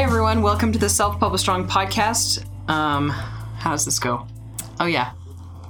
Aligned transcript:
everyone. 0.00 0.40
Welcome 0.40 0.72
to 0.72 0.78
the 0.78 0.88
Self 0.88 1.20
Publish 1.20 1.42
Strong 1.42 1.68
podcast. 1.68 2.42
Um, 2.70 3.10
how 3.10 3.72
does 3.72 3.84
this 3.84 3.98
go? 3.98 4.26
Oh, 4.80 4.86
yeah. 4.86 5.12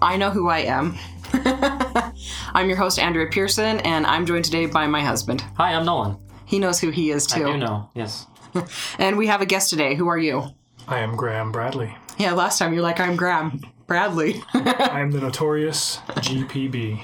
I 0.01 0.17
know 0.17 0.31
who 0.31 0.49
I 0.49 0.61
am. 0.61 0.97
I'm 2.55 2.69
your 2.69 2.77
host, 2.77 3.01
Andrea 3.01 3.27
Pearson, 3.27 3.81
and 3.81 4.07
I'm 4.07 4.27
joined 4.27 4.45
today 4.45 4.67
by 4.67 4.87
my 4.87 5.03
husband. 5.03 5.41
Hi, 5.57 5.75
I'm 5.75 5.85
Nolan. 5.85 6.17
He 6.45 6.61
knows 6.61 6.79
who 6.79 6.91
he 6.91 7.11
is, 7.11 7.27
too. 7.27 7.45
I 7.45 7.53
do 7.53 7.59
know, 7.59 7.91
yes. 7.93 8.29
And 9.01 9.19
we 9.19 9.27
have 9.27 9.41
a 9.41 9.47
guest 9.47 9.69
today. 9.69 9.97
Who 9.97 10.07
are 10.07 10.19
you? 10.19 10.45
I 10.87 11.01
am 11.01 11.17
Graham 11.17 11.51
Bradley. 11.51 11.97
Yeah, 12.17 12.33
last 12.33 12.61
time 12.61 12.73
you're 12.73 12.85
like, 12.85 13.01
I'm 13.01 13.17
Graham 13.17 13.61
Bradley. 13.89 14.45
I 14.55 15.01
am 15.01 15.11
the 15.11 15.21
notorious 15.21 15.97
GPB. 16.07 17.01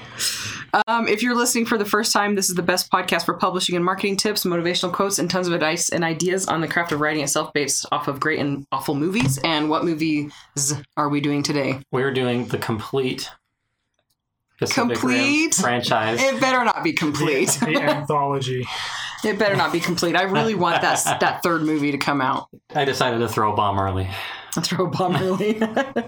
Um, 0.87 1.07
if 1.07 1.23
you're 1.23 1.35
listening 1.35 1.65
for 1.65 1.77
the 1.77 1.85
first 1.85 2.11
time, 2.11 2.35
this 2.35 2.49
is 2.49 2.55
the 2.55 2.61
best 2.61 2.91
podcast 2.91 3.25
for 3.25 3.33
publishing 3.35 3.75
and 3.75 3.83
marketing 3.83 4.17
tips, 4.17 4.45
motivational 4.45 4.91
quotes, 4.91 5.19
and 5.19 5.29
tons 5.29 5.47
of 5.47 5.53
advice 5.53 5.89
and 5.89 6.03
ideas 6.03 6.47
on 6.47 6.61
the 6.61 6.67
craft 6.67 6.91
of 6.91 7.01
writing 7.01 7.23
itself 7.23 7.53
based 7.53 7.85
off 7.91 8.07
of 8.07 8.19
great 8.19 8.39
and 8.39 8.65
awful 8.71 8.95
movies. 8.95 9.39
And 9.43 9.69
what 9.69 9.85
movies 9.85 10.31
are 10.95 11.09
we 11.09 11.21
doing 11.21 11.43
today? 11.43 11.79
We're 11.91 12.13
doing 12.13 12.47
the 12.47 12.57
complete 12.57 13.29
Pacific 14.57 14.97
Complete? 14.97 15.57
Rim 15.57 15.63
franchise. 15.63 16.21
It 16.21 16.41
better 16.41 16.63
not 16.65 16.83
be 16.83 16.93
complete. 16.93 17.49
The 17.61 17.79
anthology. 17.81 18.67
It 19.23 19.37
better 19.37 19.55
not 19.55 19.71
be 19.71 19.79
complete. 19.79 20.15
I 20.15 20.23
really 20.23 20.55
want 20.55 20.81
that 20.81 21.03
that 21.19 21.43
third 21.43 21.61
movie 21.61 21.91
to 21.91 21.97
come 21.97 22.21
out. 22.21 22.47
I 22.73 22.85
decided 22.85 23.19
to 23.19 23.27
throw 23.27 23.53
a 23.53 23.55
bomb 23.55 23.79
early. 23.79 24.09
Throw 24.61 24.85
a 24.85 24.89
bomb 24.89 25.15
early. 25.15 25.61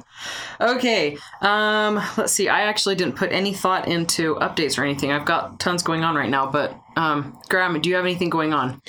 okay. 0.62 1.18
Um, 1.42 2.02
let's 2.18 2.34
see. 2.34 2.50
I 2.50 2.62
actually 2.62 2.96
didn't 2.96 3.16
put 3.16 3.32
any 3.32 3.54
thought 3.54 3.88
into 3.88 4.36
updates 4.36 4.78
or 4.78 4.84
anything. 4.84 5.12
I've 5.12 5.26
got 5.26 5.60
tons 5.60 5.84
going 5.84 6.04
on 6.04 6.16
right 6.16 6.30
now, 6.30 6.50
but 6.50 6.80
um, 6.96 7.40
Graham, 7.50 7.80
do 7.80 7.90
you 7.90 7.96
have 7.96 8.06
anything 8.06 8.30
going 8.30 8.54
on? 8.54 8.82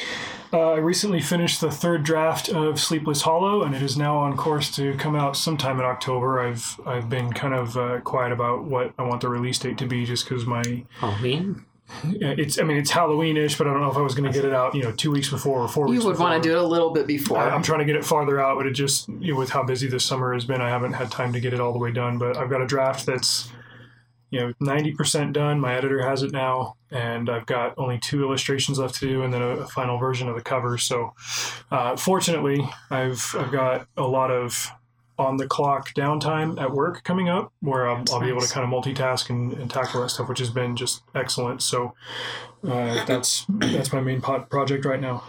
Uh, 0.52 0.72
I 0.72 0.78
recently 0.78 1.20
finished 1.20 1.60
the 1.60 1.70
third 1.70 2.02
draft 2.02 2.48
of 2.48 2.80
Sleepless 2.80 3.22
Hollow, 3.22 3.62
and 3.62 3.72
it 3.72 3.82
is 3.82 3.96
now 3.96 4.18
on 4.18 4.36
course 4.36 4.74
to 4.76 4.96
come 4.96 5.14
out 5.14 5.36
sometime 5.36 5.78
in 5.78 5.84
October. 5.84 6.40
I've 6.40 6.80
I've 6.84 7.08
been 7.08 7.32
kind 7.32 7.54
of 7.54 7.76
uh, 7.76 8.00
quiet 8.00 8.32
about 8.32 8.64
what 8.64 8.92
I 8.98 9.02
want 9.02 9.20
the 9.20 9.28
release 9.28 9.60
date 9.60 9.78
to 9.78 9.86
be, 9.86 10.04
just 10.04 10.28
because 10.28 10.46
my 10.46 10.84
Halloween? 10.98 11.64
It's 12.04 12.58
I 12.58 12.62
mean 12.64 12.76
it's 12.76 12.90
Halloween-ish, 12.90 13.58
but 13.58 13.66
I 13.66 13.72
don't 13.72 13.80
know 13.80 13.90
if 13.90 13.96
I 13.96 14.00
was 14.00 14.14
going 14.14 14.30
to 14.30 14.32
get 14.32 14.44
it 14.44 14.54
out, 14.54 14.74
you 14.74 14.82
know, 14.82 14.92
two 14.92 15.10
weeks 15.10 15.28
before 15.30 15.60
or 15.60 15.68
four 15.68 15.86
You 15.86 15.92
weeks. 15.94 16.04
would 16.04 16.18
want 16.18 16.42
to 16.42 16.48
do 16.48 16.54
it 16.56 16.60
a 16.60 16.66
little 16.66 16.90
bit 16.90 17.06
before. 17.06 17.38
I, 17.38 17.50
I'm 17.50 17.62
trying 17.62 17.80
to 17.80 17.84
get 17.84 17.96
it 17.96 18.04
farther 18.04 18.40
out, 18.40 18.56
but 18.56 18.66
it 18.66 18.72
just 18.72 19.08
you 19.08 19.32
know, 19.32 19.38
with 19.38 19.50
how 19.50 19.62
busy 19.62 19.88
this 19.88 20.04
summer 20.04 20.32
has 20.34 20.44
been, 20.44 20.60
I 20.60 20.68
haven't 20.68 20.92
had 20.94 21.10
time 21.10 21.32
to 21.32 21.40
get 21.40 21.52
it 21.52 21.60
all 21.60 21.72
the 21.72 21.78
way 21.78 21.92
done. 21.92 22.18
But 22.18 22.36
I've 22.36 22.50
got 22.50 22.60
a 22.62 22.66
draft 22.66 23.06
that's 23.06 23.50
you 24.30 24.40
know 24.40 24.52
90% 24.62 25.32
done. 25.32 25.58
My 25.60 25.74
editor 25.74 26.02
has 26.08 26.22
it 26.22 26.32
now, 26.32 26.76
and 26.90 27.28
I've 27.28 27.46
got 27.46 27.74
only 27.78 27.98
two 27.98 28.22
illustrations 28.22 28.78
left 28.78 28.94
to 28.96 29.08
do, 29.08 29.22
and 29.22 29.32
then 29.34 29.42
a, 29.42 29.48
a 29.48 29.66
final 29.66 29.98
version 29.98 30.28
of 30.28 30.36
the 30.36 30.42
cover. 30.42 30.78
So 30.78 31.14
uh, 31.70 31.96
fortunately, 31.96 32.68
I've 32.90 33.34
I've 33.38 33.52
got 33.52 33.86
a 33.96 34.06
lot 34.06 34.30
of 34.30 34.70
on 35.20 35.36
the 35.36 35.46
clock 35.46 35.92
downtime 35.94 36.60
at 36.60 36.72
work 36.72 37.04
coming 37.04 37.28
up 37.28 37.52
where 37.60 37.88
I'll, 37.88 38.02
I'll 38.12 38.20
be 38.20 38.28
able 38.28 38.40
to 38.40 38.52
kind 38.52 38.64
of 38.64 38.70
multitask 38.72 39.30
and, 39.30 39.52
and 39.52 39.70
tackle 39.70 40.00
that 40.02 40.08
stuff, 40.10 40.28
which 40.28 40.38
has 40.40 40.50
been 40.50 40.74
just 40.76 41.02
excellent. 41.14 41.62
So 41.62 41.94
uh, 42.66 43.04
that's 43.04 43.46
that's 43.48 43.92
my 43.92 44.00
main 44.00 44.20
pot 44.20 44.50
project 44.50 44.84
right 44.84 45.00
now. 45.00 45.22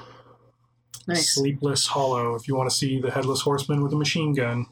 nice. 1.08 1.34
Sleepless 1.36 1.88
Hollow. 1.88 2.36
If 2.36 2.48
you 2.48 2.56
want 2.56 2.70
to 2.70 2.76
see 2.76 3.00
the 3.00 3.12
headless 3.12 3.42
horseman 3.42 3.84
with 3.84 3.94
a 3.94 3.98
machine 3.98 4.34
gun, 4.34 4.66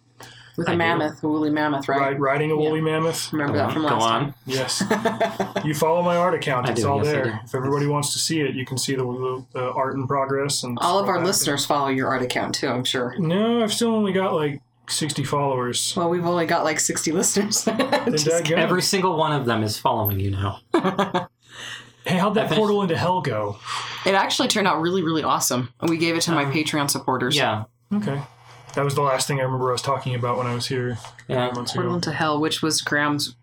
With 0.58 0.68
I 0.68 0.74
a 0.74 0.76
do. 0.76 0.78
mammoth, 0.78 1.24
a 1.24 1.28
woolly 1.28 1.50
mammoth, 1.50 1.88
right? 1.88 2.00
ride, 2.00 2.20
riding 2.20 2.52
a 2.52 2.58
woolly 2.58 2.82
mammoth. 2.82 3.32
Remember 3.32 3.54
Go 3.54 3.60
that 3.60 3.66
on. 3.68 3.74
from 3.74 3.82
Go 3.84 3.88
last 3.88 4.04
on. 4.04 4.22
time. 4.26 4.34
Yes, 4.46 4.84
you 5.66 5.74
follow 5.74 6.02
my 6.02 6.18
art 6.18 6.34
account. 6.34 6.68
I 6.68 6.72
It's 6.72 6.82
do, 6.82 6.90
all 6.90 6.98
yes, 6.98 7.08
I 7.08 7.12
there. 7.12 7.24
do. 7.26 7.32
If 7.46 7.56
everybody 7.56 7.88
wants 7.88 8.12
to 8.14 8.20
see 8.20 8.42
it, 8.42 8.56
you 8.56 8.66
can 8.66 8.78
see 8.78 8.96
the, 8.96 9.04
the, 9.04 9.46
the 9.54 9.72
art 9.72 9.96
in 9.96 10.06
progress 10.08 10.64
and 10.64 10.78
All 10.82 11.00
of 11.00 11.08
our 11.08 11.20
that. 11.20 11.26
listeners 11.26 11.66
follow 11.66 11.88
your 11.88 12.10
art 12.10 12.22
account 12.22 12.56
too, 12.56 12.68
I'm 12.68 12.84
sure. 12.84 13.16
No, 13.18 13.64
I've 13.64 13.72
still 13.74 13.94
only 13.96 14.12
got 14.12 14.34
like 14.34 14.62
sixty 14.90 15.24
followers. 15.24 15.94
Well, 15.96 16.10
we've 16.10 16.26
only 16.26 16.46
got 16.46 16.64
like 16.64 16.80
60 16.80 17.12
listeners. 17.12 17.64
Just. 18.10 18.52
Every 18.52 18.82
single 18.82 19.16
one 19.18 19.32
of 19.32 19.46
them 19.46 19.64
is 19.64 19.78
following 19.78 20.20
you 20.20 20.32
now. 20.32 20.60
hey, 22.06 22.18
how'd 22.18 22.36
that 22.36 22.52
portal 22.52 22.82
into 22.82 22.98
hell 22.98 23.22
go? 23.22 23.58
It 24.06 24.16
actually 24.16 24.48
turned 24.48 24.68
out 24.68 24.82
really, 24.82 25.04
really 25.04 25.24
awesome. 25.24 25.74
We 25.82 25.98
gave 25.98 26.16
it 26.16 26.22
to 26.22 26.32
my 26.32 26.46
Patreon 26.46 26.90
supporters. 26.90 27.36
Yeah. 27.36 27.66
Okay, 27.94 28.22
that 28.76 28.84
was 28.86 28.96
the 28.96 29.02
last 29.02 29.28
thing 29.28 29.40
I 29.40 29.44
remember 29.44 29.70
I 29.70 29.72
was 29.74 29.82
talking 29.82 30.14
about 30.16 30.38
when 30.38 30.46
I 30.48 30.54
was 30.54 30.68
here 30.68 30.98
Yeah. 31.28 31.50
months 31.52 31.74
Portal 31.74 31.92
ago. 31.92 31.96
into 31.96 32.12
Hell, 32.12 32.40
which 32.40 32.62
was 32.62 32.82
Graham's 32.82 33.36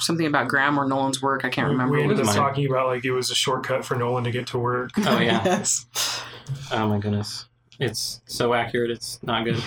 something 0.00 0.26
about 0.26 0.48
Graham 0.48 0.78
or 0.78 0.86
Nolan's 0.88 1.20
work. 1.22 1.44
I 1.44 1.50
can't 1.50 1.68
remember. 1.68 1.94
We 1.96 2.02
ended 2.02 2.20
up 2.20 2.34
talking 2.34 2.66
about 2.66 2.86
like 2.86 3.04
it 3.04 3.12
was 3.12 3.30
a 3.30 3.34
shortcut 3.34 3.84
for 3.84 3.94
Nolan 3.96 4.24
to 4.24 4.30
get 4.30 4.46
to 4.48 4.58
work. 4.58 4.90
Oh, 4.98 5.18
yeah. 5.18 5.42
yes. 5.44 5.86
Oh, 6.72 6.88
my 6.88 6.98
goodness. 6.98 7.46
It's 7.80 8.20
so 8.26 8.54
accurate, 8.54 8.90
it's 8.92 9.20
not 9.22 9.44
good. 9.44 9.60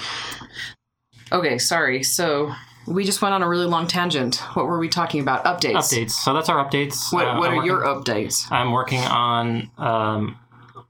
Okay, 1.31 1.57
sorry. 1.57 2.03
So 2.03 2.53
we 2.85 3.03
just 3.03 3.21
went 3.21 3.33
on 3.33 3.43
a 3.43 3.47
really 3.49 3.65
long 3.65 3.88
tangent. 3.88 4.38
What 4.53 4.65
were 4.67 4.79
we 4.79 4.89
talking 4.89 5.21
about? 5.21 5.43
Updates. 5.45 5.75
Updates. 5.75 6.11
So 6.11 6.33
that's 6.33 6.49
our 6.49 6.63
updates. 6.63 7.11
What, 7.11 7.27
Uh, 7.27 7.38
what 7.38 7.51
I'm 7.51 7.59
are 7.59 7.65
your 7.65 7.81
updates? 7.81 8.49
I'm 8.51 8.71
working 8.71 9.01
on 9.01 9.69
um, 9.77 10.37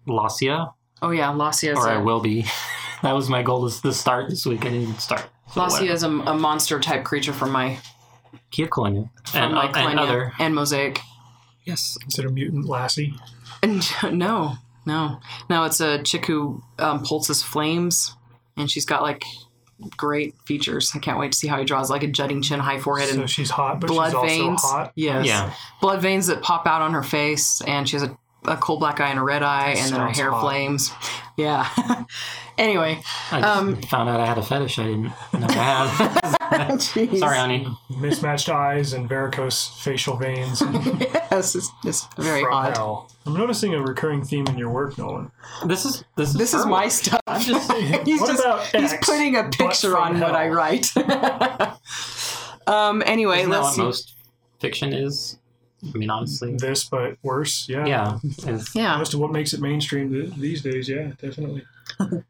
Lacia, 0.08 0.74
Oh 1.02 1.12
yeah, 1.12 1.32
Lassia 1.32 1.74
is 1.74 1.78
or 1.78 1.90
I 1.90 1.96
a, 1.96 2.04
will 2.04 2.20
be. 2.20 2.46
that 3.04 3.12
was 3.14 3.30
my 3.30 3.44
goal 3.44 3.66
is 3.66 3.82
to 3.82 3.94
start 3.94 4.30
this 4.30 4.46
week. 4.46 4.66
I 4.66 4.70
didn't 4.70 5.00
start. 5.00 5.28
So 5.54 5.62
Lassia 5.62 5.90
is 5.90 6.04
a, 6.04 6.10
a 6.10 6.34
monster 6.34 6.80
type 6.80 7.04
creature 7.04 7.34
from 7.34 7.52
my 7.52 7.78
Kia 8.52 8.68
Colonia. 8.68 9.10
And, 9.34 9.54
my 9.54 9.68
uh, 9.68 9.90
and 9.90 10.00
other. 10.00 10.34
and 10.40 10.56
Mosaic. 10.56 11.00
Yes. 11.66 11.98
Is 12.08 12.18
it 12.18 12.26
a 12.26 12.30
mutant 12.32 12.66
lassie? 12.66 13.14
And 13.62 13.84
no, 14.18 14.56
no, 14.86 15.20
no. 15.50 15.64
It's 15.66 15.82
a 15.82 16.02
chick 16.02 16.26
who 16.26 16.64
um, 16.80 17.04
pulses 17.04 17.44
flames, 17.44 18.16
and 18.56 18.72
she's 18.72 18.86
got 18.86 19.02
like 19.02 19.24
great 19.96 20.36
features. 20.46 20.92
I 20.96 21.00
can't 21.00 21.20
wait 21.20 21.32
to 21.34 21.38
see 21.38 21.48
how 21.48 21.58
he 21.60 21.66
draws 21.66 21.90
like 21.90 22.04
a 22.04 22.08
jutting 22.08 22.42
chin, 22.42 22.60
high 22.60 22.80
forehead, 22.80 23.10
So 23.10 23.20
and 23.22 23.30
she's 23.30 23.50
hot, 23.50 23.80
but 23.80 23.88
blood 23.88 24.08
she's 24.08 24.16
also 24.16 24.28
veins. 24.28 24.62
hot. 24.62 24.92
Yes. 24.96 25.26
Yeah. 25.26 25.54
blood 25.82 26.02
veins 26.02 26.28
that 26.28 26.42
pop 26.42 26.66
out 26.68 26.82
on 26.82 26.94
her 26.94 27.04
face, 27.04 27.62
and 27.62 27.88
she 27.88 27.96
has 27.96 28.04
a, 28.04 28.18
a 28.48 28.58
coal 28.58 28.78
black 28.78 29.00
eye 29.00 29.10
and 29.10 29.20
a 29.20 29.24
red 29.24 29.44
eye, 29.44 29.76
and 29.78 29.92
then 29.94 30.00
her 30.00 30.08
hair 30.10 30.32
hot. 30.32 30.42
flames. 30.42 30.92
Yeah. 31.38 31.70
anyway, 32.58 33.00
I 33.32 33.42
just 33.42 33.58
Um, 33.60 33.80
found 33.84 34.10
out 34.10 34.20
I 34.20 34.26
had 34.26 34.40
a 34.40 34.42
fetish 34.42 34.80
I 34.80 34.86
didn't 34.86 35.04
know 35.04 35.14
I 35.48 35.54
had. 36.72 36.82
Sorry, 36.82 37.38
honey. 37.38 37.68
mismatched 38.00 38.50
eyes 38.50 38.94
and 38.94 39.08
varicose 39.08 39.68
facial 39.84 40.18
veins. 40.18 40.64
Yes, 41.30 41.54
it's, 41.54 41.70
it's 41.86 42.08
very 42.18 42.42
From 42.42 42.54
odd. 42.54 42.76
hell. 42.76 43.12
I'm 43.28 43.36
noticing 43.36 43.76
a 43.76 43.82
recurring 43.84 44.24
theme 44.24 44.48
in 44.48 44.58
your 44.58 44.72
work, 44.72 44.98
Nolan. 44.98 45.30
This 45.68 45.86
is 45.86 46.04
this 46.16 46.30
is 46.30 46.36
This 46.38 46.54
is 46.56 46.66
my 46.66 46.86
work. 46.86 46.92
stuff. 46.92 47.22
I'm 47.28 47.40
just 47.42 47.72
he's 47.72 48.20
What 48.20 48.30
just 48.32 48.44
about 48.44 48.66
he's 48.76 48.94
X, 48.94 49.08
putting 49.08 49.36
a 49.36 49.44
picture 49.50 49.92
from 49.92 50.16
on 50.16 50.20
what 50.20 50.34
I 50.34 50.48
write. 50.50 50.92
um. 52.66 53.04
Anyway, 53.06 53.42
isn't 53.42 53.52
that 53.52 53.62
let's 53.62 53.68
what 53.68 53.74
see. 53.76 53.82
most 53.84 54.16
fiction 54.60 54.92
is. 54.94 55.38
I 55.94 55.98
mean, 55.98 56.10
honestly. 56.10 56.56
This, 56.58 56.86
but 56.86 57.18
worse. 57.24 57.68
Yeah. 57.70 57.86
Yeah. 57.86 58.18
It's- 58.24 58.74
Yeah. 58.76 58.98
Most 58.98 59.14
of 59.14 59.20
what 59.20 59.32
makes 59.32 59.54
it 59.54 59.62
mainstream 59.62 60.34
these 60.38 60.62
days. 60.62 60.88
Yeah, 60.90 61.12
definitely. 61.22 61.64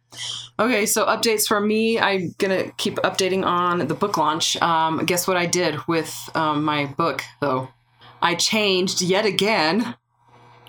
Okay, 0.60 0.88
so 0.88 1.06
updates 1.06 1.48
from 1.48 1.68
me. 1.68 2.00
I'm 2.00 2.34
gonna 2.40 2.72
keep 2.78 2.96
updating 2.98 3.46
on 3.46 3.88
the 3.88 3.94
book 3.94 4.18
launch. 4.18 4.60
Um, 4.60 5.06
guess 5.06 5.28
what 5.28 5.38
I 5.38 5.46
did 5.46 5.76
with 5.88 6.12
um, 6.34 6.64
my 6.64 6.86
book, 6.86 7.22
though? 7.42 7.70
I 8.24 8.34
changed 8.34 9.00
yet 9.04 9.26
again 9.28 9.94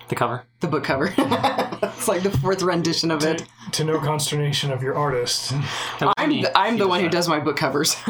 The 0.09 0.15
cover. 0.15 0.43
the 0.59 0.67
book 0.67 0.83
cover. 0.83 1.11
it's 1.83 2.07
like 2.07 2.23
the 2.23 2.31
fourth 2.31 2.61
rendition 2.61 3.11
of 3.11 3.23
it. 3.23 3.45
To 3.73 3.83
no 3.83 3.99
consternation 3.99 4.71
of 4.71 4.81
your 4.81 4.95
artist. 4.95 5.53
I'm 6.17 6.29
the, 6.29 6.51
I'm 6.57 6.77
the 6.77 6.87
one 6.87 7.01
who 7.01 7.09
does 7.09 7.27
my 7.27 7.39
book 7.39 7.57
covers. 7.57 7.95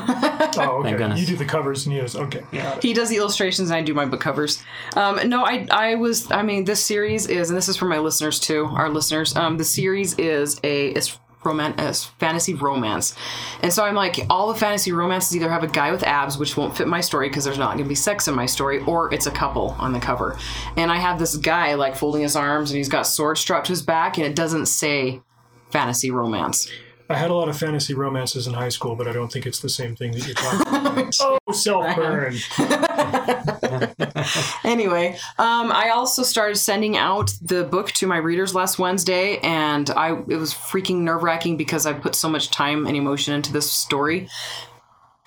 Oh, 0.57 0.79
okay. 0.79 0.91
goodness. 0.97 1.19
You 1.21 1.25
do 1.27 1.35
the 1.35 1.45
covers 1.45 1.85
and 1.85 1.93
he 1.93 2.01
does. 2.01 2.15
Okay. 2.15 2.43
Yeah. 2.51 2.79
he 2.81 2.93
does 2.93 3.07
the 3.09 3.17
illustrations 3.17 3.69
and 3.69 3.77
I 3.77 3.81
do 3.81 3.93
my 3.93 4.05
book 4.05 4.19
covers. 4.19 4.61
Um, 4.95 5.29
no, 5.29 5.45
I 5.45 5.67
I 5.71 5.95
was 5.95 6.29
I 6.31 6.41
mean 6.41 6.65
this 6.65 6.83
series 6.83 7.27
is 7.27 7.49
and 7.49 7.57
this 7.57 7.69
is 7.69 7.77
for 7.77 7.85
my 7.85 7.99
listeners 7.99 8.39
too, 8.39 8.65
our 8.65 8.89
listeners. 8.89 9.35
Um, 9.35 9.57
the 9.57 9.63
series 9.63 10.17
is 10.17 10.59
a 10.63 10.87
it's 10.89 11.17
roman 11.43 11.79
uh, 11.79 11.87
it's 11.89 12.05
fantasy 12.05 12.53
romance, 12.53 13.15
and 13.61 13.71
so 13.71 13.83
I'm 13.83 13.95
like 13.95 14.19
all 14.29 14.51
the 14.51 14.59
fantasy 14.59 14.91
romances 14.91 15.35
either 15.35 15.49
have 15.49 15.63
a 15.63 15.67
guy 15.67 15.91
with 15.91 16.03
abs, 16.03 16.37
which 16.37 16.57
won't 16.57 16.75
fit 16.75 16.87
my 16.87 17.01
story 17.01 17.29
because 17.29 17.43
there's 17.43 17.57
not 17.57 17.73
going 17.73 17.83
to 17.83 17.89
be 17.89 17.95
sex 17.95 18.27
in 18.27 18.35
my 18.35 18.45
story, 18.45 18.79
or 18.83 19.13
it's 19.13 19.27
a 19.27 19.31
couple 19.31 19.75
on 19.79 19.93
the 19.93 19.99
cover, 19.99 20.37
and 20.75 20.91
I 20.91 20.97
have 20.97 21.19
this 21.19 21.37
guy 21.37 21.75
like 21.75 21.95
folding 21.95 22.21
his 22.21 22.35
arms 22.35 22.71
and 22.71 22.77
he's 22.77 22.89
got 22.89 23.03
sword 23.03 23.37
strapped 23.37 23.67
to 23.67 23.71
his 23.71 23.81
back 23.81 24.17
and 24.17 24.25
it 24.25 24.35
doesn't 24.35 24.67
say 24.67 25.21
fantasy 25.69 26.11
romance. 26.11 26.69
I 27.11 27.15
had 27.15 27.31
a 27.31 27.33
lot 27.33 27.49
of 27.49 27.57
fantasy 27.57 27.95
romances 27.95 28.45
in 28.45 28.53
high 28.53 28.69
school, 28.69 28.95
but 28.95 29.07
I 29.07 29.13
don't 29.13 29.31
think 29.31 29.47
it's 29.47 29.59
the 29.59 29.69
same 29.69 29.95
thing 29.95 30.11
that 30.11 30.27
you're 30.27 30.35
talking 30.35 30.61
about. 30.67 31.17
oh, 31.21 31.39
self 31.51 31.95
burn. 31.95 32.35
anyway, 34.63 35.17
um, 35.39 35.71
I 35.71 35.89
also 35.89 36.21
started 36.21 36.57
sending 36.57 36.97
out 36.97 37.33
the 37.41 37.63
book 37.63 37.91
to 37.93 38.05
my 38.05 38.17
readers 38.17 38.53
last 38.53 38.77
Wednesday, 38.77 39.39
and 39.39 39.89
I 39.89 40.19
it 40.27 40.37
was 40.37 40.53
freaking 40.53 40.97
nerve 40.97 41.23
wracking 41.23 41.57
because 41.57 41.87
I 41.87 41.93
put 41.93 42.13
so 42.13 42.29
much 42.29 42.51
time 42.51 42.85
and 42.85 42.95
emotion 42.95 43.33
into 43.33 43.51
this 43.51 43.71
story. 43.71 44.29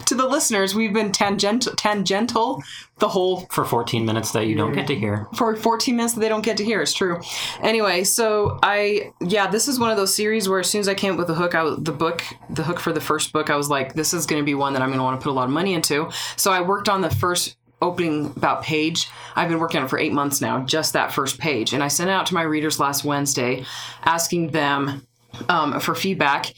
To 0.07 0.15
the 0.15 0.27
listeners, 0.27 0.75
we've 0.75 0.93
been 0.93 1.13
tangential, 1.13 1.75
tangential 1.75 2.63
the 2.99 3.09
whole 3.09 3.47
For 3.51 3.65
14 3.65 4.05
minutes 4.07 4.31
that 4.33 4.47
you 4.47 4.55
don't 4.55 4.73
get 4.73 4.87
to 4.87 4.95
hear. 4.95 5.27
for 5.35 5.57
14 5.57 5.97
minutes 5.97 6.15
that 6.15 6.21
they 6.21 6.29
don't 6.29 6.45
get 6.45 6.57
to 6.59 6.65
hear. 6.65 6.81
It's 6.81 6.93
true. 6.93 7.21
Anyway, 7.61 8.05
so 8.05 8.59
I 8.63 9.13
yeah, 9.21 9.49
this 9.49 9.67
is 9.67 9.79
one 9.79 9.91
of 9.91 9.97
those 9.97 10.15
series 10.15 10.49
where 10.49 10.61
as 10.61 10.71
soon 10.71 10.81
as 10.81 10.89
I 10.89 10.95
came 10.95 11.13
up 11.13 11.19
with 11.19 11.27
the 11.27 11.35
hook, 11.35 11.55
I 11.55 11.63
was, 11.65 11.79
the 11.81 11.93
book, 11.93 12.23
the 12.49 12.63
hook 12.63 12.79
for 12.79 12.93
the 12.93 13.01
first 13.01 13.33
book, 13.33 13.51
I 13.51 13.57
was 13.57 13.69
like, 13.69 13.95
this 13.95 14.15
is 14.15 14.27
going 14.27 14.41
to 14.41 14.47
be 14.47 14.55
one 14.55 14.73
that 14.75 14.83
I'm 14.83 14.89
going 14.89 14.99
to 14.99 15.05
want 15.05 15.21
to 15.21 15.25
put 15.25 15.31
a 15.31 15.35
lot 15.35 15.45
of 15.45 15.51
money 15.51 15.75
into. 15.75 16.11
So 16.37 16.53
I 16.53 16.61
worked 16.61 16.89
on 16.89 17.01
the 17.01 17.11
first 17.11 17.57
opening 17.81 18.27
about 18.37 18.63
page. 18.63 19.09
I've 19.35 19.49
been 19.49 19.59
working 19.59 19.81
on 19.81 19.87
it 19.87 19.89
for 19.89 19.99
eight 19.99 20.13
months 20.13 20.41
now, 20.41 20.63
just 20.65 20.93
that 20.93 21.13
first 21.13 21.39
page, 21.39 21.73
and 21.73 21.83
I 21.83 21.89
sent 21.89 22.09
it 22.09 22.13
out 22.13 22.27
to 22.27 22.35
my 22.35 22.43
readers 22.43 22.79
last 22.79 23.05
Wednesday, 23.05 23.65
asking 24.05 24.51
them 24.51 25.07
um, 25.49 25.81
for 25.81 25.95
feedback. 25.95 26.55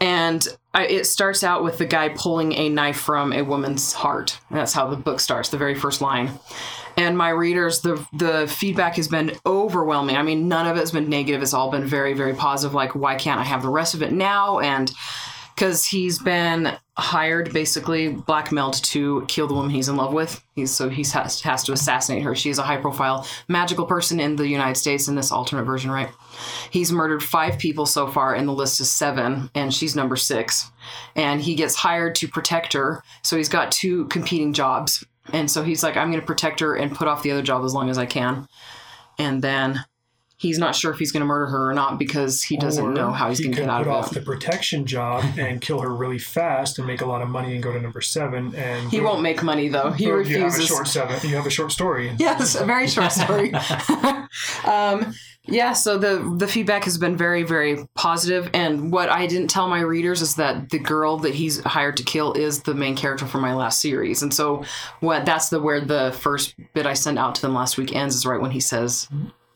And 0.00 0.46
I, 0.72 0.86
it 0.86 1.04
starts 1.04 1.42
out 1.42 1.64
with 1.64 1.78
the 1.78 1.86
guy 1.86 2.10
pulling 2.10 2.52
a 2.52 2.68
knife 2.68 2.98
from 2.98 3.32
a 3.32 3.42
woman's 3.42 3.92
heart. 3.92 4.38
That's 4.50 4.72
how 4.72 4.88
the 4.88 4.96
book 4.96 5.18
starts, 5.18 5.48
the 5.48 5.58
very 5.58 5.74
first 5.74 6.00
line. 6.00 6.30
And 6.96 7.16
my 7.16 7.30
readers, 7.30 7.80
the 7.80 8.06
the 8.12 8.46
feedback 8.46 8.96
has 8.96 9.08
been 9.08 9.32
overwhelming. 9.46 10.16
I 10.16 10.22
mean, 10.22 10.48
none 10.48 10.66
of 10.66 10.76
it 10.76 10.80
has 10.80 10.92
been 10.92 11.08
negative. 11.08 11.42
It's 11.42 11.54
all 11.54 11.70
been 11.70 11.86
very, 11.86 12.14
very 12.14 12.34
positive. 12.34 12.74
Like, 12.74 12.94
why 12.94 13.16
can't 13.16 13.40
I 13.40 13.44
have 13.44 13.62
the 13.62 13.68
rest 13.68 13.94
of 13.94 14.02
it 14.02 14.12
now? 14.12 14.60
And 14.60 14.92
because 15.60 15.84
he's 15.84 16.18
been 16.18 16.74
hired, 16.96 17.52
basically 17.52 18.08
blackmailed 18.08 18.82
to 18.82 19.26
kill 19.28 19.46
the 19.46 19.52
woman 19.52 19.70
he's 19.70 19.90
in 19.90 19.96
love 19.96 20.14
with. 20.14 20.42
He's 20.54 20.70
so 20.70 20.88
he 20.88 21.04
has, 21.12 21.42
has 21.42 21.64
to 21.64 21.72
assassinate 21.74 22.22
her. 22.22 22.34
She's 22.34 22.56
a 22.56 22.62
high 22.62 22.78
profile 22.78 23.26
magical 23.46 23.84
person 23.84 24.20
in 24.20 24.36
the 24.36 24.48
United 24.48 24.76
States 24.76 25.06
in 25.06 25.16
this 25.16 25.30
alternate 25.30 25.64
version, 25.64 25.90
right? 25.90 26.08
He's 26.70 26.90
murdered 26.90 27.22
five 27.22 27.58
people 27.58 27.84
so 27.84 28.06
far, 28.06 28.34
and 28.34 28.48
the 28.48 28.54
list 28.54 28.80
is 28.80 28.90
seven, 28.90 29.50
and 29.54 29.72
she's 29.72 29.94
number 29.94 30.16
six. 30.16 30.70
And 31.14 31.42
he 31.42 31.54
gets 31.54 31.74
hired 31.74 32.14
to 32.16 32.28
protect 32.28 32.72
her, 32.72 33.02
so 33.20 33.36
he's 33.36 33.50
got 33.50 33.70
two 33.70 34.06
competing 34.06 34.54
jobs. 34.54 35.04
And 35.30 35.50
so 35.50 35.62
he's 35.62 35.82
like, 35.82 35.98
I'm 35.98 36.08
going 36.08 36.20
to 36.20 36.26
protect 36.26 36.60
her 36.60 36.74
and 36.74 36.96
put 36.96 37.06
off 37.06 37.22
the 37.22 37.32
other 37.32 37.42
job 37.42 37.66
as 37.66 37.74
long 37.74 37.90
as 37.90 37.98
I 37.98 38.06
can. 38.06 38.48
And 39.18 39.42
then 39.42 39.84
he's 40.40 40.58
not 40.58 40.74
sure 40.74 40.90
if 40.90 40.98
he's 40.98 41.12
going 41.12 41.20
to 41.20 41.26
murder 41.26 41.46
her 41.46 41.68
or 41.70 41.74
not 41.74 41.98
because 41.98 42.42
he 42.42 42.56
doesn't 42.56 42.82
Or 42.84 42.92
know 42.92 43.12
how 43.12 43.28
he's 43.28 43.38
he 43.38 43.44
going 43.44 43.54
to 43.56 43.60
get 43.60 43.68
out 43.68 43.84
put 43.84 43.90
of 43.90 43.94
off 43.96 44.10
it. 44.10 44.14
the 44.14 44.22
protection 44.22 44.86
job 44.86 45.22
and 45.38 45.60
kill 45.60 45.80
her 45.80 45.94
really 45.94 46.18
fast 46.18 46.78
and 46.78 46.86
make 46.86 47.02
a 47.02 47.06
lot 47.06 47.20
of 47.20 47.28
money 47.28 47.52
and 47.52 47.62
go 47.62 47.72
to 47.72 47.80
number 47.80 48.00
seven. 48.00 48.54
And 48.54 48.90
He 48.90 49.00
won't 49.00 49.20
make 49.20 49.42
money 49.42 49.68
though. 49.68 49.90
He 49.90 50.10
Or 50.10 50.22
You 50.22 50.38
have 50.38 50.42
a 50.42 50.44
refuses. 50.46 50.66
short 50.66 50.88
seven. 50.88 51.28
You 51.28 51.36
have 51.36 51.46
a 51.46 51.50
short 51.50 51.72
story. 51.72 52.10
Yes, 52.18 52.54
a 52.54 52.64
very 52.64 52.88
short 52.88 53.12
story. 53.12 53.52
um, 54.64 55.14
yeah, 55.46 55.72
so 55.72 55.98
the 55.98 56.34
the 56.38 56.46
feedback 56.46 56.84
has 56.84 56.98
been 56.98 57.16
very 57.16 57.42
very 57.42 57.78
positive, 57.94 58.50
and 58.54 58.92
what 58.92 59.08
I 59.08 59.26
didn't 59.26 59.48
tell 59.48 59.68
my 59.68 59.80
readers 59.80 60.22
is 60.22 60.34
that 60.36 60.70
the 60.70 60.78
girl 60.78 61.16
that 61.18 61.34
he's 61.34 61.60
hired 61.64 61.96
to 61.96 62.02
kill 62.04 62.34
is 62.34 62.62
the 62.62 62.74
main 62.74 62.94
character 62.94 63.26
from 63.26 63.40
my 63.40 63.54
last 63.54 63.80
series, 63.80 64.22
and 64.22 64.32
so 64.32 64.64
what 65.00 65.24
that's 65.24 65.48
the 65.48 65.60
where 65.60 65.80
the 65.80 66.12
first 66.20 66.54
bit 66.74 66.86
I 66.86 66.92
sent 66.94 67.18
out 67.18 67.34
to 67.36 67.42
them 67.42 67.54
last 67.54 67.78
week 67.78 67.94
ends 67.94 68.14
is 68.14 68.26
right 68.26 68.40
when 68.40 68.50
he 68.50 68.60
says 68.60 69.08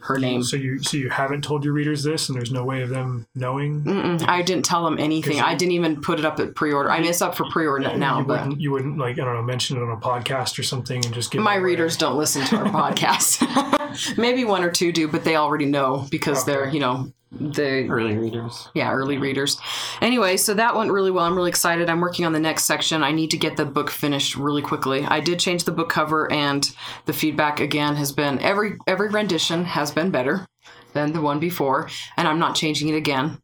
her 0.05 0.19
name. 0.19 0.43
So 0.43 0.57
you 0.57 0.83
so 0.83 0.97
you 0.97 1.09
haven't 1.11 1.43
told 1.43 1.65
your 1.65 1.73
readers 1.73 2.03
this, 2.03 2.29
and 2.29 2.37
there's 2.37 2.53
no 2.53 2.65
way 2.65 2.83
of 2.83 2.91
them 2.91 3.27
knowing. 3.35 3.83
Mm-mm, 3.85 4.29
I 4.29 4.43
didn't 4.43 4.65
tell 4.65 4.85
them 4.85 4.99
anything. 4.99 5.41
I 5.41 5.55
didn't 5.55 5.73
even 5.73 6.01
put 6.01 6.19
it 6.19 6.25
up 6.25 6.39
at 6.41 6.55
pre-order. 6.55 6.91
I 6.91 7.01
mean, 7.01 7.09
it's 7.09 7.23
up 7.23 7.35
for 7.35 7.45
pre-order 7.47 7.97
now, 7.97 8.19
you 8.19 8.25
but 8.25 8.43
wouldn't, 8.43 8.61
you 8.61 8.71
wouldn't 8.71 8.99
like 8.99 9.19
I 9.19 9.25
don't 9.25 9.35
know 9.35 9.43
mention 9.43 9.77
it 9.77 9.83
on 9.83 9.91
a 9.91 9.97
podcast 9.97 10.59
or 10.59 10.63
something 10.63 11.05
and 11.05 11.15
just 11.15 11.31
give 11.31 11.43
my 11.43 11.57
it 11.57 11.61
readers 11.61 11.97
don't 11.97 12.17
listen 12.17 12.45
to 12.47 12.57
our 12.57 12.65
podcast. 12.93 14.19
Maybe 14.19 14.45
one 14.45 14.63
or 14.63 14.71
two 14.71 14.93
do, 14.93 15.09
but 15.09 15.25
they 15.25 15.37
already 15.37 15.67
know 15.67 16.07
because 16.11 16.45
they're, 16.45 16.69
you 16.69 16.81
know, 16.81 17.13
the 17.41 17.87
Early 17.89 18.17
readers. 18.17 18.69
yeah, 18.75 18.93
early 18.93 19.19
readers. 19.19 19.59
Anyway, 20.01 20.37
so 20.37 20.55
that 20.55 20.75
went 20.77 20.93
really 20.93 21.11
well. 21.11 21.25
I'm 21.25 21.37
really 21.37 21.49
excited. 21.49 21.89
I'm 21.91 22.01
working 22.01 22.25
on 22.25 22.33
the 22.33 22.41
next 22.41 22.65
section. 22.65 23.03
I 23.03 23.13
need 23.13 23.31
to 23.31 23.37
get 23.37 23.57
the 23.57 23.65
book 23.65 23.91
finished 23.91 24.37
really 24.37 24.63
quickly. 24.63 25.05
I 25.05 25.21
did 25.21 25.39
change 25.39 25.65
the 25.65 25.73
book 25.73 25.89
cover 25.89 26.31
and 26.33 26.71
the 27.07 27.13
feedback 27.13 27.61
again 27.61 27.97
has 27.97 28.13
been 28.13 28.39
every 28.41 28.77
every 28.87 29.09
rendition 29.09 29.65
has 29.65 29.91
been 29.91 30.11
better 30.11 30.47
than 30.93 31.13
the 31.13 31.21
one 31.21 31.41
before, 31.41 31.89
and 32.17 32.29
I'm 32.29 32.39
not 32.39 32.55
changing 32.55 32.89
it 32.89 32.95
again 32.95 33.41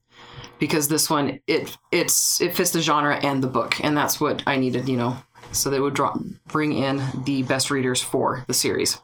because 0.59 0.89
this 0.89 1.11
one 1.11 1.41
it 1.47 1.77
it's 1.91 2.41
it 2.41 2.55
fits 2.55 2.71
the 2.71 2.81
genre 2.81 3.17
and 3.17 3.43
the 3.43 3.49
book, 3.49 3.83
and 3.83 3.97
that's 3.97 4.21
what 4.21 4.43
I 4.47 4.57
needed, 4.57 4.89
you 4.89 4.97
know. 4.97 5.17
So 5.53 5.69
they 5.69 5.81
would 5.81 5.95
draw, 5.95 6.17
bring 6.47 6.73
in 6.75 7.03
the 7.25 7.43
best 7.43 7.73
readers 7.73 8.01
for 8.01 8.45
the 8.47 8.55
series. 8.55 9.01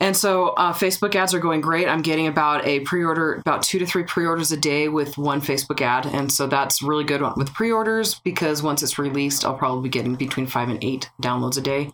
And 0.00 0.16
so 0.16 0.48
uh, 0.48 0.72
Facebook 0.72 1.14
ads 1.14 1.32
are 1.32 1.38
going 1.38 1.60
great. 1.60 1.88
I'm 1.88 2.02
getting 2.02 2.26
about 2.26 2.66
a 2.66 2.80
pre-order, 2.80 3.34
about 3.34 3.62
two 3.62 3.78
to 3.78 3.86
three 3.86 4.04
pre-orders 4.04 4.52
a 4.52 4.56
day 4.56 4.88
with 4.88 5.16
one 5.16 5.40
Facebook 5.40 5.80
ad, 5.80 6.06
and 6.06 6.30
so 6.30 6.46
that's 6.46 6.82
really 6.82 7.04
good 7.04 7.22
with 7.36 7.52
pre-orders 7.54 8.16
because 8.16 8.62
once 8.62 8.82
it's 8.82 8.98
released, 8.98 9.44
I'll 9.44 9.56
probably 9.56 9.88
be 9.88 9.92
getting 9.92 10.14
between 10.14 10.46
five 10.46 10.68
and 10.68 10.82
eight 10.84 11.10
downloads 11.22 11.56
a 11.56 11.62
day. 11.62 11.92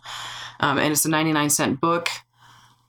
Um, 0.59 0.77
and 0.77 0.91
it's 0.91 1.05
a 1.05 1.09
99 1.09 1.49
cent 1.49 1.81
book, 1.81 2.09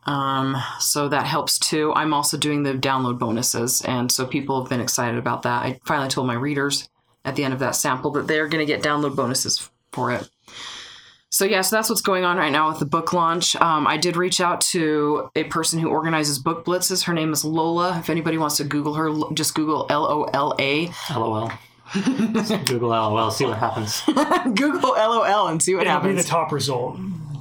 um, 0.07 0.57
so 0.81 1.09
that 1.09 1.27
helps 1.27 1.59
too. 1.59 1.93
I'm 1.95 2.13
also 2.13 2.37
doing 2.37 2.63
the 2.63 2.75
download 2.75 3.19
bonuses, 3.19 3.83
and 3.83 4.11
so 4.11 4.27
people 4.27 4.61
have 4.61 4.69
been 4.69 4.81
excited 4.81 5.19
about 5.19 5.43
that. 5.43 5.65
I 5.65 5.81
finally 5.85 6.09
told 6.09 6.27
my 6.27 6.35
readers 6.35 6.89
at 7.25 7.37
the 7.37 7.45
end 7.45 7.55
of 7.55 7.61
that 7.61 7.77
sample 7.77 8.11
that 8.13 8.27
they're 8.27 8.49
going 8.49 8.67
to 8.67 8.71
get 8.71 8.83
download 8.83 9.17
bonuses 9.17 9.71
for 9.93 10.11
it. 10.11 10.29
So 11.35 11.45
yeah, 11.45 11.63
so 11.63 11.75
that's 11.75 11.91
what's 11.91 12.01
going 12.01 12.25
on 12.25 12.37
right 12.37 12.53
now 12.53 12.69
with 12.69 12.79
the 12.79 12.87
book 12.87 13.13
launch. 13.13 13.57
Um, 13.57 13.89
I 13.89 13.97
did 13.97 14.17
reach 14.17 14.41
out 14.41 14.61
to 14.71 15.29
a 15.35 15.43
person 15.43 15.81
who 15.81 15.89
organizes 15.89 16.39
book 16.39 16.65
blitzes. 16.65 17.03
Her 17.07 17.13
name 17.13 17.33
is 17.33 17.45
Lola. 17.45 17.99
If 17.99 18.09
anybody 18.09 18.39
wants 18.39 18.59
to 18.59 18.65
Google 18.65 18.95
her, 18.95 19.11
just 19.35 19.57
Google 19.57 19.85
L 19.91 20.07
O 20.07 20.23
L 20.33 20.55
A. 20.61 20.93
LOL. 21.11 21.51
Google 22.67 22.91
LOL. 22.91 23.33
See 23.33 23.47
what 23.47 23.59
happens. 23.59 24.01
Google 24.55 24.95
L 24.95 25.13
O 25.13 25.23
L 25.23 25.49
and 25.49 25.61
see 25.61 25.75
what 25.75 25.89
It'll 25.89 26.01
be 26.03 26.13
the 26.13 26.23
top 26.23 26.53
result. 26.53 27.01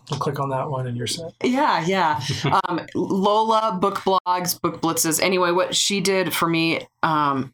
We'll 0.09 0.19
click 0.19 0.39
on 0.39 0.49
that 0.49 0.71
one 0.71 0.87
and 0.87 0.97
you're 0.97 1.05
set. 1.05 1.31
Yeah, 1.43 1.85
yeah. 1.85 2.19
Um, 2.67 2.81
Lola 2.95 3.77
book 3.79 3.99
blogs, 3.99 4.59
book 4.59 4.81
blitzes. 4.81 5.21
Anyway, 5.21 5.51
what 5.51 5.75
she 5.75 6.01
did 6.01 6.33
for 6.33 6.49
me 6.49 6.87
um, 7.03 7.53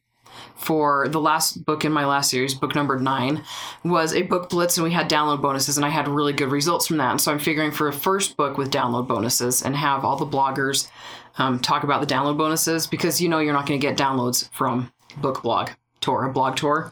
for 0.59 1.07
the 1.07 1.19
last 1.19 1.65
book 1.65 1.85
in 1.85 1.91
my 1.91 2.05
last 2.05 2.29
series, 2.29 2.53
book 2.53 2.75
number 2.75 2.99
nine, 2.99 3.43
was 3.83 4.13
a 4.13 4.23
book 4.23 4.49
blitz, 4.49 4.77
and 4.77 4.83
we 4.83 4.91
had 4.91 5.09
download 5.09 5.41
bonuses, 5.41 5.77
and 5.77 5.85
I 5.85 5.89
had 5.89 6.07
really 6.07 6.33
good 6.33 6.51
results 6.51 6.87
from 6.87 6.97
that. 6.97 7.11
And 7.11 7.21
so 7.21 7.31
I'm 7.31 7.39
figuring 7.39 7.71
for 7.71 7.87
a 7.87 7.93
first 7.93 8.35
book 8.35 8.57
with 8.57 8.71
download 8.71 9.07
bonuses 9.07 9.61
and 9.61 9.75
have 9.75 10.03
all 10.03 10.17
the 10.17 10.25
bloggers 10.25 10.89
um, 11.37 11.59
talk 11.59 11.83
about 11.83 12.01
the 12.01 12.13
download 12.13 12.37
bonuses 12.37 12.87
because 12.87 13.21
you 13.21 13.29
know 13.29 13.39
you're 13.39 13.53
not 13.53 13.65
going 13.65 13.79
to 13.79 13.87
get 13.87 13.97
downloads 13.97 14.49
from 14.51 14.91
book 15.17 15.41
blog 15.41 15.69
tour, 16.01 16.25
a 16.25 16.31
blog 16.31 16.57
tour, 16.57 16.91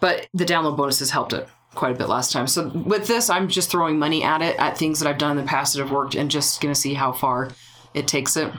but 0.00 0.28
the 0.32 0.44
download 0.44 0.76
bonuses 0.76 1.10
helped 1.10 1.32
it 1.32 1.48
quite 1.74 1.94
a 1.94 1.98
bit 1.98 2.08
last 2.08 2.32
time. 2.32 2.46
So 2.46 2.68
with 2.68 3.06
this, 3.08 3.30
I'm 3.30 3.48
just 3.48 3.70
throwing 3.70 3.98
money 3.98 4.22
at 4.22 4.42
it, 4.42 4.56
at 4.58 4.78
things 4.78 5.00
that 5.00 5.08
I've 5.08 5.18
done 5.18 5.32
in 5.32 5.44
the 5.44 5.48
past 5.48 5.74
that 5.74 5.80
have 5.80 5.90
worked, 5.90 6.14
and 6.14 6.30
just 6.30 6.60
going 6.60 6.72
to 6.72 6.80
see 6.80 6.94
how 6.94 7.12
far 7.12 7.50
it 7.94 8.06
takes 8.06 8.36
it. 8.36 8.52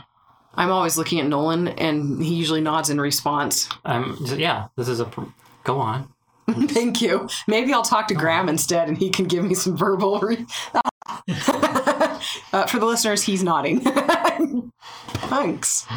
I'm 0.55 0.72
always 0.72 0.98
looking 0.98 1.19
at 1.19 1.27
Nolan, 1.27 1.67
and 1.69 2.24
he 2.24 2.36
usually 2.36 2.62
nods 2.62 2.89
in 2.89 3.01
response. 3.01 3.67
Um, 3.86 4.17
yeah, 4.38 4.67
this 4.75 4.88
is 4.88 5.00
a. 5.00 5.05
Pr- 5.05 5.22
Go 5.63 5.79
on. 5.79 6.10
Thank 6.50 7.01
you. 7.01 7.29
Maybe 7.48 7.74
I'll 7.74 7.83
talk 7.83 8.07
to 8.10 8.13
Graham 8.13 8.50
instead, 8.50 8.89
and 8.89 8.98
he 8.98 9.10
can 9.10 9.25
give 9.25 9.45
me 9.45 9.55
some 9.55 9.77
verbal. 9.77 10.19
Re- 10.19 10.45
uh, 11.07 12.65
for 12.67 12.79
the 12.79 12.86
listeners, 12.86 13.24
he's 13.24 13.43
nodding. 13.43 13.79
Thanks. 15.10 15.88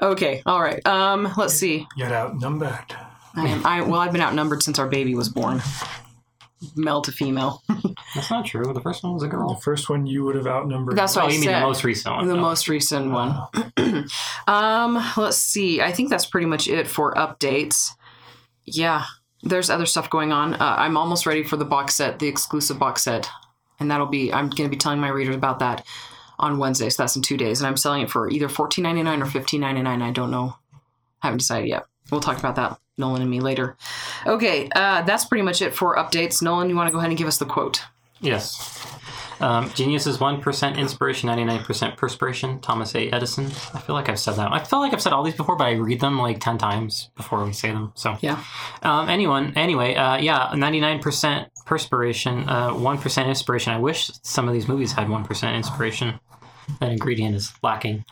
Okay. 0.00 0.42
All 0.46 0.60
right. 0.60 0.84
Um. 0.86 1.32
Let's 1.36 1.54
see. 1.54 1.86
Yet 1.96 2.12
outnumbered. 2.12 2.96
I 3.34 3.46
am. 3.48 3.64
I 3.66 3.80
well, 3.80 4.00
I've 4.00 4.12
been 4.12 4.20
outnumbered 4.20 4.62
since 4.62 4.78
our 4.78 4.88
baby 4.88 5.14
was 5.14 5.28
born. 5.28 5.62
Male 6.76 7.02
to 7.02 7.12
female. 7.12 7.62
That's 8.14 8.30
not 8.30 8.44
true. 8.46 8.72
The 8.72 8.80
first 8.80 9.02
one 9.02 9.14
was 9.14 9.22
a 9.22 9.28
girl. 9.28 9.54
The 9.54 9.60
first 9.60 9.88
one 9.90 10.06
you 10.06 10.24
would 10.24 10.36
have 10.36 10.46
outnumbered. 10.46 10.96
That's 10.96 11.16
what 11.16 11.24
Oh, 11.24 11.28
I 11.28 11.30
you 11.30 11.40
mean 11.40 11.48
said. 11.48 11.60
the 11.60 11.66
most 11.66 11.84
recent 11.84 12.14
one? 12.14 12.26
The 12.28 12.34
Oh. 12.36 12.40
most 12.40 12.68
recent 12.68 13.10
one. 13.10 13.36
um, 14.46 15.04
let's 15.16 15.36
see. 15.36 15.80
I 15.80 15.92
think 15.92 16.10
that's 16.10 16.26
pretty 16.26 16.46
much 16.46 16.68
it 16.68 16.86
for 16.88 17.14
updates. 17.14 17.90
Yeah, 18.64 19.04
there's 19.42 19.70
other 19.70 19.86
stuff 19.86 20.08
going 20.10 20.32
on. 20.32 20.54
Uh, 20.54 20.74
I'm 20.78 20.96
almost 20.96 21.26
ready 21.26 21.42
for 21.42 21.56
the 21.56 21.64
box 21.64 21.96
set, 21.96 22.18
the 22.18 22.28
exclusive 22.28 22.78
box 22.78 23.02
set, 23.02 23.28
and 23.80 23.90
that'll 23.90 24.06
be. 24.06 24.32
I'm 24.32 24.48
going 24.50 24.68
to 24.68 24.74
be 24.74 24.76
telling 24.76 25.00
my 25.00 25.08
readers 25.08 25.34
about 25.34 25.58
that 25.60 25.84
on 26.38 26.58
Wednesday. 26.58 26.88
So 26.90 27.02
that's 27.02 27.16
in 27.16 27.22
two 27.22 27.36
days, 27.36 27.60
and 27.60 27.66
I'm 27.66 27.76
selling 27.76 28.02
it 28.02 28.10
for 28.10 28.30
either 28.30 28.48
$14.99 28.48 29.22
or 29.22 29.26
$15.99. 29.26 30.02
I 30.02 30.10
don't 30.10 30.30
know. 30.30 30.56
I 31.22 31.26
haven't 31.28 31.38
decided 31.38 31.68
yet. 31.68 31.84
We'll 32.10 32.20
talk 32.20 32.38
about 32.38 32.56
that, 32.56 32.78
Nolan 33.02 33.20
and 33.20 33.30
me 33.30 33.40
later. 33.40 33.76
Okay, 34.26 34.68
uh, 34.74 35.02
that's 35.02 35.24
pretty 35.26 35.42
much 35.42 35.60
it 35.60 35.74
for 35.74 35.96
updates. 35.96 36.40
Nolan, 36.40 36.70
you 36.70 36.76
want 36.76 36.86
to 36.88 36.92
go 36.92 36.98
ahead 36.98 37.10
and 37.10 37.18
give 37.18 37.26
us 37.28 37.36
the 37.38 37.44
quote? 37.44 37.82
Yes. 38.20 38.86
Um, 39.40 39.70
genius 39.74 40.06
is 40.06 40.18
1% 40.18 40.76
inspiration, 40.78 41.28
99% 41.28 41.96
perspiration. 41.96 42.60
Thomas 42.60 42.94
A. 42.94 43.08
Edison. 43.10 43.46
I 43.74 43.80
feel 43.80 43.96
like 43.96 44.08
I've 44.08 44.20
said 44.20 44.36
that. 44.36 44.52
I 44.52 44.60
feel 44.62 44.78
like 44.78 44.92
I've 44.92 45.02
said 45.02 45.12
all 45.12 45.24
these 45.24 45.34
before, 45.34 45.56
but 45.56 45.66
I 45.66 45.72
read 45.72 46.00
them 46.00 46.16
like 46.16 46.38
10 46.38 46.58
times 46.58 47.10
before 47.16 47.44
we 47.44 47.52
say 47.52 47.72
them. 47.72 47.90
So, 47.96 48.16
Yeah. 48.20 48.38
um, 48.84 49.08
anyone, 49.08 49.52
anyway, 49.56 49.96
uh, 49.96 50.16
yeah, 50.18 50.50
99% 50.54 51.48
perspiration, 51.66 52.48
uh, 52.48 52.70
1% 52.70 53.26
inspiration. 53.26 53.72
I 53.72 53.78
wish 53.78 54.12
some 54.22 54.46
of 54.46 54.54
these 54.54 54.68
movies 54.68 54.92
had 54.92 55.08
1% 55.08 55.56
inspiration. 55.56 56.20
That 56.78 56.92
ingredient 56.92 57.34
is 57.34 57.52
lacking 57.64 58.04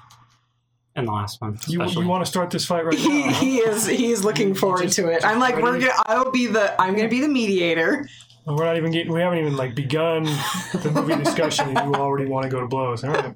in 0.97 1.05
the 1.05 1.13
last 1.13 1.41
one. 1.41 1.59
You, 1.67 1.85
you 1.87 2.07
want 2.07 2.25
to 2.25 2.31
start 2.31 2.51
this 2.51 2.65
fight 2.65 2.85
right 2.85 2.99
he, 2.99 3.09
now? 3.09 3.29
huh? 3.33 3.41
he 3.41 3.59
is 3.59 3.87
he 3.87 4.11
is 4.11 4.25
looking 4.25 4.55
forward 4.55 4.83
Just- 4.83 4.97
to 4.97 5.09
it. 5.09 5.25
I'm 5.25 5.39
like, 5.39 5.57
we're 5.57 5.79
gonna. 5.79 5.93
I'll 6.07 6.31
be 6.31 6.47
the. 6.47 6.81
I'm 6.81 6.95
gonna 6.97 7.09
be 7.09 7.21
the 7.21 7.29
mediator, 7.29 8.09
We're 8.47 8.65
not 8.65 8.77
even 8.77 8.91
getting. 8.91 9.13
We 9.13 9.21
haven't 9.21 9.39
even 9.39 9.57
like 9.57 9.75
begun 9.75 10.25
the 10.25 10.91
movie 10.95 11.17
discussion, 11.25 11.77
and 11.77 11.95
you 11.95 12.01
already 12.01 12.27
want 12.29 12.45
to 12.45 12.51
go 12.51 12.61
to 12.61 12.67
blows. 12.67 13.05
All 13.05 13.11
right. 13.13 13.35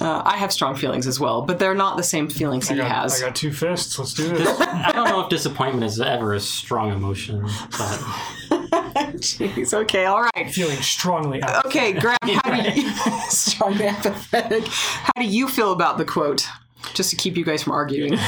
Uh, 0.00 0.22
I 0.24 0.38
have 0.38 0.50
strong 0.50 0.76
feelings 0.76 1.06
as 1.06 1.20
well, 1.20 1.42
but 1.42 1.58
they're 1.58 1.74
not 1.74 1.98
the 1.98 2.02
same 2.02 2.30
feelings 2.30 2.68
he 2.68 2.74
I 2.76 2.78
got, 2.78 2.90
has. 2.90 3.22
I 3.22 3.26
got 3.26 3.36
two 3.36 3.52
fists. 3.52 3.98
Let's 3.98 4.14
do 4.14 4.28
this. 4.36 4.48
I 4.60 4.92
don't 4.92 5.08
know 5.08 5.20
if 5.20 5.28
disappointment 5.28 5.84
is 5.84 6.00
ever 6.00 6.32
a 6.32 6.40
strong 6.40 6.90
emotion, 6.92 7.46
but 7.76 8.70
Jeez. 9.18 9.74
Okay. 9.74 10.04
All 10.06 10.22
right. 10.22 10.50
Feeling 10.50 10.80
strongly. 10.82 11.42
out. 11.42 11.66
Okay, 11.66 11.92
Graham. 11.92 12.18
How 12.22 12.62
do 12.62 12.80
you 12.80 12.90
strongly 13.28 13.86
empathetic? 13.86 14.66
How 14.66 15.22
do 15.22 15.26
you 15.26 15.48
feel 15.48 15.72
about 15.72 15.98
the 15.98 16.04
quote? 16.04 16.46
Just 16.94 17.10
to 17.10 17.16
keep 17.16 17.36
you 17.36 17.44
guys 17.44 17.62
from 17.62 17.72
arguing. 17.72 18.18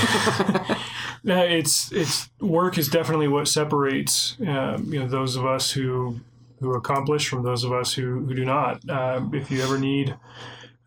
No, 1.25 1.43
it's 1.43 1.93
it's 1.93 2.29
work 2.41 2.79
is 2.79 2.89
definitely 2.89 3.29
what 3.29 3.47
separates 3.47 4.37
um, 4.41 4.93
you 4.93 4.99
know 4.99 5.07
those 5.07 5.37
of 5.37 5.47
us 5.47 5.71
who 5.71 6.21
who 6.61 6.75
accomplish 6.75 7.29
from 7.29 7.43
those 7.43 7.65
of 7.65 7.73
us 7.73 7.93
who, 7.93 8.25
who 8.25 8.35
do 8.35 8.45
not. 8.45 8.89
Um, 8.89 9.35
if 9.35 9.51
you 9.51 9.63
ever 9.63 9.79
need 9.79 10.17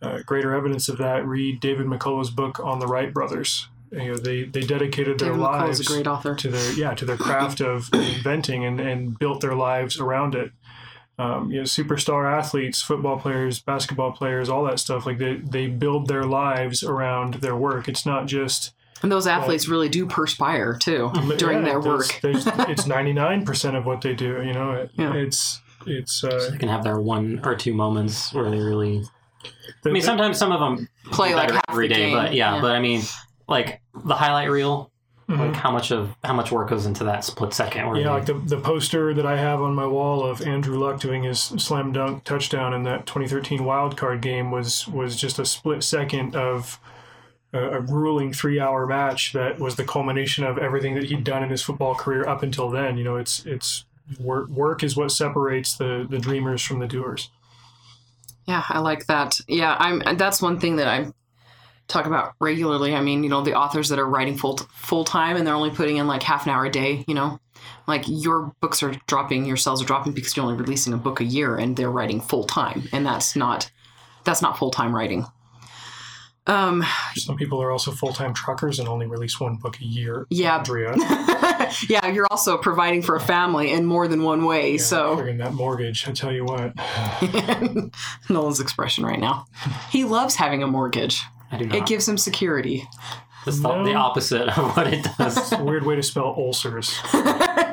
uh, 0.02 0.20
greater 0.26 0.54
evidence 0.56 0.88
of 0.88 0.98
that, 0.98 1.26
read 1.26 1.60
David 1.60 1.86
McCullough's 1.86 2.30
book 2.30 2.60
on 2.60 2.80
the 2.80 2.88
Wright 2.88 3.14
brothers. 3.14 3.68
You 3.96 4.12
know, 4.12 4.18
they 4.18 4.44
they 4.44 4.62
dedicated 4.62 5.20
their 5.20 5.30
David 5.32 5.42
lives 5.42 5.80
a 5.80 5.84
great 5.84 6.08
author. 6.08 6.36
to 6.36 6.50
their 6.50 6.74
yeah 6.74 6.94
to 6.94 7.06
their 7.06 7.18
craft 7.18 7.62
of 7.62 7.90
inventing 7.94 8.66
and, 8.66 8.80
and 8.80 9.18
built 9.18 9.42
their 9.42 9.56
lives 9.56 10.00
around 10.00 10.36
it. 10.36 10.52
Um, 11.18 11.50
you 11.50 11.60
know, 11.60 11.64
superstar 11.64 12.30
athletes, 12.30 12.82
football 12.82 13.18
players, 13.18 13.60
basketball 13.62 14.12
players, 14.12 14.50
all 14.50 14.66
that 14.66 14.80
stuff. 14.80 15.06
Like 15.06 15.18
they 15.18 15.36
they 15.38 15.68
build 15.68 16.08
their 16.08 16.24
lives 16.24 16.84
around 16.84 17.36
their 17.36 17.56
work. 17.56 17.88
It's 17.88 18.06
not 18.06 18.26
just 18.28 18.74
And 19.02 19.10
those 19.12 19.26
athletes 19.26 19.68
really 19.70 19.88
do 19.88 20.06
perspire 20.08 20.78
too 20.78 21.12
during 21.38 21.60
yeah, 21.60 21.66
their 21.66 21.80
work. 21.80 22.20
There's, 22.22 22.46
it's 22.48 22.86
ninety 22.86 23.14
nine 23.14 23.46
percent 23.46 23.78
of 23.78 23.86
what 23.86 24.02
they 24.02 24.14
do. 24.14 24.42
You 24.44 24.54
know, 24.54 24.72
it, 24.74 24.92
Yeah. 24.98 25.14
it's 25.14 25.62
it's. 25.88 26.24
Uh, 26.24 26.50
they 26.52 26.58
can 26.58 26.68
have 26.70 26.84
their 26.84 27.00
one 27.00 27.40
or 27.46 27.56
two 27.56 27.74
moments 27.74 28.34
where 28.34 28.50
they 28.50 28.60
really. 28.60 29.04
the, 29.84 29.90
I 29.92 29.94
mean, 29.94 30.02
sometimes 30.02 30.38
some 30.38 30.52
of 30.52 30.60
them 30.60 30.90
Play 31.12 31.34
like 31.34 31.44
better 31.48 31.54
half 31.56 31.64
every 31.70 31.88
the 31.88 31.94
day, 31.94 32.00
game, 32.08 32.14
but 32.18 32.34
yeah, 32.34 32.56
yeah. 32.56 32.62
but 32.62 32.72
I 32.72 32.80
mean, 32.80 33.04
like 33.48 33.82
the 34.04 34.16
highlight 34.16 34.50
reel, 34.50 34.92
Mhm. 35.30 35.40
like 35.40 35.56
how 35.56 35.72
much 35.72 35.92
of 35.92 36.16
how 36.24 36.34
much 36.34 36.52
work 36.52 36.70
goes 36.70 36.86
into 36.86 37.04
that 37.06 37.24
split 37.24 37.54
second? 37.54 37.88
Where 37.88 37.98
yeah, 37.98 38.04
they- 38.04 38.10
like 38.10 38.26
the, 38.26 38.34
the 38.36 38.58
poster 38.60 39.14
that 39.14 39.26
I 39.26 39.38
have 39.38 39.62
on 39.62 39.74
my 39.74 39.88
wall 39.88 40.24
of 40.24 40.42
Andrew 40.42 40.78
Luck 40.78 41.00
doing 41.00 41.24
his 41.24 41.40
slam 41.42 41.92
dunk 41.92 42.24
touchdown 42.24 42.74
in 42.74 42.84
that 42.84 43.06
2013 43.06 43.64
wild 43.66 43.98
card 43.98 44.22
game 44.22 44.52
was 44.52 44.88
was 44.88 45.16
just 45.16 45.40
a 45.40 45.46
split 45.46 45.84
second 45.84 46.36
of 46.36 46.80
a, 47.54 47.78
a 47.78 47.82
grueling 47.82 48.34
three 48.34 48.60
hour 48.60 48.86
match 48.86 49.34
that 49.34 49.58
was 49.60 49.76
the 49.78 49.84
culmination 49.84 50.44
of 50.44 50.58
everything 50.58 50.94
that 50.96 51.06
he'd 51.06 51.24
done 51.24 51.42
in 51.44 51.50
his 51.50 51.62
football 51.64 51.96
career 51.96 52.28
up 52.28 52.44
until 52.44 52.70
then. 52.70 52.98
You 52.98 53.04
know, 53.04 53.16
it's 53.16 53.46
it's 53.46 53.86
work, 54.20 54.48
work 54.50 54.84
is 54.84 54.96
what 54.96 55.12
separates 55.12 55.76
the 55.76 56.06
the 56.08 56.20
dreamers 56.20 56.62
from 56.62 56.78
the 56.80 56.88
doers. 56.88 57.32
Yeah, 58.46 58.64
I 58.70 58.78
like 58.78 59.08
that. 59.08 59.40
Yeah, 59.48 59.76
I'm. 59.80 60.04
That's 60.18 60.40
one 60.40 60.60
thing 60.60 60.76
that 60.76 60.88
I 60.88 61.08
talk 61.88 62.06
about 62.06 62.34
regularly. 62.40 62.96
I 62.96 63.02
mean, 63.02 63.24
you 63.24 63.30
know, 63.30 63.42
the 63.42 63.56
authors 63.56 63.90
that 63.90 64.00
are 64.00 64.08
writing 64.08 64.38
full 64.38 64.58
full 64.74 65.04
time 65.04 65.38
and 65.38 65.46
they're 65.46 65.54
only 65.54 65.72
putting 65.72 65.98
in 65.98 66.08
like 66.08 66.24
half 66.24 66.46
an 66.46 66.52
hour 66.52 66.66
a 66.66 66.72
day. 66.72 67.04
You 67.08 67.14
know, 67.16 67.40
like 67.88 68.04
your 68.08 68.54
books 68.62 68.82
are 68.84 68.94
dropping, 69.08 69.46
your 69.46 69.58
sales 69.58 69.82
are 69.82 69.86
dropping 69.86 70.14
because 70.14 70.36
you're 70.36 70.46
only 70.46 70.58
releasing 70.58 70.94
a 70.94 70.98
book 70.98 71.20
a 71.20 71.26
year 71.26 71.56
and 71.56 71.76
they're 71.76 71.92
writing 71.92 72.22
full 72.22 72.46
time, 72.46 72.88
and 72.92 73.06
that's 73.06 73.36
not 73.36 73.72
that's 74.24 74.42
not 74.42 74.58
full 74.58 74.72
time 74.72 74.96
writing. 74.96 75.26
Um, 76.48 76.86
Some 77.16 77.38
people 77.38 77.62
are 77.62 77.72
also 77.72 77.92
full 77.92 78.14
time 78.14 78.34
truckers 78.34 78.78
and 78.78 78.88
only 78.88 79.08
release 79.08 79.40
one 79.40 79.56
book 79.56 79.80
a 79.80 79.84
year. 79.84 80.28
Yeah. 80.30 80.58
Andrea. 80.58 80.94
yeah, 81.90 82.08
you're 82.08 82.28
also 82.30 82.58
providing 82.58 83.02
for 83.02 83.16
a 83.16 83.20
family 83.20 83.72
in 83.72 83.86
more 83.86 84.08
than 84.08 84.22
one 84.22 84.46
way. 84.46 84.78
so 84.78 85.18
Friggin' 85.18 85.40
that 85.40 85.54
mortgage, 85.54 86.08
I 86.08 86.12
tell 86.12 86.32
you 86.32 86.46
what. 86.46 86.74
Nolan's 88.30 88.60
expression 88.60 89.06
right 89.06 89.20
now. 89.20 89.48
He 89.90 90.04
loves 90.04 90.36
having 90.36 90.62
a 90.62 90.68
mortgage. 90.68 91.24
I 91.52 91.58
do 91.58 91.66
not. 91.66 91.78
It 91.78 91.86
gives 91.86 92.08
him 92.08 92.18
security. 92.18 92.88
It's 93.48 93.60
the, 93.60 93.84
the 93.84 93.94
opposite 93.94 94.58
of 94.58 94.76
what 94.76 94.92
it 94.92 95.06
does. 95.18 95.38
It's 95.38 95.52
a 95.52 95.64
weird 95.64 95.86
way 95.86 95.96
to 95.96 96.04
spell 96.04 96.34
ulcers. 96.36 96.98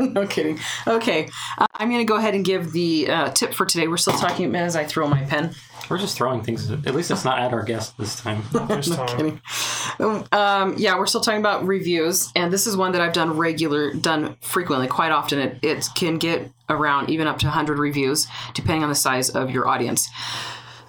no 0.00 0.26
kidding. 0.26 0.58
Okay, 0.86 1.28
uh, 1.56 1.66
I'm 1.74 1.88
going 1.88 2.00
to 2.00 2.10
go 2.10 2.16
ahead 2.16 2.34
and 2.34 2.44
give 2.44 2.72
the 2.72 3.08
uh, 3.08 3.30
tip 3.30 3.54
for 3.54 3.64
today. 3.64 3.88
We're 3.88 3.96
still 3.96 4.18
talking 4.18 4.54
as 4.54 4.76
I 4.76 4.84
throw 4.84 5.08
my 5.08 5.22
pen. 5.24 5.54
We're 5.88 5.98
just 5.98 6.16
throwing 6.16 6.42
things. 6.42 6.70
At 6.70 6.94
least 6.94 7.10
it's 7.10 7.24
not 7.24 7.38
at 7.38 7.52
our 7.52 7.62
guest 7.62 7.96
this 7.98 8.20
time. 8.20 8.42
This 8.68 8.88
time. 8.88 9.06
Kidding. 9.08 10.28
Um, 10.32 10.74
yeah, 10.78 10.96
we're 10.96 11.06
still 11.06 11.20
talking 11.20 11.40
about 11.40 11.66
reviews, 11.66 12.30
and 12.36 12.52
this 12.52 12.66
is 12.66 12.76
one 12.76 12.92
that 12.92 13.00
I've 13.00 13.12
done 13.12 13.36
regular, 13.36 13.92
done 13.92 14.36
frequently, 14.40 14.86
quite 14.86 15.10
often. 15.10 15.38
It, 15.38 15.58
it 15.62 15.88
can 15.94 16.18
get 16.18 16.50
around 16.68 17.10
even 17.10 17.26
up 17.26 17.38
to 17.38 17.46
100 17.46 17.78
reviews, 17.78 18.26
depending 18.54 18.82
on 18.82 18.88
the 18.88 18.94
size 18.94 19.30
of 19.30 19.50
your 19.50 19.68
audience. 19.68 20.08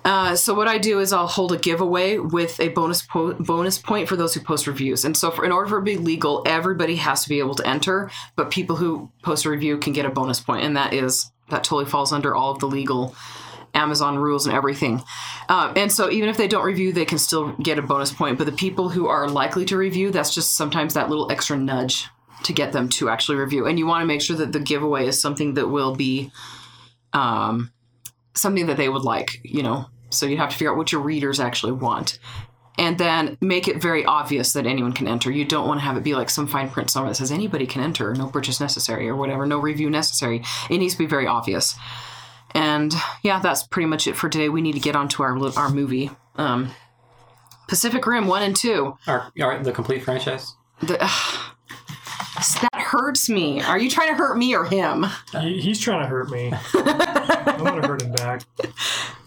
Uh, 0.06 0.36
so 0.36 0.54
what 0.54 0.68
I 0.68 0.78
do 0.78 1.00
is 1.00 1.14
I'll 1.14 1.28
hold 1.28 1.54
a 1.54 1.58
giveaway 1.58 2.18
with 2.18 2.60
a 2.60 2.70
bonus 2.70 3.02
po- 3.02 3.34
bonus 3.36 3.78
point 3.78 4.10
for 4.10 4.16
those 4.16 4.34
who 4.34 4.42
post 4.42 4.68
reviews. 4.68 5.06
And 5.06 5.16
so 5.16 5.32
for, 5.32 5.46
in 5.46 5.52
order 5.52 5.70
for 5.70 5.78
it 5.78 5.82
to 5.82 5.86
be 5.86 5.98
legal, 5.98 6.44
everybody 6.46 6.98
has 6.98 7.24
to 7.24 7.30
be 7.30 7.40
able 7.40 7.56
to 7.56 7.68
enter, 7.68 8.12
but 8.36 8.52
people 8.52 8.76
who 8.76 9.10
post 9.24 9.46
a 9.46 9.50
review 9.50 9.78
can 9.78 9.94
get 9.94 10.06
a 10.06 10.10
bonus 10.10 10.40
point, 10.40 10.66
and 10.66 10.76
that 10.76 10.94
is 10.94 11.32
that 11.50 11.64
totally 11.64 11.86
falls 11.86 12.12
under 12.12 12.36
all 12.36 12.52
of 12.52 12.60
the 12.60 12.68
legal 12.68 13.16
Amazon 13.74 14.18
rules 14.18 14.46
and 14.46 14.56
everything. 14.56 15.04
Um, 15.50 15.74
and 15.76 15.92
so 15.92 16.10
even 16.10 16.30
if 16.30 16.38
they 16.38 16.48
don't 16.48 16.66
review, 16.66 16.94
they 16.94 17.06
can 17.06 17.18
still 17.18 17.54
get 17.54 17.80
a 17.80 17.82
bonus 17.82 18.12
point. 18.12 18.38
But 18.38 18.46
the 18.46 18.54
people 18.54 18.90
who 18.90 19.08
are 19.08 19.28
likely 19.28 19.66
to 19.66 19.78
review, 19.78 20.12
that's 20.12 20.34
just 20.34 20.56
sometimes 20.56 20.94
that 20.94 21.10
little 21.10 21.32
extra 21.32 21.58
nudge 21.58 22.08
to 22.44 22.54
get 22.54 22.72
them 22.72 22.90
to 22.90 23.10
actually 23.10 23.38
review. 23.38 23.66
And 23.66 23.80
you 23.80 23.88
want 23.88 24.02
to 24.02 24.06
make 24.06 24.22
sure 24.22 24.36
that 24.38 24.52
the 24.52 24.60
giveaway 24.60 25.08
is 25.08 25.20
something 25.20 25.56
that 25.56 25.70
will 25.70 25.96
be 25.96 26.32
um, 27.14 27.72
something 28.36 28.68
that 28.68 28.78
they 28.78 28.90
would 28.90 29.04
like, 29.04 29.40
you 29.44 29.64
know. 29.64 29.86
So 30.14 30.26
you 30.26 30.38
have 30.38 30.50
to 30.50 30.56
figure 30.56 30.72
out 30.72 30.78
what 30.78 30.92
your 30.92 31.02
readers 31.02 31.40
actually 31.40 31.74
want. 31.74 32.20
And 32.78 32.98
then 32.98 33.38
make 33.40 33.68
it 33.68 33.82
very 33.82 34.04
obvious 34.04 34.54
that 34.54 34.66
anyone 34.66 34.94
can 34.94 35.08
enter. 35.08 35.30
You 35.30 35.46
don't 35.46 35.68
want 35.68 35.80
to 35.80 35.86
have 35.86 35.96
it 35.96 36.04
be 36.04 36.16
like 36.16 36.30
some 36.30 36.48
fine 36.48 36.70
print 36.70 36.90
somewhere 36.90 37.12
that 37.12 37.16
says 37.16 37.32
anybody 37.32 37.68
can 37.68 37.84
enter, 37.84 38.16
no 38.16 38.28
purchase 38.28 38.60
necessary, 38.60 39.08
or 39.08 39.16
whatever, 39.16 39.46
no 39.46 39.60
review 39.60 39.92
necessary. 39.92 40.44
It 40.72 40.80
needs 40.80 40.94
to 40.94 41.00
be 41.00 41.06
very 41.06 41.28
obvious. 41.28 41.76
And 42.56 42.94
yeah, 43.22 43.40
that's 43.40 43.64
pretty 43.64 43.88
much 43.88 44.08
it 44.08 44.16
for 44.16 44.28
today. 44.28 44.50
We 44.50 44.62
need 44.62 44.74
to 44.74 44.80
get 44.80 44.96
on 44.96 45.08
to 45.10 45.24
our 45.24 45.38
our 45.58 45.70
movie, 45.70 46.10
um, 46.36 46.72
Pacific 47.68 48.06
Rim 48.06 48.28
one 48.28 48.44
and 48.44 48.56
two. 48.56 48.98
Our, 49.08 49.32
our, 49.40 49.64
the 49.64 49.72
complete 49.72 50.04
franchise. 50.04 50.56
The, 50.82 50.98
that 52.62 52.76
hurts 52.76 53.30
me. 53.30 53.62
Are 53.62 53.78
you 53.78 53.90
trying 53.90 54.10
to 54.10 54.16
hurt 54.16 54.38
me 54.38 54.56
or 54.56 54.66
him? 54.66 55.06
He, 55.32 55.62
he's 55.62 55.80
trying 55.80 56.02
to 56.02 56.08
hurt 56.08 56.30
me. 56.30 56.52
I'm 56.74 57.64
gonna 57.64 57.88
hurt 57.88 58.02
him 58.02 58.12
back. 58.12 58.44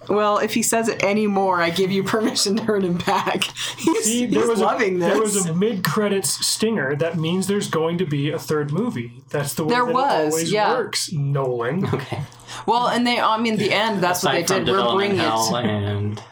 Well, 0.09 0.39
if 0.39 0.55
he 0.55 0.63
says 0.63 0.89
it 0.89 1.03
anymore, 1.03 1.61
I 1.61 1.71
give 1.71 1.91
you 1.91 2.03
permission 2.15 2.57
to 2.57 2.63
hurt 2.65 2.85
him 2.85 2.99
back. 2.99 3.45
He's, 3.79 4.05
See, 4.05 4.27
he's 4.27 4.35
there 4.35 4.47
was 4.49 4.61
loving 4.61 4.97
a, 4.97 4.99
this. 4.99 5.13
There 5.13 5.21
was 5.21 5.47
a 5.47 5.55
mid-credits 5.55 6.47
stinger. 6.47 6.95
That 6.97 7.17
means 7.17 7.47
there's 7.47 7.69
going 7.69 7.99
to 7.99 8.07
be 8.07 8.31
a 8.31 8.39
third 8.39 8.73
movie. 8.73 9.23
That's 9.31 9.55
the 9.55 9.65
way 9.65 9.71
There 9.75 9.85
that 9.87 9.95
was, 9.95 10.05
it 10.05 10.31
always 10.33 10.53
yeah. 10.53 10.75
works. 10.75 11.13
Nolan. 11.13 11.87
Okay. 11.95 12.21
well, 12.67 12.89
and 12.89 13.07
they, 13.07 13.19
I 13.21 13.39
mean, 13.39 13.57
the 13.57 13.73
end. 13.73 14.01
That's 14.03 14.23
what 14.23 14.33
they 14.33 14.43
did. 14.43 14.69
We're 14.69 14.95
bringing 14.95 15.19
it. 15.19 15.25
and 15.65 16.23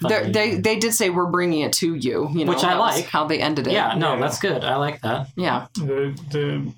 They're- 0.00 0.30
They 0.30 0.56
they 0.60 0.78
did 0.78 0.94
say 0.94 1.10
we're 1.10 1.26
bringing 1.30 1.60
it 1.62 1.72
to 1.74 1.94
you. 1.94 2.28
You 2.32 2.44
know, 2.44 2.52
Which 2.52 2.62
I 2.64 2.76
like. 2.76 3.06
how 3.06 3.26
they 3.26 3.40
ended 3.40 3.66
it. 3.66 3.72
yeah, 3.72 3.94
no, 3.96 4.14
Yeah. 4.14 4.20
that's 4.20 4.38
good. 4.38 4.62
I 4.64 4.76
like 4.76 5.00
that. 5.02 5.28
yeah. 5.36 5.66
The 5.74 6.14
the 6.30 6.72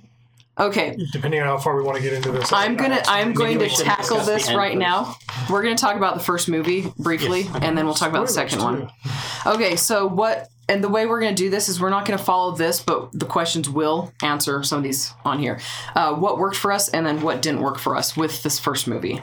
Okay, 0.61 0.97
depending 1.13 1.41
on 1.41 1.47
how 1.47 1.57
far 1.59 1.75
we 1.77 1.83
want 1.83 1.97
to 1.97 2.03
get 2.03 2.13
into 2.13 2.31
this. 2.31 2.53
I'm 2.53 2.77
gonna 2.77 3.03
I'm 3.07 3.33
going 3.33 3.59
to 3.59 3.69
tackle 3.69 4.19
this 4.19 4.53
right 4.53 4.73
first. 4.75 4.79
now. 4.79 5.17
We're 5.49 5.63
going 5.63 5.75
to 5.75 5.81
talk 5.81 5.97
about 5.97 6.15
the 6.15 6.21
first 6.23 6.49
movie 6.49 6.93
briefly, 6.99 7.43
Yes, 7.43 7.59
and 7.63 7.77
then 7.79 7.87
we'll 7.87 7.95
talk 7.95 8.11
about 8.11 8.27
the 8.27 8.33
second 8.33 8.63
one. 8.63 8.91
Okay, 9.47 9.75
so 9.77 10.07
what 10.07 10.49
and 10.69 10.85
the 10.85 10.89
way 10.89 11.07
we're 11.07 11.21
going 11.21 11.35
to 11.35 11.43
do 11.43 11.49
this 11.51 11.69
is 11.69 11.81
we're 11.81 11.91
not 11.91 12.05
going 12.07 12.19
to 12.19 12.25
follow 12.25 12.55
this, 12.55 12.79
but 12.81 13.11
the 13.19 13.25
questions 13.25 13.69
will 13.71 14.13
answer 14.23 14.63
some 14.63 14.77
of 14.79 14.85
these 14.85 15.13
on 15.25 15.39
here. 15.39 15.59
Uh, 15.97 16.15
what 16.15 16.39
worked 16.39 16.57
for 16.57 16.71
us, 16.73 16.89
and 16.91 17.07
then 17.07 17.23
what 17.23 17.41
didn't 17.43 17.63
work 17.63 17.79
for 17.79 17.97
us 17.97 18.17
with 18.17 18.43
this 18.43 18.61
first 18.61 18.87
movie. 18.87 19.23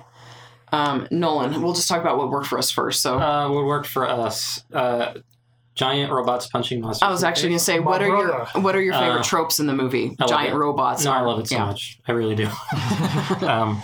Um, 0.73 1.07
Nolan, 1.11 1.61
we'll 1.61 1.73
just 1.73 1.87
talk 1.87 2.01
about 2.01 2.17
what 2.17 2.29
worked 2.29 2.47
for 2.47 2.57
us 2.57 2.69
first. 2.71 3.01
So 3.01 3.17
Uh, 3.19 3.49
what 3.49 3.63
worked 3.65 3.87
for 3.87 4.09
us? 4.09 4.63
Uh, 4.73 5.13
giant 5.77 6.11
robots 6.11 6.47
punching 6.47 6.81
monsters. 6.81 7.03
I 7.07 7.11
was 7.11 7.23
actually 7.23 7.49
going 7.49 7.59
to 7.59 7.63
say, 7.63 7.79
what 7.79 8.01
are 8.01 8.07
your 8.07 8.45
what 8.63 8.75
are 8.75 8.81
your 8.81 8.93
favorite 8.95 9.19
Uh, 9.19 9.23
tropes 9.23 9.59
in 9.59 9.67
the 9.67 9.73
movie? 9.73 10.15
I 10.19 10.25
Giant 10.25 10.53
it. 10.55 10.57
robots. 10.57 11.05
No, 11.05 11.11
I 11.11 11.21
love 11.21 11.39
it 11.39 11.47
so 11.47 11.55
yeah. 11.55 11.65
much. 11.65 11.99
I 12.07 12.11
really 12.13 12.35
do. 12.35 12.45
um, 13.47 13.81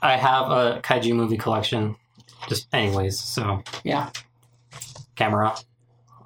I 0.00 0.16
have 0.16 0.50
a 0.50 0.80
kaiju 0.82 1.14
movie 1.14 1.36
collection. 1.36 1.96
Just 2.48 2.68
anyways, 2.72 3.20
so 3.20 3.62
Yeah, 3.84 4.10
Gamera. 5.16 5.62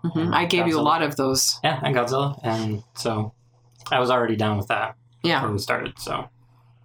Mhm. 0.04 0.32
I 0.34 0.44
gave 0.44 0.66
you 0.68 0.78
a 0.78 0.82
lot 0.82 1.02
of 1.02 1.16
those. 1.16 1.58
Yeah, 1.64 1.80
and 1.82 1.94
Godzilla, 1.96 2.38
and 2.44 2.84
so 2.94 3.32
I 3.90 3.98
was 3.98 4.10
already 4.10 4.36
down 4.36 4.56
with 4.58 4.68
that 4.68 4.96
Yeah. 5.22 5.40
before 5.40 5.52
we 5.52 5.58
started. 5.58 5.98
So, 5.98 6.28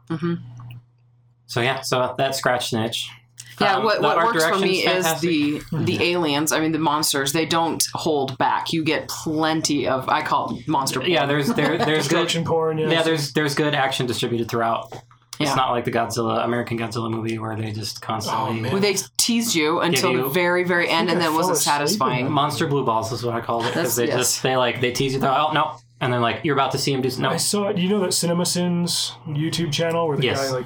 Mhm. 0.09 0.41
so 1.47 1.61
yeah, 1.61 1.81
so 1.81 2.15
that 2.17 2.35
scratch 2.35 2.73
an 2.73 2.81
itch. 2.83 3.09
Yeah, 3.61 3.77
Um, 3.77 3.83
what, 3.83 4.01
what 4.01 4.17
works 4.17 4.43
for 4.43 4.51
direction's 4.51 4.63
me 4.63 4.85
is 4.87 5.21
the 5.21 5.61
the 5.71 6.03
aliens. 6.03 6.51
I 6.51 6.59
mean, 6.59 6.71
the 6.71 6.79
monsters. 6.79 7.31
They 7.33 7.45
don't 7.45 7.83
hold 7.93 8.37
back. 8.37 8.73
You 8.73 8.83
get 8.83 9.07
plenty 9.07 9.87
of. 9.87 10.09
I 10.09 10.21
call 10.21 10.57
it 10.57 10.67
monster. 10.67 11.01
yeah. 11.03 11.25
There's 11.25 11.47
there 11.49 11.77
there's 11.89 12.07
good 12.07 12.15
Destruction 12.27 12.43
porn. 12.45 12.77
Yes. 12.77 12.91
yeah 12.91 13.03
there's 13.03 13.33
there's 13.33 13.55
good 13.55 13.73
action 13.75 14.05
distributed 14.07 14.49
throughout. 14.49 14.91
Yeah. 15.39 15.47
It's 15.47 15.55
not 15.55 15.71
like 15.71 15.85
the 15.85 15.91
Godzilla 15.91 16.43
American 16.45 16.77
Godzilla 16.77 17.09
movie 17.09 17.39
where 17.39 17.55
they 17.55 17.71
just 17.71 17.99
constantly 17.99 18.47
Oh, 18.49 18.53
man. 18.53 18.71
Well, 18.73 18.81
they 18.81 18.95
teased 19.17 19.55
you 19.55 19.79
until 19.79 20.11
you- 20.11 20.17
the 20.23 20.29
very, 20.29 20.63
very 20.63 20.87
end, 20.87 21.09
and 21.09 21.19
then 21.19 21.31
it 21.31 21.35
wasn't 21.35 21.57
satisfying. 21.57 22.29
monster 22.29 22.67
blue 22.67 22.85
balls 22.85 23.11
is 23.11 23.23
what 23.23 23.33
I 23.33 23.41
called 23.41 23.65
it 23.65 23.69
because 23.73 23.95
they 23.95 24.05
yes. 24.07 24.17
just 24.17 24.43
they 24.43 24.55
like 24.55 24.81
they 24.81 24.91
tease 24.91 25.13
you. 25.13 25.19
They're, 25.19 25.31
oh 25.31 25.51
no, 25.51 25.77
and 25.99 26.13
then 26.13 26.21
like 26.21 26.41
you're 26.43 26.53
about 26.55 26.73
to 26.73 26.77
see 26.77 26.93
him 26.93 27.01
do 27.01 27.09
no. 27.17 27.29
I 27.29 27.37
saw 27.37 27.69
it. 27.69 27.79
You 27.79 27.89
know 27.89 27.99
that 28.01 28.09
CinemaSins 28.11 29.13
YouTube 29.25 29.71
channel 29.71 30.07
where 30.07 30.17
the 30.17 30.25
Yes. 30.25 30.39
guy 30.51 30.57
like 30.57 30.65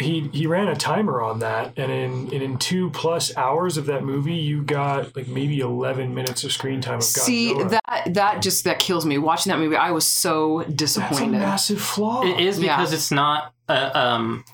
he 0.00 0.28
he 0.32 0.46
ran 0.46 0.68
a 0.68 0.74
timer 0.76 1.20
on 1.22 1.38
that, 1.40 1.72
and 1.76 1.90
in 1.92 2.12
and 2.32 2.42
in 2.42 2.58
two 2.58 2.90
plus 2.90 3.36
hours 3.36 3.76
of 3.76 3.86
that 3.86 4.02
movie, 4.04 4.34
you 4.34 4.62
got 4.62 5.14
like 5.16 5.28
maybe 5.28 5.60
eleven 5.60 6.14
minutes 6.14 6.42
of 6.44 6.52
screen 6.52 6.80
time 6.80 6.94
of 6.96 7.00
Godzilla. 7.00 7.20
See 7.22 7.54
that 7.64 8.02
that 8.14 8.42
just 8.42 8.64
that 8.64 8.78
kills 8.78 9.04
me. 9.06 9.18
Watching 9.18 9.50
that 9.50 9.58
movie, 9.58 9.76
I 9.76 9.90
was 9.90 10.06
so 10.06 10.62
disappointed. 10.64 10.70
That's 10.70 10.70
a 10.70 10.74
disappointed. 10.74 11.38
massive 11.38 11.80
flaw. 11.80 12.22
It 12.22 12.40
is 12.40 12.58
Yeah. 12.58 12.76
because 12.76 12.92
it's 12.92 13.10
not 13.10 13.52
a 13.68 13.98
um, 13.98 14.44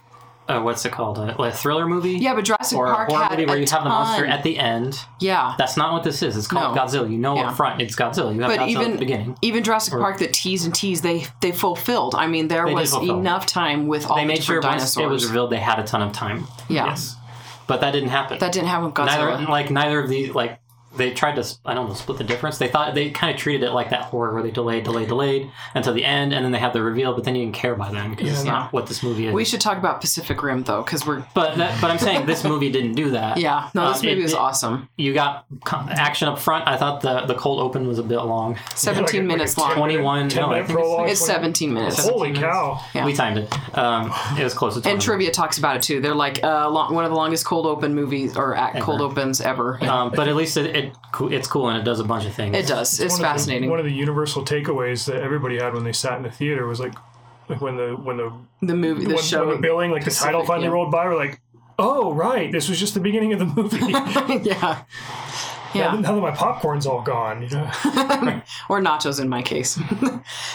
uh, 0.49 0.61
what's 0.61 0.85
it 0.85 0.93
called? 0.93 1.19
A, 1.19 1.37
a 1.43 1.51
thriller 1.51 1.87
movie. 1.87 2.13
yeah, 2.13 2.35
but 2.35 2.45
Jurassic 2.45 2.79
Or 2.79 2.87
a 2.87 2.95
Park 2.95 3.09
horror 3.11 3.23
had 3.25 3.31
movie 3.33 3.47
where 3.47 3.57
a 3.57 3.61
you 3.61 3.67
have 3.71 3.83
the 3.83 3.89
monster 3.89 4.25
at 4.27 4.43
the 4.43 4.59
end. 4.59 4.99
yeah. 5.21 5.55
That's 5.59 5.77
not 5.77 5.93
what 5.93 6.05
this 6.05 6.23
is. 6.23 6.37
It's 6.37 6.47
called 6.47 6.75
No. 6.77 6.83
Godzilla. 6.83 7.11
You 7.11 7.19
know 7.19 7.35
Yeah. 7.37 7.51
up 7.51 7.57
front 7.57 7.81
it's 7.83 7.97
Godzilla. 7.97 8.35
You 8.35 8.41
have 8.43 8.51
But 8.51 8.61
Godzilla 8.61 8.69
even 8.69 8.85
at 8.87 8.93
the 8.93 8.99
beginning. 8.99 9.39
even 9.43 9.65
Jurassic 9.65 9.93
Park 9.95 10.19
that 10.19 10.33
teased 10.33 10.65
and 10.67 10.75
teased, 10.75 11.03
they 11.03 11.27
they 11.41 11.53
fulfilled. 11.53 12.15
I 12.15 12.27
mean, 12.27 12.49
there 12.49 12.67
was 12.67 12.91
fulfill. 12.93 13.19
enough 13.19 13.47
time 13.47 13.87
with 13.89 14.07
all 14.09 14.17
They 14.17 14.23
the 14.23 14.29
made 14.29 14.43
sure 14.45 14.61
dinosaurs. 14.61 15.05
it 15.05 15.09
was 15.09 15.27
revealed 15.27 15.51
they 15.51 15.59
had 15.59 15.79
a 15.79 15.85
ton 15.85 16.03
of 16.03 16.13
time. 16.13 16.47
Yeah. 16.69 16.87
Yes. 16.87 17.17
But 17.67 17.81
that 17.81 17.91
didn't 17.93 18.11
happen. 18.11 18.39
that 18.39 18.53
didn't 18.53 18.69
happen 18.69 18.87
with 18.87 18.95
Godzilla. 18.95 19.39
neither 19.41 19.51
like 19.51 19.71
neither 19.71 19.99
of 20.01 20.09
these 20.09 20.35
like 20.35 20.61
they 20.97 21.13
tried 21.13 21.37
to 21.37 21.57
I 21.65 21.75
don't 21.75 21.89
know 21.89 21.95
split 21.95 22.19
the 22.19 22.25
difference. 22.25 22.59
They 22.59 22.69
thought 22.69 22.95
they 22.95 23.11
kind 23.11 23.35
of 23.35 23.41
treated 23.41 23.63
it 23.67 23.71
like 23.73 23.91
that 23.91 24.03
horror 24.05 24.35
where 24.35 24.43
they 24.43 24.51
delayed, 24.51 24.85
delayed, 24.85 25.09
delayed 25.09 25.51
until 25.75 25.93
the 25.95 26.05
end, 26.05 26.33
and 26.33 26.45
then 26.45 26.53
they 26.53 26.59
have 26.59 26.73
the 26.73 26.83
reveal. 26.83 27.15
But 27.15 27.25
then 27.25 27.35
you 27.37 27.45
didn't 27.45 27.55
care 27.57 27.75
by 27.75 27.91
then 27.93 28.11
because 28.11 28.29
it's 28.31 28.45
Yeah. 28.45 28.51
not 28.53 28.73
what 28.73 28.87
this 28.87 29.03
movie 29.03 29.27
is. 29.27 29.35
we 29.35 29.45
should 29.45 29.61
talk 29.61 29.79
about 29.79 30.01
Pacific 30.01 30.43
Rim 30.43 30.63
though, 30.65 30.83
because 30.83 31.07
we're 31.07 31.25
but 31.35 31.57
that, 31.57 31.81
but 31.81 31.91
I'm 31.91 31.99
saying 31.99 32.27
this 32.27 32.45
movie 32.45 32.71
didn't 32.71 32.95
do 32.95 33.11
that. 33.11 33.37
yeah. 33.47 33.69
No, 33.75 33.89
this 33.89 34.01
Um, 34.01 34.07
movie 34.07 34.21
it- 34.21 34.23
was 34.25 34.33
it- 34.33 34.39
awesome. 34.39 34.89
You 34.97 35.15
got 35.15 35.45
action 35.71 36.29
up 36.29 36.39
front. 36.39 36.67
I 36.67 36.77
thought 36.77 37.01
the 37.01 37.23
the 37.27 37.35
cold 37.35 37.61
open 37.61 37.87
was 37.89 37.99
a 37.99 38.03
bit 38.03 38.19
long. 38.21 38.57
Seventeen 38.75 39.23
like 39.23 39.35
a- 39.35 39.37
minutes 39.39 39.59
like 39.59 39.69
long. 39.69 39.77
21 39.77 40.29
no, 40.29 40.47
I 40.47 40.49
minute 40.49 40.67
think 40.67 40.79
it's- 40.79 41.11
It's 41.13 41.21
20 41.21 41.33
seventeen 41.37 41.75
minutes. 41.75 41.97
Seven- 41.97 42.13
Holy 42.13 42.33
cow! 42.33 42.81
Yeah. 42.95 43.05
We 43.05 43.13
timed 43.13 43.39
it. 43.39 43.77
Um, 43.79 44.13
it 44.39 44.45
was 44.45 44.55
close 44.55 44.75
to 44.75 44.81
20. 44.81 44.93
And 44.95 45.03
trivia 45.03 45.31
talks 45.31 45.59
about 45.59 45.77
it 45.77 45.83
too. 45.83 46.01
They're 46.01 46.15
like 46.15 46.43
uh, 46.43 46.69
long, 46.71 46.95
one 46.95 47.05
of 47.05 47.11
the 47.11 47.17
longest 47.17 47.45
cold 47.45 47.67
open 47.67 47.95
movies 47.95 48.37
or 48.37 48.55
act, 48.57 48.81
cold 48.81 49.01
opens 49.01 49.41
ever. 49.41 49.83
Um, 49.85 50.13
but 50.15 50.29
at 50.29 50.37
least 50.37 50.57
it, 50.57 50.75
it 50.77 50.86
coo- 51.13 51.29
it's 51.33 51.47
cool 51.49 51.69
and 51.69 51.79
it 51.79 51.85
does 51.85 52.01
a 52.01 52.05
bunch 52.05 52.25
of 52.27 52.35
things. 52.35 52.57
It 52.57 52.67
does. 52.67 52.99
It's, 53.01 53.15
one 53.15 53.21
Of 53.25 53.27
fascinating. 53.33 53.65
the, 53.69 53.71
one 53.71 53.79
of 53.79 53.85
the 53.87 53.93
universal 53.93 54.45
takeaways 54.45 55.07
that 55.07 55.23
everybody 55.23 55.59
had 55.59 55.75
when 55.75 55.85
they 55.85 55.93
sat 55.93 56.17
in 56.17 56.23
the 56.23 56.31
theater 56.31 56.67
was 56.67 56.81
like, 56.81 56.95
like 57.49 57.61
when 57.61 57.77
the 57.77 57.91
when 57.95 58.17
the 58.17 58.33
the 58.63 58.75
movie, 58.75 59.05
the 59.05 59.15
when, 59.15 59.23
show. 59.25 59.47
when 59.47 59.57
the 59.57 59.63
billing, 59.63 59.91
like 59.93 60.05
the 60.05 60.11
title 60.11 60.45
finally 60.45 60.67
yeah. 60.67 60.73
rolled 60.73 60.91
by, 60.91 61.05
we're 61.05 61.17
like, 61.17 61.41
oh 61.79 62.13
right, 62.13 62.51
this 62.51 62.69
was 62.69 62.79
just 62.81 62.95
the 62.95 63.01
beginning 63.01 63.33
of 63.33 63.39
the 63.39 63.45
movie. 63.47 63.79
yeah. 64.49 64.83
now, 65.75 65.85
Yeah. 65.93 66.01
now 66.01 66.15
that 66.15 66.21
my 66.21 66.31
popcorn's 66.31 66.87
all 66.87 67.03
gone, 67.03 67.43
you 67.43 67.51
know. 67.51 67.65
or 68.69 68.81
nachos 68.81 69.21
in 69.21 69.29
my 69.29 69.43
case. 69.43 69.79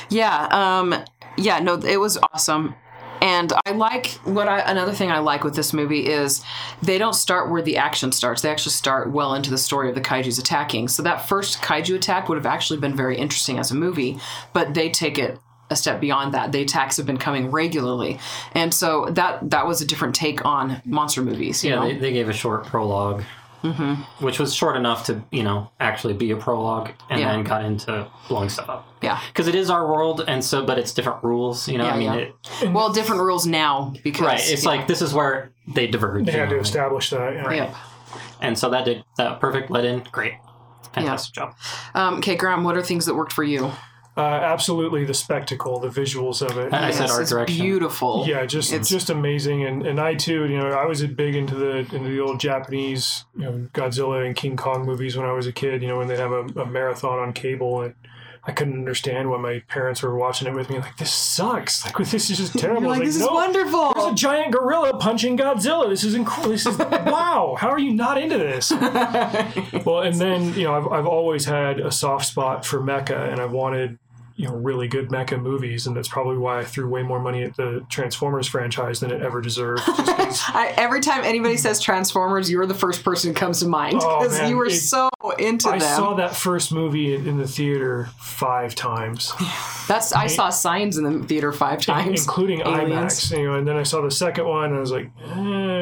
yeah, 0.09 0.47
um, 0.51 0.95
yeah, 1.37 1.59
no, 1.59 1.75
it 1.75 1.97
was 1.97 2.17
awesome. 2.33 2.75
And 3.21 3.53
I 3.65 3.71
like 3.71 4.07
what 4.23 4.47
I 4.47 4.59
another 4.59 4.91
thing 4.93 5.11
I 5.11 5.19
like 5.19 5.43
with 5.43 5.55
this 5.55 5.73
movie 5.73 6.07
is 6.07 6.43
they 6.81 6.97
don't 6.97 7.13
start 7.13 7.51
where 7.51 7.61
the 7.61 7.77
action 7.77 8.11
starts. 8.11 8.41
They 8.41 8.49
actually 8.49 8.71
start 8.71 9.11
well 9.11 9.35
into 9.35 9.49
the 9.49 9.57
story 9.57 9.89
of 9.89 9.95
the 9.95 10.01
kaiju's 10.01 10.39
attacking. 10.39 10.87
So 10.87 11.03
that 11.03 11.27
first 11.29 11.61
kaiju 11.61 11.95
attack 11.95 12.29
would 12.29 12.37
have 12.37 12.45
actually 12.47 12.79
been 12.79 12.95
very 12.95 13.17
interesting 13.17 13.59
as 13.59 13.71
a 13.71 13.75
movie, 13.75 14.19
but 14.53 14.73
they 14.73 14.89
take 14.89 15.19
it 15.19 15.37
a 15.69 15.75
step 15.75 16.01
beyond 16.01 16.33
that. 16.33 16.51
The 16.51 16.61
attacks 16.63 16.97
have 16.97 17.05
been 17.05 17.17
coming 17.17 17.49
regularly, 17.49 18.19
and 18.53 18.73
so 18.73 19.05
that 19.11 19.51
that 19.51 19.67
was 19.67 19.81
a 19.81 19.85
different 19.85 20.15
take 20.15 20.43
on 20.43 20.81
monster 20.83 21.21
movies. 21.21 21.63
You 21.63 21.69
Yeah, 21.69 21.75
know, 21.77 21.87
they, 21.87 21.97
they 21.97 22.11
gave 22.13 22.27
a 22.27 22.33
short 22.33 22.65
prologue, 22.65 23.23
Mm-hmm. 23.63 24.23
which 24.25 24.39
was 24.39 24.53
short 24.55 24.75
enough 24.75 25.05
to 25.05 25.23
you 25.31 25.43
know 25.43 25.69
actually 25.79 26.13
be 26.13 26.31
a 26.31 26.35
prologue, 26.37 26.91
and 27.09 27.19
Yeah. 27.19 27.31
then 27.31 27.43
got 27.43 27.63
into 27.63 28.07
blowing 28.27 28.49
stuff 28.49 28.69
up. 28.69 28.87
yeah. 29.01 29.19
Because 29.27 29.47
it 29.47 29.55
is 29.55 29.69
our 29.69 29.85
world, 29.87 30.23
and 30.27 30.43
so 30.43 30.65
but 30.65 30.79
it's 30.79 30.93
different 30.93 31.23
rules. 31.23 31.67
You 31.67 31.77
know, 31.77 31.85
Yeah, 31.85 31.93
I 31.93 31.97
mean, 31.97 32.13
yeah. 32.13 32.63
it, 32.63 32.71
Well, 32.73 32.91
different 32.91 33.21
rules 33.21 33.45
now 33.45 33.93
because 34.03 34.25
right? 34.25 34.39
It's 34.51 34.63
yeah. 34.63 34.69
like 34.69 34.87
this 34.87 35.01
is 35.01 35.13
where 35.13 35.51
they 35.67 35.87
diverge. 35.87 36.25
They 36.25 36.31
had 36.31 36.49
to 36.49 36.59
establish 36.59 37.09
that. 37.11 37.33
Yeah. 37.35 37.51
Yep. 37.53 37.75
and 38.41 38.57
so 38.57 38.69
that 38.71 38.85
did 38.85 39.03
that 39.17 39.39
perfect. 39.39 39.69
Let 39.69 39.85
in, 39.85 40.03
great, 40.11 40.33
fantastic 40.93 41.33
job. 41.35 41.55
Um, 41.93 42.15
okay, 42.15 42.35
Graham, 42.35 42.63
what 42.63 42.75
are 42.77 42.81
things 42.81 43.05
that 43.05 43.15
worked 43.15 43.33
for 43.33 43.43
you? 43.43 43.71
Uh, 44.17 44.19
absolutely, 44.21 45.05
the 45.05 45.13
spectacle, 45.13 45.79
the 45.79 45.87
visuals 45.87 46.41
of 46.41 46.57
it. 46.57 46.73
I 46.73 46.91
said 46.91 47.09
art 47.09 47.21
it's 47.21 47.31
direction. 47.31 47.57
beautiful. 47.63 48.25
Yeah, 48.27 48.45
just 48.45 48.71
It's- 48.73 48.89
just 48.89 49.09
amazing, 49.09 49.63
and 49.63 49.85
and 49.87 50.01
I 50.01 50.15
too, 50.15 50.45
you 50.47 50.57
know, 50.59 50.67
I 50.67 50.85
was 50.85 51.01
big 51.05 51.33
into 51.35 51.55
the 51.55 51.77
into 51.95 52.09
the 52.09 52.19
old 52.19 52.39
Japanese, 52.39 53.23
you 53.37 53.43
know, 53.43 53.67
Godzilla 53.73 54.25
and 54.25 54.35
King 54.35 54.57
Kong 54.57 54.85
movies 54.85 55.15
when 55.15 55.25
I 55.25 55.31
was 55.31 55.47
a 55.47 55.53
kid. 55.53 55.81
You 55.81 55.87
know, 55.87 55.97
when 55.97 56.07
they 56.07 56.17
have 56.17 56.31
a, 56.33 56.41
a 56.59 56.65
marathon 56.65 57.19
on 57.19 57.31
cable, 57.31 57.81
and 57.81 57.95
I 58.43 58.51
couldn't 58.51 58.73
understand 58.73 59.29
why 59.29 59.37
my 59.37 59.59
parents 59.69 60.01
were 60.01 60.15
watching 60.17 60.47
it 60.47 60.53
with 60.55 60.69
me. 60.69 60.79
Like, 60.79 60.97
this 60.97 61.13
sucks. 61.13 61.85
Like, 61.85 61.95
this 62.09 62.29
is 62.29 62.37
just 62.37 62.57
terrible. 62.59 62.81
You're 62.81 62.89
like, 62.91 63.01
I 63.01 63.05
was 63.05 63.15
this 63.15 63.23
is 63.23 63.29
wonderful. 63.31 63.93
There's 63.93 64.11
a 64.11 64.15
giant 64.15 64.51
gorilla 64.51 64.97
punching 64.97 65.37
Godzilla. 65.37 65.87
This 65.87 66.03
is 66.03 66.15
incredible. 66.15 66.49
This 66.51 66.65
is 66.65 66.77
wow. 66.79 67.55
How 67.57 67.69
are 67.69 67.79
you 67.79 67.93
not 67.93 68.17
into 68.17 68.37
this? 68.37 68.71
well, 69.85 70.01
and 70.01 70.15
then 70.15 70.53
you 70.55 70.63
know, 70.65 70.73
I've 70.75 70.87
I've 70.91 71.07
always 71.07 71.45
had 71.45 71.79
a 71.79 71.91
soft 71.91 72.25
spot 72.25 72.65
for 72.65 72.79
mecha, 72.81 73.31
and 73.31 73.39
I 73.39 73.45
wanted 73.45 73.99
you 74.41 74.47
know 74.47 74.55
really 74.55 74.87
good 74.87 75.09
mecha 75.09 75.39
movies, 75.39 75.85
and 75.85 75.95
that's 75.95 76.07
probably 76.07 76.37
why 76.37 76.59
I 76.59 76.65
threw 76.65 76.89
way 76.89 77.03
more 77.03 77.19
money 77.19 77.43
at 77.43 77.55
the 77.55 77.85
Transformers 77.89 78.47
franchise 78.47 78.99
than 78.99 79.11
it 79.11 79.21
ever 79.21 79.39
deserved. 79.39 79.83
I, 79.87 80.73
every 80.77 80.99
time 80.99 81.23
anybody 81.23 81.57
says 81.57 81.79
Transformers, 81.79 82.49
you're 82.49 82.65
the 82.65 82.73
first 82.73 83.03
person 83.03 83.29
who 83.29 83.35
comes 83.35 83.59
to 83.59 83.67
mind 83.67 83.99
Oh, 84.01 84.19
because 84.23 84.39
man, 84.39 84.49
you 84.49 84.57
were 84.57 84.65
it- 84.65 84.71
so 84.71 85.09
into 85.37 85.69
I 85.69 85.77
them. 85.77 85.87
I 85.87 85.95
saw 85.95 86.15
that 86.15 86.35
first 86.35 86.71
movie 86.71 87.13
in, 87.13 87.37
the 87.37 87.47
theater 87.47 88.09
five 88.17 88.73
times, 88.73 89.31
That's 89.87 90.11
I 90.11 90.25
saw 90.27 90.49
signs 90.49 90.97
in 90.97 91.03
the 91.21 91.27
theater 91.27 91.51
five 91.51 91.81
times, 91.81 92.21
including 92.23 92.61
Aliens. 92.61 93.29
IMAX. 93.29 93.37
You 93.37 93.45
know, 93.45 93.53
and 93.55 93.67
then 93.67 93.75
I 93.75 93.83
saw 93.83 94.01
the 94.01 94.09
second 94.11 94.47
one, 94.47 94.65
and 94.69 94.77
I 94.77 94.79
was 94.79 94.91
like, 94.91 95.11
eh, 95.23 95.29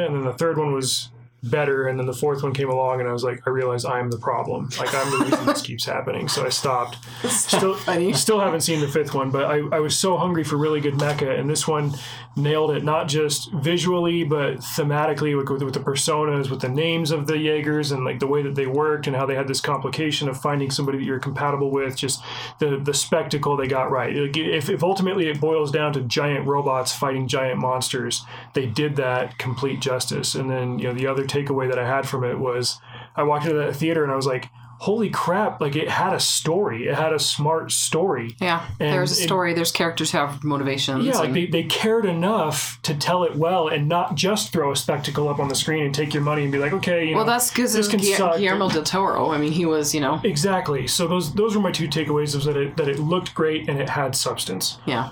and 0.05 0.15
then 0.15 0.23
the 0.25 0.33
third 0.33 0.57
one 0.57 0.73
was 0.73 1.09
better, 1.43 1.87
and 1.87 1.99
then 1.99 2.05
the 2.05 2.13
fourth 2.13 2.43
one 2.43 2.53
came 2.53 2.69
along, 2.69 2.99
and 2.99 3.09
I 3.09 3.13
was 3.13 3.23
like, 3.23 3.41
I 3.47 3.49
realized 3.49 3.85
I'm 3.85 4.09
the 4.09 4.17
problem. 4.17 4.69
Like 4.77 4.93
I'm 4.93 5.11
the 5.11 5.25
reason 5.25 5.45
this 5.45 5.61
keeps 5.61 5.85
happening. 5.85 6.27
So 6.27 6.45
I 6.45 6.49
stopped. 6.49 6.97
Still, 7.29 7.75
funny. 7.75 8.13
still 8.13 8.39
haven't 8.39 8.61
seen 8.61 8.79
the 8.79 8.87
fifth 8.87 9.13
one, 9.13 9.31
but 9.31 9.45
I, 9.45 9.59
I 9.71 9.79
was 9.79 9.97
so 9.97 10.17
hungry 10.17 10.43
for 10.43 10.57
really 10.57 10.81
good 10.81 10.95
mecha, 10.95 11.39
and 11.39 11.49
this 11.49 11.67
one 11.67 11.93
nailed 12.35 12.71
it. 12.71 12.83
Not 12.83 13.07
just 13.07 13.51
visually, 13.53 14.23
but 14.23 14.57
thematically 14.57 15.37
with, 15.37 15.49
with, 15.49 15.63
with 15.63 15.73
the 15.73 15.79
personas, 15.79 16.49
with 16.49 16.61
the 16.61 16.69
names 16.69 17.11
of 17.11 17.27
the 17.27 17.37
Jaegers, 17.37 17.91
and 17.91 18.03
like 18.03 18.19
the 18.19 18.27
way 18.27 18.41
that 18.43 18.55
they 18.55 18.67
worked, 18.67 19.07
and 19.07 19.15
how 19.15 19.25
they 19.25 19.35
had 19.35 19.47
this 19.47 19.61
complication 19.61 20.27
of 20.27 20.39
finding 20.39 20.71
somebody 20.71 20.97
that 20.97 21.05
you're 21.05 21.19
compatible 21.19 21.71
with. 21.71 21.95
Just 21.95 22.21
the 22.59 22.77
the 22.77 22.93
spectacle 22.93 23.55
they 23.55 23.67
got 23.67 23.91
right. 23.91 24.15
Like, 24.15 24.37
If, 24.37 24.69
if 24.69 24.83
ultimately 24.83 25.27
it 25.29 25.39
boils 25.39 25.71
down 25.71 25.93
to 25.93 26.01
giant 26.01 26.47
robots 26.47 26.93
fighting 26.93 27.27
giant 27.27 27.59
monsters, 27.59 28.25
they 28.53 28.65
did 28.65 28.95
that 28.97 29.37
complete 29.37 29.79
justice. 29.79 30.35
And 30.35 30.49
then 30.49 30.79
you 30.79 30.87
know 30.87 30.93
the 30.93 31.07
other 31.07 31.25
takeaway 31.29 31.69
that 31.69 31.79
I 31.79 31.87
had 31.87 32.07
from 32.07 32.23
it 32.23 32.39
was 32.39 32.79
I 33.15 33.23
walked 33.23 33.45
into 33.45 33.57
that 33.59 33.75
theater 33.75 34.03
and 34.03 34.11
I 34.11 34.15
was 34.15 34.25
like. 34.27 34.49
Holy 34.83 35.09
crap! 35.09 35.59
Like 35.59 35.75
it 35.75 35.89
had 35.89 36.13
a 36.13 36.21
story. 36.21 36.87
It 36.87 36.95
had 36.95 37.11
a 37.11 37.19
smart 37.19 37.69
story. 37.73 38.37
Yeah, 38.39 38.65
And 38.79 38.93
there's 38.93 39.11
a 39.19 39.21
it- 39.21 39.25
story. 39.25 39.53
there's 39.53 39.73
characters 39.73 40.13
who 40.13 40.19
have 40.19 40.41
motivations. 40.41 41.03
Yeah, 41.03 41.17
like 41.17 41.33
they, 41.33 41.47
they 41.47 41.63
cared 41.63 42.05
enough 42.05 42.79
to 42.83 42.95
tell 42.95 43.25
it 43.25 43.35
well 43.35 43.67
and 43.67 43.89
not 43.89 44.15
just 44.15 44.53
throw 44.53 44.71
a 44.71 44.77
spectacle 44.77 45.27
up 45.27 45.37
on 45.37 45.49
the 45.49 45.53
screen 45.55 45.83
and 45.83 45.93
take 45.93 46.13
your 46.13 46.23
money 46.23 46.43
and 46.43 46.51
be 46.53 46.59
like, 46.59 46.71
okay, 46.71 47.09
you 47.09 47.15
well, 47.17 47.25
know. 47.25 47.31
that's 47.33 47.49
because 47.49 47.73
this 47.73 47.89
can 47.89 47.99
Guillermo, 47.99 48.31
suck. 48.31 48.37
Guillermo 48.39 48.69
del 48.69 48.83
Toro. 48.83 49.31
I 49.31 49.37
mean, 49.37 49.51
he 49.51 49.65
was, 49.65 49.93
you 49.93 49.99
know, 49.99 50.21
Exactly. 50.23 50.87
So 50.87 51.09
those 51.09 51.33
those 51.33 51.57
were 51.57 51.61
my 51.61 51.73
two 51.73 51.89
takeaways: 51.89 52.33
was 52.33 52.45
that 52.45 52.55
it 52.55 52.77
that 52.77 52.87
it 52.87 52.99
looked 52.99 53.35
great 53.35 53.67
and 53.67 53.81
it 53.81 53.89
had 53.89 54.15
substance. 54.15 54.77
yeah. 54.85 55.09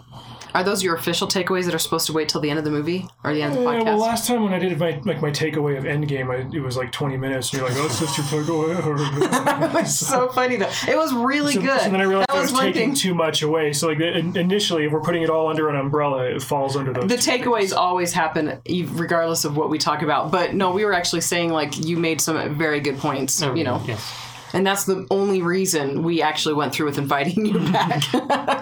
Are 0.58 0.64
those 0.64 0.82
your 0.82 0.96
official 0.96 1.28
takeaways 1.28 1.66
that 1.66 1.76
are 1.76 1.80
supposed 1.80 2.08
to 2.08 2.14
wait 2.14 2.30
till 2.30 2.42
the 2.42 2.50
end 2.50 2.58
of 2.58 2.66
the 2.66 2.72
movie 2.72 3.08
or 3.24 3.32
the 3.34 3.44
end 3.44 3.54
of 3.56 3.60
the 3.62 3.68
uh, 3.70 3.74
Yeah, 3.74 3.80
podcast? 3.82 3.86
well, 3.86 3.98
last 4.00 4.28
time 4.28 4.44
when 4.44 4.54
I 4.54 4.60
did 4.60 4.78
my 4.80 5.00
like 5.06 5.22
my 5.22 5.30
takeaway 5.30 5.78
of 5.78 5.84
Endgame, 5.84 6.32
I, 6.32 6.50
it 6.56 6.62
was 6.62 6.76
like 6.78 6.92
twenty 6.92 7.16
minutes, 7.16 7.52
and 7.54 7.60
you're 7.62 7.70
like, 7.70 7.78
"Oh, 7.80 7.86
it's 7.86 8.00
just 8.00 8.18
your 8.18 8.26
takeaway." 8.44 9.78
It's 9.82 9.96
so 9.96 10.30
funny 10.30 10.56
though. 10.56 10.70
It 10.88 10.98
was 10.98 11.14
really 11.14 11.54
So, 11.54 11.62
good. 11.62 11.82
so 11.82 11.90
then 11.92 12.02
I 12.02 12.06
realized 12.06 12.30
that 12.30 12.36
I 12.38 12.42
was 12.42 12.52
was 12.52 12.60
taking 12.60 12.90
thing. 12.90 12.96
too 12.96 13.14
much 13.14 13.42
away. 13.44 13.72
So 13.74 13.88
like 13.90 14.00
initially, 14.00 14.86
if 14.86 14.92
we're 14.92 15.02
putting 15.02 15.22
it 15.22 15.30
all 15.30 15.48
under 15.48 15.70
an 15.70 15.76
umbrella, 15.76 16.24
it 16.24 16.42
falls 16.42 16.76
under 16.76 16.92
those. 16.92 17.08
the 17.08 17.18
two 17.18 17.32
takeaways 17.32 17.60
things. 17.60 17.74
always 17.74 18.14
happen 18.14 18.60
regardless 18.94 19.46
of 19.46 19.56
what 19.56 19.70
we 19.70 19.78
talk 19.78 20.02
about 20.02 20.32
but 20.32 20.54
no 20.56 20.72
we 20.72 20.84
were 20.86 20.94
actually 20.94 21.22
saying 21.22 21.52
like 21.52 21.78
you 21.78 21.98
made 21.98 22.20
some 22.20 22.56
very 22.58 22.80
good 22.80 22.98
points 22.98 23.42
oh, 23.44 23.54
you 23.54 23.64
know 23.64 23.82
Yes. 23.86 24.12
and 24.54 24.66
that's 24.66 24.86
the 24.86 25.06
only 25.12 25.42
reason 25.42 26.04
we 26.04 26.22
actually 26.22 26.56
went 26.56 26.74
through 26.74 26.88
with 26.88 26.98
inviting 26.98 27.46
you 27.46 27.60
back 27.72 28.04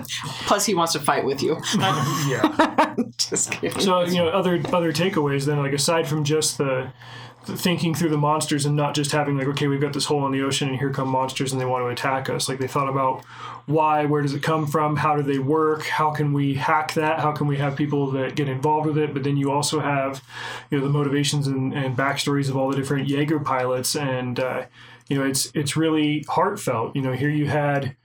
plus 0.46 0.66
he 0.66 0.74
wants 0.74 0.94
to 0.94 1.00
fight 1.00 1.26
with 1.26 1.42
you. 1.42 1.62
Yeah. 2.28 2.96
just 3.18 3.52
kidding. 3.52 3.80
So 3.80 4.04
you 4.04 4.18
know, 4.18 4.30
other 4.30 4.62
other 4.74 4.92
takeaways 4.92 5.46
then, 5.46 5.58
like 5.58 5.74
aside 5.74 6.08
from 6.08 6.24
just 6.24 6.58
the 6.58 6.92
thinking 7.46 7.94
through 7.94 8.10
the 8.10 8.18
monsters 8.18 8.66
and 8.66 8.76
not 8.76 8.96
just 8.96 9.12
having 9.12 9.38
like 9.38 9.48
okay 9.48 9.68
we've 9.68 9.82
got 9.82 9.94
this 9.94 10.06
hole 10.06 10.26
in 10.26 10.32
the 10.32 10.42
ocean 10.42 10.70
and 10.70 10.78
here 10.80 10.90
come 10.90 11.08
monsters 11.08 11.52
and 11.52 11.62
they 11.62 11.66
want 11.66 11.84
to 11.84 11.90
attack 11.90 12.30
us. 12.30 12.50
Like 12.50 12.60
they 12.60 12.68
thought 12.68 12.90
about 12.90 13.24
why 13.68 14.06
where 14.06 14.22
does 14.22 14.34
it 14.34 14.42
come 14.42 14.66
from 14.66 14.96
how 14.96 15.16
do 15.16 15.22
they 15.22 15.40
work 15.40 15.84
how 15.84 16.12
can 16.12 16.34
we 16.34 16.56
hack 16.56 16.94
that 16.94 17.20
how 17.20 17.32
can 17.32 17.48
we 17.48 17.58
have 17.58 17.76
people 17.76 18.12
that 18.12 18.36
get 18.36 18.50
involved 18.50 18.88
with 18.88 18.98
it? 18.98 19.14
But 19.14 19.24
then 19.24 19.38
you 19.38 19.52
also 19.52 19.80
have 19.80 20.24
you 20.72 20.80
know 20.80 20.84
the 20.84 20.92
motivations 20.92 21.48
and, 21.48 21.74
and 21.74 21.96
backstories 21.96 22.50
of 22.50 22.58
all 22.58 22.70
the 22.70 22.76
different 22.76 23.08
jaeger 23.08 23.40
pilots 23.40 23.96
and 23.96 24.40
uh, 24.40 24.66
you 25.08 25.18
know 25.18 25.26
it's 25.26 25.52
it's 25.54 25.78
really 25.78 26.26
heartfelt. 26.28 26.96
You 26.96 27.02
know 27.02 27.14
here 27.14 27.30
you 27.30 27.48
had 27.48 27.96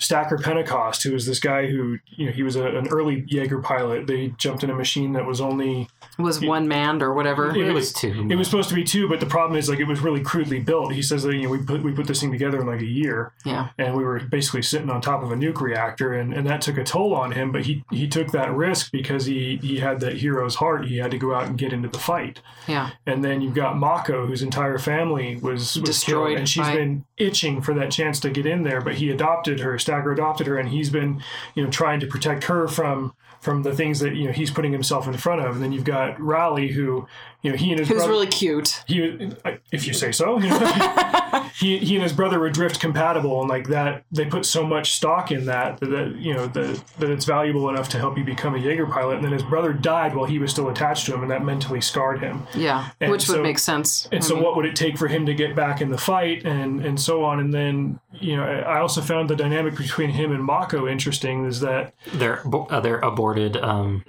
Stacker 0.00 0.38
Pentecost, 0.38 1.02
who 1.04 1.12
was 1.12 1.26
this 1.26 1.38
guy 1.38 1.66
who, 1.66 1.98
you 2.06 2.26
know, 2.26 2.32
he 2.32 2.42
was 2.42 2.56
a, 2.56 2.66
an 2.66 2.88
early 2.88 3.24
Jaeger 3.28 3.60
pilot. 3.60 4.06
They 4.06 4.28
jumped 4.38 4.64
in 4.64 4.70
a 4.70 4.74
machine 4.74 5.12
that 5.12 5.26
was 5.26 5.40
only 5.40 5.88
was 6.18 6.40
one 6.40 6.66
manned 6.66 7.02
or 7.02 7.14
whatever. 7.14 7.54
It 7.56 7.72
was 7.72 7.92
two. 7.92 8.26
it 8.30 8.34
was 8.36 8.46
supposed 8.48 8.68
to 8.70 8.74
be 8.74 8.82
two, 8.84 9.08
but 9.08 9.20
the 9.20 9.26
problem 9.26 9.58
is 9.58 9.68
like 9.68 9.78
it 9.78 9.84
was 9.84 10.00
really 10.00 10.22
crudely 10.22 10.58
built. 10.60 10.92
He 10.92 11.02
says 11.02 11.22
that 11.22 11.34
you 11.34 11.42
know 11.42 11.50
we 11.50 11.58
put 11.62 11.82
we 11.82 11.92
put 11.92 12.06
this 12.06 12.20
thing 12.20 12.32
together 12.32 12.60
in 12.60 12.66
like 12.66 12.80
a 12.80 12.84
year, 12.86 13.32
Yeah. 13.44 13.68
and 13.78 13.94
we 13.94 14.02
were 14.04 14.18
basically 14.20 14.62
sitting 14.62 14.90
on 14.90 15.00
top 15.00 15.22
of 15.22 15.30
a 15.32 15.34
nuke 15.36 15.60
reactor, 15.60 16.14
and, 16.14 16.32
and 16.34 16.46
that 16.46 16.60
took 16.62 16.76
a 16.78 16.84
toll 16.84 17.14
on 17.14 17.32
him. 17.32 17.52
But 17.52 17.66
he 17.66 17.84
he 17.90 18.08
took 18.08 18.32
that 18.32 18.54
risk 18.54 18.90
because 18.92 19.26
he 19.26 19.56
he 19.62 19.78
had 19.78 20.00
that 20.00 20.16
hero's 20.18 20.56
heart. 20.56 20.86
He 20.86 20.96
had 20.98 21.10
to 21.10 21.18
go 21.18 21.34
out 21.34 21.46
and 21.46 21.56
get 21.58 21.72
into 21.72 21.88
the 21.88 21.98
fight. 21.98 22.40
Yeah. 22.66 22.90
And 23.06 23.22
then 23.24 23.40
you've 23.40 23.54
got 23.54 23.76
Mako, 23.76 24.26
whose 24.26 24.42
entire 24.42 24.78
family 24.78 25.36
was, 25.36 25.76
was 25.76 25.82
Destroyed 25.90 26.26
killed, 26.28 26.38
and 26.38 26.48
she's 26.48 26.66
by- 26.66 26.76
been 26.76 27.04
itching 27.16 27.60
for 27.62 27.74
that 27.74 27.90
chance 27.90 28.18
to 28.20 28.30
get 28.30 28.46
in 28.46 28.62
there. 28.62 28.80
But 28.80 28.94
he 28.94 29.10
adopted 29.10 29.60
her, 29.60 29.78
Stacker 29.90 30.12
adopted 30.12 30.46
her, 30.46 30.56
and 30.56 30.68
he's 30.68 30.90
been, 30.90 31.22
you 31.54 31.64
know, 31.64 31.70
trying 31.70 32.00
to 32.00 32.06
protect 32.06 32.44
her 32.44 32.68
from 32.68 33.12
from 33.40 33.62
the 33.62 33.74
things 33.74 34.00
that 34.00 34.14
you 34.14 34.26
know 34.26 34.32
he's 34.32 34.50
putting 34.50 34.72
himself 34.72 35.06
in 35.06 35.16
front 35.16 35.40
of. 35.40 35.54
And 35.54 35.62
then 35.64 35.72
you've 35.72 35.84
got 35.84 36.20
Raleigh, 36.20 36.68
who, 36.68 37.08
you 37.42 37.50
know, 37.50 37.56
he 37.56 37.70
and 37.70 37.78
his 37.78 37.88
Who's 37.88 37.96
brother, 37.98 38.12
really 38.12 38.26
cute. 38.26 38.84
he, 38.86 39.32
if 39.72 39.86
you 39.86 39.94
say 39.94 40.12
so, 40.12 40.38
you 40.38 40.48
know, 40.50 41.50
he 41.58 41.78
he 41.78 41.94
and 41.94 42.02
his 42.02 42.12
brother 42.12 42.38
were 42.38 42.50
drift 42.50 42.80
compatible, 42.80 43.40
and 43.40 43.48
like 43.48 43.68
that, 43.68 44.04
they 44.12 44.26
put 44.26 44.44
so 44.44 44.64
much 44.66 44.92
stock 44.92 45.32
in 45.32 45.46
that 45.46 45.80
that, 45.80 45.86
that 45.86 46.16
you 46.16 46.34
know 46.34 46.46
that 46.48 46.82
that 46.98 47.10
it's 47.10 47.24
valuable 47.24 47.70
enough 47.70 47.88
to 47.90 47.98
help 47.98 48.18
you 48.18 48.24
become 48.24 48.54
a 48.54 48.58
Jaeger 48.58 48.86
pilot. 48.86 49.16
And 49.16 49.24
then 49.24 49.32
his 49.32 49.42
brother 49.42 49.72
died 49.72 50.14
while 50.14 50.26
he 50.26 50.38
was 50.38 50.50
still 50.50 50.68
attached 50.68 51.06
to 51.06 51.14
him, 51.14 51.22
and 51.22 51.30
that 51.30 51.42
mentally 51.42 51.80
scarred 51.80 52.20
him. 52.20 52.46
Yeah. 52.54 52.90
And 53.00 53.10
Which 53.10 53.26
would 53.28 53.42
make 53.42 53.58
sense. 53.58 54.06
And 54.12 54.22
I 54.22 54.26
so, 54.26 54.34
mean, 54.34 54.44
what 54.44 54.56
would 54.56 54.66
it 54.66 54.76
take 54.76 54.98
for 54.98 55.08
him 55.08 55.24
to 55.24 55.34
get 55.34 55.56
back 55.56 55.80
in 55.80 55.88
the 55.88 55.98
fight, 55.98 56.44
and 56.44 56.84
and 56.84 57.00
so 57.00 57.24
on? 57.24 57.40
And 57.40 57.54
then, 57.54 57.98
you 58.12 58.36
know, 58.36 58.44
I 58.44 58.80
also 58.80 59.00
found 59.00 59.30
the 59.30 59.36
dynamic 59.36 59.76
between 59.80 60.10
him 60.10 60.32
and 60.32 60.44
Mako 60.44 60.86
interesting. 60.88 61.44
Is 61.46 61.60
that 61.60 61.94
Their 62.14 62.42
uh, 62.46 62.80
their 62.80 62.98
aborted 63.00 63.56
um, 63.56 64.04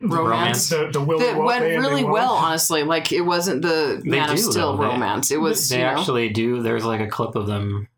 romance. 0.00 0.68
the 0.68 0.88
the 0.92 1.00
will 1.00 1.18
That 1.18 1.36
went 1.36 1.60
they 1.60 1.74
and 1.74 1.84
they 1.84 1.88
really 1.88 2.04
well, 2.04 2.32
honestly. 2.32 2.82
Like 2.82 3.12
it 3.12 3.22
wasn't 3.22 3.62
the 3.62 4.00
They 4.04 4.10
Man 4.10 4.30
of 4.30 4.36
do, 4.36 4.42
Steel 4.42 4.76
though. 4.76 4.82
They- 4.82 4.88
romance. 4.88 5.30
It 5.30 5.38
was 5.40 5.68
they 5.68 5.78
you 5.78 5.82
know, 5.84 5.88
actually 5.90 6.28
do. 6.30 6.62
There's 6.62 6.84
like 6.84 7.00
a 7.00 7.08
clip 7.08 7.34
of 7.36 7.46
them. 7.46 7.88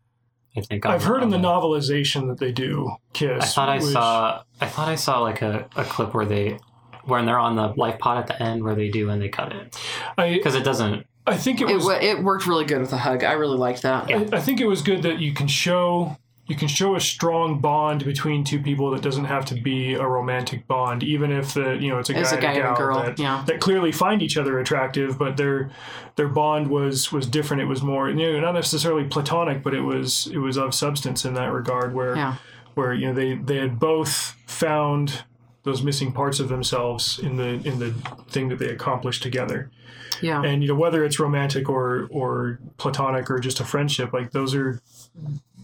I 0.57 0.59
think 0.61 0.85
I've 0.85 1.03
heard 1.03 1.23
in 1.23 1.29
the 1.29 1.37
on 1.37 1.43
novelization 1.43 2.27
that 2.27 2.37
they 2.37 2.51
do 2.51 2.91
kiss. 3.13 3.41
I 3.41 3.45
thought 3.47 3.69
I 3.69 3.75
which- 3.75 3.85
saw. 3.85 4.43
I 4.59 4.67
thought 4.67 4.89
I 4.89 4.95
saw 4.95 5.19
like 5.19 5.41
a, 5.41 5.67
a 5.77 5.83
clip 5.85 6.13
where 6.13 6.25
they, 6.25 6.59
when 7.05 7.25
they're 7.25 7.39
on 7.39 7.55
the 7.55 7.69
life 7.77 7.97
pod 7.99 8.17
at 8.17 8.27
the 8.27 8.41
end, 8.43 8.63
where 8.63 8.75
they 8.75 8.89
do 8.89 9.09
and 9.09 9.21
they 9.21 9.29
cut 9.29 9.53
it 9.53 9.77
because 10.17 10.55
it 10.55 10.63
doesn't. 10.63 11.05
I 11.25 11.37
think 11.37 11.61
it 11.61 11.69
it, 11.69 11.75
was. 11.75 11.85
wa- 11.85 11.99
it 12.01 12.21
worked 12.21 12.47
really 12.47 12.65
good 12.65 12.81
with 12.81 12.91
a 12.93 12.97
hug. 12.97 13.23
I 13.23 13.33
really 13.33 13.57
liked 13.57 13.83
that. 13.83 14.09
Yeah. 14.09 14.25
I, 14.33 14.37
I 14.37 14.41
think 14.41 14.59
it 14.59 14.65
was 14.65 14.81
good 14.81 15.03
that 15.03 15.19
you 15.19 15.33
can 15.33 15.47
show 15.47 16.17
you 16.51 16.57
can 16.57 16.67
show 16.67 16.95
a 16.97 16.99
strong 16.99 17.59
bond 17.61 18.03
between 18.03 18.43
two 18.43 18.59
people 18.61 18.91
that 18.91 19.01
doesn't 19.01 19.23
have 19.23 19.45
to 19.45 19.55
be 19.55 19.93
a 19.93 20.05
romantic 20.05 20.67
bond, 20.67 21.01
even 21.01 21.31
if 21.31 21.53
the 21.53 21.77
you 21.79 21.89
know 21.89 21.97
it's 21.97 22.09
a 22.09 22.13
guy, 22.13 22.19
a 22.19 22.41
guy 22.41 22.53
and 22.55 22.63
a 22.63 22.67
and 22.67 22.75
a 22.75 22.77
girl, 22.77 22.99
that, 23.01 23.17
yeah. 23.17 23.41
that 23.47 23.61
clearly 23.61 23.93
find 23.93 24.21
each 24.21 24.35
other 24.35 24.59
attractive, 24.59 25.17
but 25.17 25.37
their 25.37 25.71
their 26.17 26.27
bond 26.27 26.67
was 26.67 27.09
was 27.09 27.25
different. 27.25 27.61
It 27.61 27.67
was 27.67 27.81
more 27.81 28.09
you 28.09 28.33
know 28.33 28.39
not 28.41 28.51
necessarily 28.53 29.05
platonic, 29.05 29.63
but 29.63 29.73
it 29.73 29.79
was 29.79 30.27
it 30.27 30.39
was 30.39 30.57
of 30.57 30.75
substance 30.75 31.23
in 31.23 31.35
that 31.35 31.53
regard, 31.53 31.93
where 31.93 32.17
Yeah. 32.17 32.35
where 32.73 32.93
you 32.93 33.07
know 33.07 33.13
they 33.13 33.35
they 33.35 33.55
had 33.55 33.79
both 33.79 34.35
found 34.45 35.23
those 35.63 35.81
missing 35.81 36.11
parts 36.11 36.41
of 36.41 36.49
themselves 36.49 37.17
in 37.17 37.37
the 37.37 37.61
in 37.63 37.79
the 37.79 37.93
thing 38.27 38.49
that 38.49 38.59
they 38.59 38.67
accomplished 38.69 39.23
together 39.23 39.71
Yeah. 40.19 40.41
and 40.43 40.63
you 40.63 40.67
know 40.67 40.75
whether 40.75 41.05
it's 41.05 41.17
romantic 41.17 41.69
or 41.69 42.07
or 42.11 42.59
platonic 42.77 43.29
or 43.31 43.39
just 43.39 43.59
a 43.61 43.63
friendship 43.63 44.11
like 44.11 44.31
those 44.31 44.53
are 44.55 44.81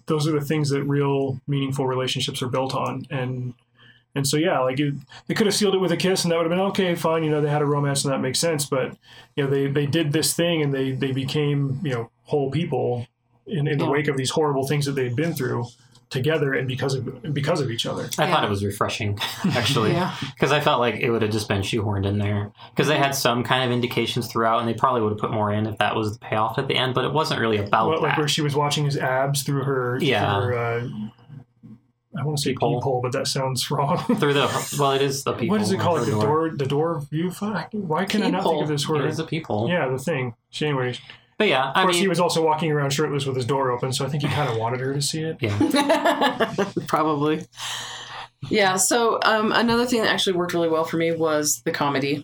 those 0.08 0.28
are 0.28 0.32
the 0.32 0.42
things 0.42 0.70
that 0.70 0.84
real 0.84 1.40
meaningful 1.48 1.86
relationships 1.86 2.42
are 2.42 2.50
built 2.50 2.74
on. 2.76 3.06
And 3.10 3.54
and 4.16 4.28
so 4.28 4.36
yeah 4.36 4.60
like 4.60 4.80
it, 4.80 4.94
they 5.28 5.34
could 5.34 5.46
have 5.46 5.56
sealed 5.56 5.76
it 5.76 5.78
with 5.78 5.92
a 5.92 5.98
kiss 5.98 6.24
and 6.24 6.32
that 6.32 6.38
would 6.38 6.46
have 6.46 6.50
been 6.50 6.60
okay 6.60 6.96
fine 6.96 7.24
you 7.24 7.30
know 7.30 7.40
they 7.40 7.50
had 7.50 7.62
a 7.62 7.66
romance 7.66 8.04
and 8.04 8.14
that 8.14 8.20
makes 8.20 8.40
sense 8.40 8.66
but 8.66 8.98
you 9.36 9.44
know 9.44 9.50
they 9.50 9.68
they 9.68 9.86
did 9.86 10.12
this 10.12 10.34
thing 10.34 10.62
and 10.62 10.74
they 10.74 10.92
they 10.92 11.12
became 11.12 11.80
you 11.84 11.94
know 11.94 12.10
whole 12.24 12.50
people 12.50 13.06
in, 13.46 13.68
in 13.68 13.78
the 13.78 13.86
wake 13.86 14.08
of 14.08 14.18
these 14.18 14.32
horrible 14.32 14.68
things 14.68 14.86
that 14.86 14.94
they'd 14.94 15.16
been 15.16 15.34
through 15.34 15.66
together 16.10 16.54
and 16.54 16.68
because 16.68 16.94
of 16.94 17.34
because 17.34 17.60
of 17.60 17.70
each 17.70 17.86
other 17.86 18.10
I 18.18 18.26
Yeah. 18.26 18.32
thought 18.34 18.44
it 18.46 18.50
was 18.50 18.64
refreshing, 18.64 19.18
actually, 19.52 19.92
Yeah. 19.92 20.16
because 20.36 20.52
I 20.52 20.60
felt 20.62 20.80
like 20.80 20.96
it 20.96 21.12
would 21.12 21.22
have 21.22 21.32
just 21.32 21.48
been 21.50 21.62
shoehorned 21.62 22.06
in 22.06 22.18
there 22.18 22.52
because 22.72 22.88
they 22.88 22.98
had 22.98 23.14
some 23.14 23.44
kind 23.44 23.64
of 23.66 23.72
indications 23.72 24.28
throughout, 24.28 24.60
and 24.60 24.70
they 24.70 24.74
probably 24.74 25.02
would 25.02 25.12
have 25.12 25.20
put 25.20 25.32
more 25.32 25.52
in 25.52 25.66
if 25.68 25.78
that 25.80 25.96
was 25.96 26.14
the 26.14 26.20
payoff 26.20 26.58
at 26.58 26.68
the 26.70 26.76
end. 26.76 26.94
But 26.94 27.06
it 27.06 27.12
wasn't 27.14 27.42
really 27.42 27.58
about 27.58 27.88
What, 27.90 28.02
like 28.02 28.18
where 28.18 28.28
she 28.28 28.42
was 28.42 28.56
watching 28.56 28.86
his 28.86 28.98
abs 28.98 29.44
through 29.44 29.64
her 29.64 29.98
Yeah. 30.02 30.42
her, 30.42 30.58
uh, 30.58 30.88
I 32.20 32.24
want 32.24 32.38
to 32.38 32.42
say 32.44 32.54
Peephole. 32.54 32.80
peephole, 32.80 33.02
but 33.04 33.12
that 33.12 33.28
sounds 33.28 33.70
wrong. 33.70 33.98
Through 34.20 34.34
the 34.34 34.76
well, 34.80 34.94
it 34.94 35.04
is 35.04 35.24
the 35.24 35.34
people. 35.34 35.50
what 35.56 35.62
is 35.62 35.72
it 35.72 35.80
called? 35.80 36.00
Like 36.00 36.06
the 36.10 36.20
door, 36.20 36.50
the 36.56 36.66
door 36.66 37.00
view. 37.12 37.30
Fuck, 37.30 37.70
Why 37.74 38.06
can 38.06 38.24
I 38.24 38.30
not 38.32 38.44
think 38.44 38.64
of 38.64 38.68
this 38.70 38.88
word? 38.90 39.06
is 39.06 39.18
the 39.18 39.24
people. 39.26 39.68
Yeah, 39.70 39.88
the 39.88 40.00
thing. 40.00 40.34
She, 40.50 40.66
anyways, 40.66 41.00
But 41.38 41.48
yeah, 41.50 41.72
I 41.76 41.82
of 41.82 41.86
course, 41.86 41.96
mean, 41.96 42.02
he 42.04 42.08
was 42.08 42.20
also 42.20 42.44
walking 42.44 42.72
around 42.72 42.92
shirtless 42.92 43.26
with 43.26 43.36
his 43.36 43.46
door 43.46 43.70
open, 43.72 43.94
so 43.94 44.06
I 44.06 44.10
think 44.10 44.24
he 44.24 44.30
kind 44.30 44.50
of 44.50 44.58
wanted 44.58 44.80
her 44.80 44.94
to 44.94 45.02
see 45.02 45.22
it. 45.22 45.38
yeah, 45.40 46.54
Probably. 46.88 47.46
Yeah. 48.50 48.76
So 48.78 49.20
um, 49.24 49.52
another 49.52 49.86
thing 49.86 50.02
that 50.02 50.12
actually 50.12 50.36
worked 50.38 50.54
really 50.54 50.70
well 50.70 50.84
for 50.84 50.98
me 50.98 51.12
was 51.12 51.62
the 51.64 51.72
comedy. 51.72 52.18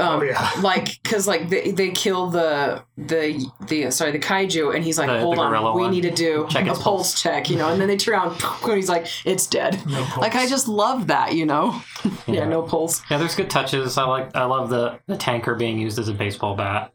Um, 0.00 0.20
Oh, 0.20 0.22
yeah. 0.22 0.52
like 0.62 1.00
because 1.02 1.26
like 1.26 1.48
they, 1.50 1.72
they 1.72 1.90
kill 1.90 2.28
the 2.30 2.84
the 2.96 3.44
the 3.66 3.90
sorry 3.90 4.12
the 4.12 4.20
kaiju 4.20 4.72
and 4.74 4.84
he's 4.84 4.96
like 4.96 5.08
The- 5.08 5.18
hold 5.18 5.38
the 5.38 5.40
on 5.42 5.50
gorilla 5.50 5.74
we 5.74 5.82
one. 5.82 5.90
need 5.90 6.02
to 6.02 6.12
do 6.12 6.46
Check 6.48 6.66
a 6.66 6.70
its 6.70 6.78
pulse. 6.80 7.10
pulse. 7.14 7.20
check 7.22 7.50
you 7.50 7.56
know 7.56 7.68
and 7.68 7.80
then 7.80 7.88
they 7.88 7.96
turn 7.96 8.14
around 8.14 8.40
and 8.62 8.74
he's 8.76 8.88
like 8.88 9.08
it's 9.24 9.48
dead 9.48 9.84
No 9.88 10.06
like 10.18 10.36
I 10.36 10.46
just 10.46 10.68
love 10.68 11.08
that 11.08 11.34
you 11.34 11.46
know 11.46 11.82
yeah, 12.04 12.12
Yeah. 12.34 12.44
no 12.44 12.62
pulse 12.62 13.02
yeah. 13.10 13.18
There's 13.18 13.34
good 13.34 13.50
touches. 13.50 13.98
I 13.98 14.04
like. 14.04 14.36
I 14.36 14.44
love 14.44 14.70
the 14.70 15.00
the 15.08 15.16
tanker 15.16 15.56
being 15.56 15.80
used 15.80 15.98
as 15.98 16.06
a 16.08 16.14
baseball 16.14 16.54
bat. 16.54 16.92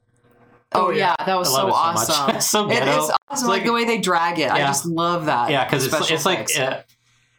Oh, 0.75 0.87
Oh, 0.87 0.89
yeah. 0.91 1.15
yeah. 1.19 1.25
that 1.25 1.35
was 1.37 1.49
so 1.53 1.67
love 1.67 1.95
it 1.95 1.99
so 1.99 2.13
much. 2.27 2.35
awesome 2.35 2.41
so 2.41 2.65
It- 2.69 2.73
ghetto. 2.79 2.91
it's 2.91 2.99
awesome 3.09 3.17
It's 3.31 3.41
like, 3.43 3.49
like- 3.49 3.65
the 3.65 3.73
way 3.73 3.85
they 3.85 3.97
drag 3.99 4.39
it 4.39 4.51
I 4.51 4.59
just 4.59 4.85
love 4.85 5.25
that 5.25 5.49
Yeah, 5.51 5.63
because 5.65 5.85
it's 5.85 6.11
it's 6.11 6.25
like 6.25 6.49
a, 6.57 6.77
uh, 6.77 6.81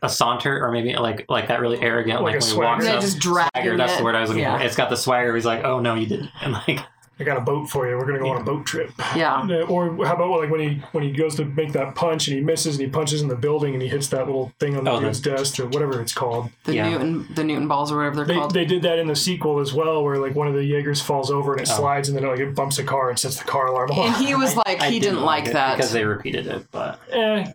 a 0.03 0.09
saunter 0.09 0.63
or 0.63 0.71
maybe 0.71 0.95
like 0.97 1.25
like 1.31 1.49
that 1.49 1.61
really 1.61 1.81
arrogant 1.81 2.21
Like 2.23 2.35
like, 2.35 2.43
when 2.43 2.51
he 2.51 2.57
walks 2.59 2.83
swagger. 2.83 2.85
Yeah, 2.85 2.95
up. 2.97 3.01
just 3.01 3.19
dragging 3.21 3.51
swagger. 3.55 3.77
That's 3.79 3.97
the 3.97 4.05
word 4.05 4.15
I 4.15 4.21
was 4.21 4.29
looking 4.31 4.43
Yeah. 4.43 4.59
for. 4.59 4.65
It's 4.65 4.77
got 4.77 4.91
the 4.91 4.97
swagger. 4.97 5.35
He's 5.35 5.47
like, 5.47 5.65
oh 5.65 5.81
no, 5.81 5.95
you 5.95 6.07
didn't. 6.07 6.31
And 6.43 6.53
like, 6.53 6.81
I 7.19 7.25
got 7.25 7.37
a 7.37 7.41
boat 7.41 7.69
for 7.71 7.89
you. 7.89 7.97
We're 7.97 8.07
gonna 8.07 8.19
go 8.19 8.31
on 8.31 8.41
a 8.41 8.45
boat 8.45 8.67
trip. 8.67 8.91
yeah 9.15 9.43
Uh, 9.43 9.63
Or 9.67 9.95
how 10.05 10.15
about 10.17 10.31
like 10.41 10.51
when 10.51 10.61
he 10.61 10.83
when 10.93 11.05
he 11.05 11.13
goes 11.13 11.35
to 11.37 11.45
make 11.45 11.73
that 11.73 11.95
punch 11.95 12.27
and 12.29 12.37
he 12.37 12.43
misses 12.43 12.75
and 12.77 12.85
he 12.85 12.91
punches 12.91 13.23
in 13.23 13.29
the 13.29 13.37
building 13.37 13.73
and 13.75 13.83
he 13.83 13.89
hits 13.89 14.09
that 14.09 14.27
little 14.27 14.53
thing 14.59 14.77
on 14.77 14.85
the 14.85 14.91
Oh, 14.91 14.97
the- 15.01 15.07
dude's 15.07 15.21
desk 15.21 15.61
or 15.61 15.67
whatever 15.67 16.01
it's 16.01 16.13
called. 16.13 16.51
the 16.65 16.75
Yeah. 16.75 16.89
Newton 16.91 17.27
the 17.35 17.45
Newton 17.45 17.69
balls 17.69 17.93
or 17.93 17.99
whatever 17.99 18.17
they're 18.17 18.25
They, 18.27 18.35
called 18.35 18.55
they 18.55 18.65
did 18.65 18.83
that 18.83 18.99
in 18.99 19.07
the 19.07 19.15
sequel 19.17 19.61
as 19.61 19.73
well, 19.73 20.03
where 20.03 20.19
like 20.19 20.35
one 20.35 20.49
of 20.49 20.55
the 20.55 20.65
Jaegers 20.65 21.01
falls 21.01 21.31
over 21.31 21.53
and 21.53 21.61
it 21.63 21.69
Oh. 21.71 21.77
slides 21.77 22.09
and 22.09 22.19
then 22.19 22.27
like 22.27 22.41
it 22.41 22.55
bumps 22.55 22.79
a 22.79 22.85
car 22.85 23.11
and 23.11 23.19
sets 23.19 23.39
the 23.39 23.45
car 23.45 23.67
alarm 23.69 23.91
off. 23.93 23.99
and 24.19 24.27
he 24.27 24.35
was 24.35 24.57
like 24.67 24.81
I 24.83 24.91
he 24.91 24.99
didn't, 24.99 25.23
like 25.23 25.47
it 25.47 25.53
that 25.53 25.77
because 25.77 25.93
they 25.93 26.05
repeated 26.05 26.47
it. 26.49 26.67
But 26.73 26.99
eh. 27.13 27.53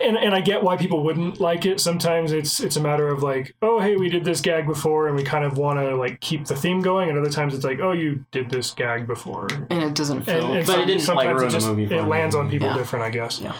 and 0.00 0.16
and 0.16 0.34
I 0.34 0.40
get 0.40 0.62
why 0.62 0.76
people 0.76 1.04
wouldn't 1.04 1.40
like 1.40 1.66
it. 1.66 1.78
Sometimes 1.80 2.32
it's 2.32 2.58
it's 2.60 2.76
a 2.76 2.80
matter 2.80 3.06
of 3.08 3.22
like, 3.22 3.54
oh 3.62 3.78
hey, 3.80 3.94
we 3.96 4.08
did 4.08 4.24
this 4.24 4.40
gag 4.40 4.66
before, 4.66 5.06
and 5.06 5.14
we 5.16 5.22
kind 5.22 5.44
of 5.44 5.56
want 5.56 5.78
to 5.78 5.94
like 5.96 6.20
keep 6.20 6.46
the 6.46 6.56
theme 6.56 6.80
going. 6.80 7.08
And 7.08 7.16
other 7.18 7.30
times 7.30 7.54
it's 7.54 7.64
like, 7.64 7.78
oh, 7.80 7.92
you 7.92 8.24
did 8.32 8.50
this 8.50 8.72
gag 8.72 8.87
before. 9.06 9.48
and 9.70 9.82
it 9.82 9.94
doesn't 9.94 10.22
feel 10.22 10.46
And, 10.46 10.58
and 10.58 10.66
But 10.66 10.78
it 10.88 11.00
some- 11.00 11.16
didn't, 11.16 11.16
like, 11.16 11.28
ruin 11.28 11.42
it 11.42 11.46
the 11.46 11.52
just 11.52 11.66
movie 11.66 11.84
it 11.94 12.02
lands 12.04 12.34
on 12.34 12.48
people 12.50 12.68
Yeah. 12.68 12.74
different, 12.74 13.04
I 13.04 13.10
guess. 13.10 13.40
Yeah. 13.40 13.52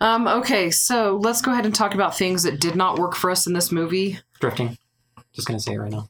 Um, 0.00 0.26
okay, 0.28 0.70
so 0.70 1.18
let's 1.22 1.42
go 1.42 1.52
ahead 1.52 1.66
and 1.66 1.74
talk 1.74 1.94
about 1.94 2.16
things 2.16 2.42
that 2.44 2.58
did 2.60 2.74
not 2.74 2.98
work 2.98 3.14
for 3.14 3.30
us 3.30 3.46
in 3.46 3.52
this 3.52 3.70
movie. 3.72 4.18
drifting. 4.40 4.78
Just 5.34 5.46
gonna 5.46 5.60
say 5.60 5.74
it 5.74 5.78
right 5.78 5.90
now. 5.92 6.08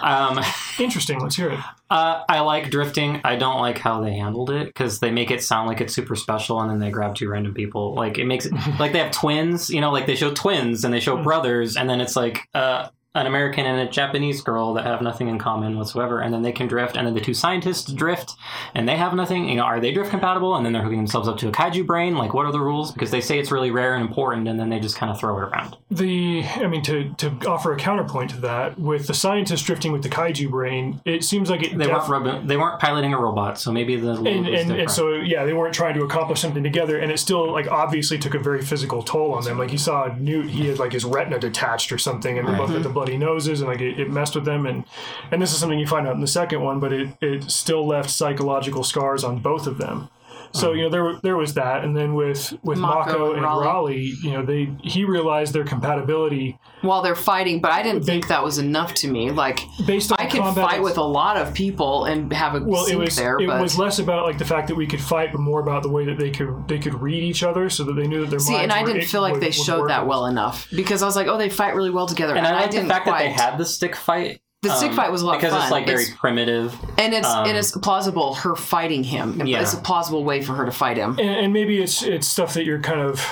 Um, 0.00 0.38
Interesting. 0.78 1.18
Let's 1.20 1.34
hear 1.34 1.50
it. 1.50 1.58
uh, 1.90 2.22
I 2.28 2.40
like 2.40 2.70
drifting. 2.70 3.20
I 3.24 3.34
don't 3.34 3.60
like 3.60 3.78
how 3.78 4.00
they 4.00 4.14
handled 4.14 4.50
it 4.50 4.66
because 4.68 5.00
they 5.00 5.10
make 5.10 5.32
it 5.32 5.42
sound 5.42 5.66
like 5.68 5.80
it's 5.80 5.92
super 5.92 6.14
special, 6.14 6.60
and 6.60 6.70
then 6.70 6.78
they 6.78 6.90
grab 6.90 7.16
two 7.16 7.28
random 7.28 7.52
people. 7.54 7.94
Like 7.94 8.16
it 8.18 8.24
makes 8.26 8.46
it 8.46 8.52
like 8.78 8.92
they 8.92 9.00
have 9.00 9.10
twins. 9.10 9.68
You 9.70 9.80
know, 9.80 9.90
like 9.90 10.06
they 10.06 10.14
show 10.14 10.32
twins 10.32 10.84
and 10.84 10.94
they 10.94 11.00
show 11.00 11.16
brothers, 11.20 11.76
and 11.76 11.90
then 11.90 12.00
it's 12.00 12.14
like, 12.14 12.48
uh, 12.54 12.86
an 13.14 13.26
American 13.26 13.64
and 13.64 13.80
a 13.80 13.90
Japanese 13.90 14.40
girl 14.40 14.74
that 14.74 14.84
have 14.84 15.00
nothing 15.00 15.28
in 15.28 15.38
common 15.38 15.78
whatsoever, 15.78 16.20
and 16.20 16.34
then 16.34 16.42
they 16.42 16.52
can 16.52 16.66
drift, 16.66 16.96
and 16.96 17.06
then 17.06 17.14
the 17.14 17.20
two 17.20 17.34
scientists 17.34 17.92
drift, 17.92 18.34
and 18.74 18.88
they 18.88 18.96
have 18.96 19.14
nothing. 19.14 19.48
You 19.48 19.56
know, 19.56 19.62
are 19.62 19.80
they 19.80 19.92
drift 19.92 20.10
compatible? 20.10 20.56
And 20.56 20.66
then 20.66 20.72
they're 20.72 20.82
hooking 20.82 20.98
themselves 20.98 21.28
up 21.28 21.38
to 21.38 21.48
a 21.48 21.52
kaiju 21.52 21.86
brain. 21.86 22.16
Like, 22.16 22.34
what 22.34 22.44
are 22.46 22.52
the 22.52 22.60
rules? 22.60 22.92
Because 22.92 23.10
they 23.10 23.20
say 23.20 23.38
it's 23.38 23.50
really 23.52 23.70
rare 23.70 23.94
and 23.94 24.02
important, 24.02 24.48
and 24.48 24.58
then 24.58 24.68
they 24.68 24.80
just 24.80 24.96
kind 24.96 25.12
of 25.12 25.18
throw 25.18 25.38
it 25.38 25.42
around. 25.42 25.76
The, 25.90 26.42
I 26.44 26.66
mean, 26.66 26.82
to, 26.82 27.14
to 27.14 27.30
offer 27.46 27.72
a 27.72 27.76
counterpoint 27.76 28.30
to 28.30 28.40
that, 28.40 28.78
with 28.78 29.06
the 29.06 29.14
scientists 29.14 29.62
drifting 29.62 29.92
with 29.92 30.02
the 30.02 30.08
kaiju 30.08 30.50
brain, 30.50 31.00
it 31.04 31.22
seems 31.22 31.50
like 31.50 31.62
it 31.62 31.78
They 31.78 31.86
def- 31.86 32.08
weren't 32.08 32.48
they 32.48 32.56
weren't 32.56 32.80
piloting 32.80 33.14
a 33.14 33.18
robot, 33.18 33.58
so 33.58 33.70
maybe 33.70 33.96
the 33.96 34.12
and, 34.12 34.48
and, 34.48 34.70
and 34.72 34.90
so 34.90 35.14
yeah, 35.14 35.44
they 35.44 35.52
weren't 35.52 35.74
trying 35.74 35.94
to 35.94 36.02
accomplish 36.02 36.40
something 36.40 36.62
together, 36.62 36.98
and 36.98 37.12
it 37.12 37.18
still 37.18 37.52
like 37.52 37.68
obviously 37.68 38.18
took 38.18 38.34
a 38.34 38.38
very 38.38 38.62
physical 38.62 39.02
toll 39.02 39.32
on 39.34 39.44
them. 39.44 39.58
Like 39.58 39.70
you 39.70 39.78
saw 39.78 40.12
Newt, 40.18 40.50
he 40.50 40.66
had 40.66 40.78
like 40.78 40.92
his 40.92 41.04
retina 41.04 41.38
detached 41.38 41.92
or 41.92 41.98
something, 41.98 42.38
and 42.38 42.48
they 42.48 42.52
both 42.52 42.66
mm-hmm. 42.66 42.74
had 42.74 42.82
the 42.82 43.03
bloody 43.04 43.18
noses, 43.18 43.60
and 43.60 43.68
like 43.68 43.80
it, 43.80 44.00
it 44.00 44.10
messed 44.10 44.34
with 44.34 44.44
them. 44.44 44.66
And 44.66 44.84
and 45.30 45.40
this 45.40 45.52
is 45.52 45.58
something 45.58 45.78
you 45.78 45.86
find 45.86 46.06
out 46.06 46.14
in 46.14 46.20
the 46.20 46.26
second 46.26 46.62
one, 46.62 46.80
but 46.80 46.92
it 46.92 47.08
it 47.20 47.50
still 47.50 47.86
left 47.86 48.10
psychological 48.10 48.82
scars 48.84 49.24
on 49.24 49.38
both 49.40 49.66
of 49.66 49.78
them. 49.78 50.08
So 50.54 50.72
you 50.72 50.86
uh-huh. 50.86 50.96
know 50.96 51.10
there 51.12 51.20
there 51.22 51.36
was 51.36 51.54
that, 51.54 51.82
and 51.82 51.96
then 51.96 52.14
with 52.14 52.56
with 52.62 52.78
Mako 52.78 53.10
Mako, 53.10 53.26
and 53.30 53.36
and 53.38 53.42
Raleigh. 53.42 53.66
Raleigh, 53.66 54.12
you 54.22 54.30
know 54.30 54.44
they 54.44 54.72
he 54.82 55.04
realized 55.04 55.52
their 55.52 55.64
compatibility 55.64 56.58
while 56.82 57.02
they're 57.02 57.16
fighting, 57.16 57.60
but 57.60 57.72
I 57.72 57.82
didn't 57.82 58.04
think 58.04 58.28
that 58.28 58.44
was 58.44 58.58
enough 58.58 58.94
to 58.94 59.08
me. 59.08 59.32
Like 59.32 59.60
based 59.84 60.12
on 60.12 60.16
I 60.20 60.26
can 60.26 60.42
combat 60.42 60.70
fight 60.70 60.82
with 60.82 60.96
a 60.96 61.02
lot 61.02 61.36
of 61.36 61.52
people 61.54 62.04
and 62.04 62.32
have 62.32 62.54
a 62.54 62.60
well, 62.60 62.84
sync 62.84 63.00
it 63.00 63.04
was 63.04 63.16
there, 63.16 63.36
it 63.38 63.48
but 63.48 63.60
was 63.60 63.76
less 63.76 63.98
about 63.98 64.26
like 64.26 64.38
the 64.38 64.44
fact 64.44 64.68
that 64.68 64.76
we 64.76 64.86
could 64.86 65.00
fight, 65.00 65.32
but 65.32 65.40
more 65.40 65.60
about 65.60 65.82
the 65.82 65.88
way 65.88 66.04
that 66.04 66.18
they 66.18 66.30
could 66.30 66.68
they 66.68 66.78
could 66.78 66.94
read 66.94 67.24
each 67.24 67.42
other, 67.42 67.68
so 67.68 67.82
that 67.82 67.94
they 67.94 68.06
knew 68.06 68.20
that 68.20 68.30
their 68.30 68.38
see, 68.38 68.52
minds 68.52 68.62
and 68.62 68.72
I 68.72 68.82
were- 68.82 68.92
didn't 68.92 69.08
feel 69.08 69.22
like 69.22 69.34
would- 69.34 69.42
they 69.42 69.50
showed 69.50 69.88
that 69.88 70.06
well 70.06 70.26
enough 70.26 70.68
because 70.74 71.02
I 71.02 71.06
was 71.06 71.16
like, 71.16 71.26
oh, 71.26 71.36
they 71.36 71.48
fight 71.48 71.74
really 71.74 71.90
well 71.90 72.06
together, 72.06 72.36
and 72.36 72.46
I 72.46 72.52
like 72.52 72.70
the 72.70 72.76
didn't 72.76 72.90
fact 72.90 73.04
quite. 73.04 73.18
that 73.18 73.24
they 73.24 73.32
had 73.32 73.58
the 73.58 73.66
stick 73.66 73.96
fight. 73.96 74.40
The 74.64 74.74
stick 74.76 74.90
um, 74.90 74.96
fight 74.96 75.12
was 75.12 75.22
a 75.22 75.26
lot 75.26 75.36
of 75.36 75.40
because 75.40 75.52
fun. 75.54 75.62
it's 75.62 75.70
like 75.70 75.86
very 75.86 76.02
It's- 76.02 76.16
primitive. 76.18 76.74
and 76.98 77.14
it's 77.14 77.28
um, 77.28 77.46
and 77.46 77.56
it's 77.56 77.70
plausible 77.76 78.34
her 78.34 78.54
fighting 78.56 79.04
him. 79.04 79.46
Yeah. 79.46 79.60
It's 79.62 79.74
a 79.74 79.78
plausible 79.78 80.24
way 80.24 80.42
for 80.42 80.54
her 80.54 80.64
to 80.64 80.72
fight 80.72 80.96
him. 80.96 81.18
and, 81.18 81.28
and 81.30 81.52
maybe 81.52 81.78
it's 81.80 82.02
it's 82.02 82.26
stuff 82.28 82.54
that 82.54 82.64
you're 82.64 82.80
kind 82.80 83.00
of 83.00 83.24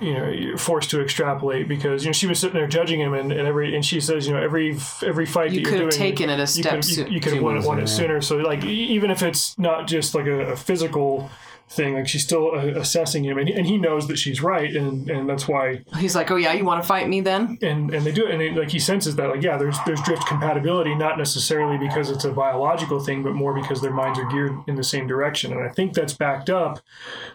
you 0.00 0.14
know 0.14 0.28
you're 0.28 0.56
forced 0.56 0.88
to 0.90 1.00
extrapolate 1.02 1.68
because 1.68 2.04
you 2.04 2.08
know 2.08 2.12
she 2.12 2.26
was 2.26 2.38
sitting 2.38 2.54
there 2.54 2.66
judging 2.66 3.00
him 3.00 3.12
and, 3.12 3.32
and 3.32 3.46
every 3.46 3.74
and 3.74 3.84
she 3.84 4.00
says 4.00 4.26
you 4.26 4.32
know 4.32 4.40
every 4.40 4.76
every 5.04 5.26
fight 5.26 5.50
You 5.52 5.58
that 5.60 5.64
could 5.68 5.74
you're 5.78 5.84
have 5.86 5.90
doing 5.90 6.12
taken 6.12 6.30
it 6.30 6.36
a 6.38 6.42
you 6.42 6.46
step 6.46 6.72
could, 6.76 6.84
soo- 6.84 7.02
you, 7.04 7.08
you 7.10 7.20
could 7.20 7.34
have 7.34 7.42
won 7.42 7.56
it, 7.58 7.64
won 7.64 7.78
it 7.80 7.86
sooner. 7.88 8.20
sooner 8.22 8.42
so 8.42 8.48
like 8.48 8.64
even 8.64 9.10
if 9.10 9.22
it's 9.22 9.58
not 9.58 9.86
just 9.86 10.14
like 10.14 10.26
a, 10.26 10.52
a 10.52 10.56
physical 10.56 11.28
thing 11.70 11.94
like 11.94 12.08
she's 12.08 12.24
still 12.24 12.50
uh, 12.52 12.80
assessing 12.80 13.24
him 13.24 13.38
and, 13.38 13.48
and 13.48 13.64
he 13.64 13.78
knows 13.78 14.08
that 14.08 14.18
she's 14.18 14.42
right 14.42 14.74
and 14.74 15.08
and 15.08 15.28
that's 15.28 15.46
why 15.46 15.80
He's 15.98 16.16
like, 16.16 16.28
oh 16.30 16.36
yeah, 16.36 16.52
you 16.52 16.64
want 16.64 16.82
to 16.82 16.86
fight 16.86 17.08
me 17.08 17.20
then? 17.20 17.58
and 17.62 17.94
and 17.94 18.04
they 18.04 18.10
do 18.10 18.26
it 18.26 18.32
and 18.32 18.42
it, 18.42 18.56
like 18.56 18.70
he 18.70 18.78
senses 18.80 19.14
that 19.16 19.28
like 19.28 19.42
yeah 19.42 19.56
there's 19.56 19.78
there's 19.86 20.00
drift 20.02 20.26
compatibility 20.26 20.94
not 20.94 21.16
necessarily 21.16 21.78
because 21.78 22.10
it's 22.10 22.24
a 22.24 22.32
biological 22.32 22.98
thing 22.98 23.22
but 23.22 23.34
more 23.34 23.54
because 23.54 23.80
their 23.80 23.92
minds 23.92 24.18
are 24.18 24.24
geared 24.26 24.52
in 24.66 24.74
the 24.74 24.82
same 24.84 25.06
direction 25.06 25.52
and 25.52 25.62
i 25.62 25.68
think 25.68 25.94
that's 25.94 26.12
backed 26.12 26.50
up 26.50 26.80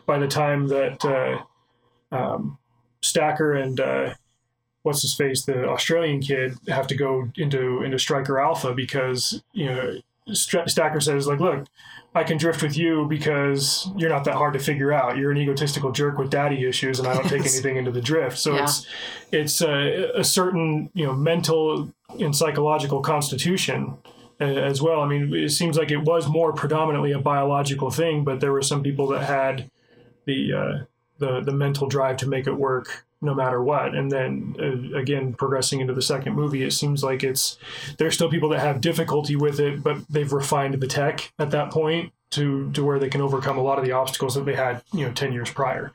by 0.05 0.17
the 0.19 0.27
time 0.27 0.67
that 0.67 1.03
uh, 1.05 2.15
um, 2.15 2.57
stacker 3.01 3.53
and 3.53 3.79
uh, 3.79 4.13
what's 4.83 5.01
his 5.01 5.15
face 5.15 5.45
the 5.45 5.65
australian 5.67 6.19
kid 6.21 6.53
have 6.67 6.87
to 6.87 6.95
go 6.95 7.29
into 7.37 7.81
into 7.83 7.97
striker 7.97 8.39
alpha 8.39 8.73
because 8.73 9.41
you 9.53 9.65
know 9.67 9.95
St- 10.33 10.69
stacker 10.69 10.99
says 10.99 11.27
like 11.27 11.39
look 11.39 11.65
I 12.15 12.23
can 12.23 12.37
drift 12.37 12.63
with 12.63 12.77
you 12.77 13.05
because 13.09 13.89
you're 13.97 14.09
not 14.09 14.23
that 14.23 14.35
hard 14.35 14.53
to 14.53 14.59
figure 14.59 14.93
out. 14.93 15.17
You're 15.17 15.31
an 15.31 15.37
egotistical 15.37 15.91
jerk 15.91 16.17
with 16.17 16.29
daddy 16.29 16.65
issues, 16.65 16.97
and 16.97 17.07
I 17.09 17.13
don't 17.13 17.27
take 17.27 17.41
anything 17.41 17.75
into 17.75 17.91
the 17.91 17.99
drift. 17.99 18.37
So 18.37 18.55
Yeah. 18.55 18.63
it's 18.63 18.87
it's 19.33 19.61
a, 19.61 20.11
a 20.19 20.23
certain 20.23 20.89
you 20.93 21.05
know 21.05 21.13
mental 21.13 21.91
and 22.17 22.33
psychological 22.33 23.01
constitution 23.01 23.97
uh, 24.39 24.45
as 24.45 24.81
well. 24.81 25.01
I 25.01 25.07
mean, 25.09 25.33
it 25.35 25.49
seems 25.49 25.77
like 25.77 25.91
it 25.91 25.97
was 26.03 26.27
more 26.29 26.53
predominantly 26.53 27.11
a 27.11 27.19
biological 27.19 27.91
thing, 27.91 28.23
but 28.23 28.39
there 28.39 28.53
were 28.53 28.61
some 28.61 28.81
people 28.81 29.07
that 29.07 29.25
had 29.25 29.69
the 30.23 30.53
uh, 30.53 30.77
the 31.19 31.41
the 31.41 31.51
mental 31.51 31.87
drive 31.89 32.15
to 32.17 32.27
make 32.27 32.47
it 32.47 32.53
work 32.53 33.05
no 33.25 33.33
matter 33.33 33.61
what. 33.61 33.95
And 33.95 34.11
then 34.11 34.55
uh, 34.59 34.97
again, 34.97 35.33
progressing 35.33 35.81
into 35.81 35.93
the 35.93 36.01
second 36.01 36.33
movie, 36.33 36.63
it 36.63 36.71
seems 36.71 37.03
like 37.03 37.23
it's 37.23 37.57
there's 37.97 38.13
still 38.13 38.29
people 38.29 38.49
that 38.49 38.59
have 38.59 38.81
difficulty 38.81 39.35
with 39.35 39.59
it, 39.59 39.83
but 39.83 39.97
they've 40.09 40.31
refined 40.31 40.75
the 40.75 40.87
tech 40.87 41.33
at 41.39 41.51
that 41.51 41.71
point 41.71 42.13
to 42.31 42.71
to 42.71 42.83
where 42.83 42.99
they 42.99 43.09
can 43.09 43.21
overcome 43.21 43.57
a 43.57 43.61
lot 43.61 43.79
of 43.79 43.85
the 43.85 43.91
obstacles 43.91 44.35
that 44.35 44.45
they 44.45 44.55
had 44.55 44.83
you 44.93 45.05
know 45.05 45.11
ten 45.11 45.33
years 45.33 45.49
prior. 45.49 45.91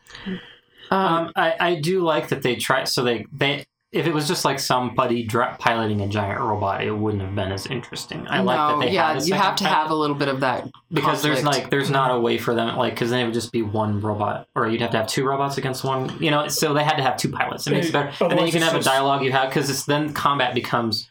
Um, 0.91 1.31
I, 1.37 1.55
I 1.61 1.75
do 1.77 2.03
like 2.03 2.29
that 2.31 2.43
they 2.43 2.57
try. 2.57 2.85
So 2.85 3.05
they 3.05 3.27
they 3.33 3.65
if 3.93 4.07
it 4.07 4.15
was 4.15 4.29
just 4.29 4.45
like 4.45 4.61
somebody 4.61 5.25
dra- 5.25 5.57
piloting 5.59 6.01
a 6.01 6.07
giant 6.07 6.41
robot, 6.41 6.85
it 6.85 6.93
wouldn't 6.93 7.23
have 7.23 7.35
been 7.35 7.51
as 7.51 7.67
interesting. 7.67 8.25
I 8.29 8.41
like 8.41 8.57
that 8.57 8.73
no, 8.75 8.81
they 8.81 8.93
yeah, 8.93 9.15
had 9.15 9.23
a 9.23 9.27
you 9.27 9.35
have 9.35 9.57
to 9.57 9.65
pilot 9.65 9.77
have 9.77 9.91
a 9.91 9.95
little 9.97 10.15
bit 10.15 10.29
of 10.29 10.41
that 10.41 10.69
because 10.93 11.23
there's 11.23 11.43
like 11.43 11.71
there's 11.71 11.91
not 11.91 12.15
a 12.15 12.21
way 12.21 12.39
for 12.39 12.55
them 12.55 12.77
like 12.77 12.95
because 12.95 13.11
then 13.11 13.21
it 13.21 13.25
would 13.25 13.35
just 13.35 13.51
be 13.51 13.63
one 13.63 14.01
robot 14.01 14.47
or 14.55 14.69
you'd 14.69 14.81
have 14.81 14.93
to 14.93 14.97
have 14.99 15.09
two 15.09 15.27
robots 15.27 15.59
against 15.59 15.83
one. 15.83 16.17
You 16.23 16.31
know, 16.31 16.47
so 16.47 16.73
they 16.73 16.85
had 16.85 16.97
to 16.97 17.03
have 17.03 17.17
two 17.17 17.31
pilots. 17.31 17.67
It 17.67 17.73
makes 17.73 17.89
it 17.89 17.93
better, 17.93 18.13
and 18.25 18.39
then 18.39 18.47
you 18.47 18.53
can 18.53 18.63
have 18.63 18.77
a 18.77 18.81
dialogue 18.83 19.25
you 19.25 19.33
have 19.33 19.49
because 19.49 19.69
it's 19.69 19.85
then 19.85 20.13
combat 20.13 20.55
becomes. 20.55 21.09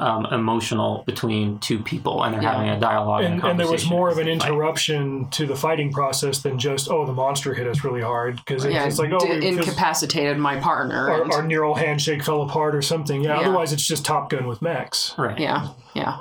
Um, 0.00 0.26
emotional 0.26 1.02
between 1.06 1.58
two 1.58 1.80
people, 1.80 2.22
and 2.22 2.32
they're 2.32 2.40
Yeah. 2.40 2.52
having 2.52 2.68
a 2.70 2.78
dialogue. 2.78 3.24
and, 3.24 3.42
a 3.42 3.46
and 3.48 3.58
there 3.58 3.66
was 3.68 3.84
more 3.90 4.08
of 4.08 4.18
an 4.18 4.26
they 4.26 4.38
fight. 4.38 4.48
interruption 4.48 5.26
to 5.32 5.44
the 5.44 5.56
fighting 5.56 5.92
process 5.92 6.38
than 6.38 6.56
just 6.56 6.88
oh 6.88 7.04
the 7.04 7.12
monster 7.12 7.52
hit 7.52 7.66
us 7.66 7.82
really 7.82 8.00
hard 8.00 8.36
because 8.36 8.64
it's, 8.64 8.72
yeah, 8.74 8.84
it's 8.84 9.00
like 9.00 9.10
oh 9.12 9.18
d- 9.18 9.28
we 9.28 9.34
phys- 9.40 9.58
incapacitated 9.58 10.38
my 10.38 10.54
partner. 10.60 11.10
our, 11.10 11.22
and- 11.22 11.32
our 11.32 11.42
neural 11.42 11.74
handshake 11.74 12.22
fell 12.22 12.42
apart 12.42 12.76
or 12.76 12.82
something 12.82 13.22
yeah, 13.24 13.40
Yeah. 13.40 13.48
otherwise 13.48 13.72
it's 13.72 13.84
just 13.84 14.04
Top 14.04 14.30
Gun 14.30 14.46
with 14.46 14.62
max 14.62 15.14
Right. 15.18 15.36
yeah, 15.36 15.70
yeah. 15.94 16.16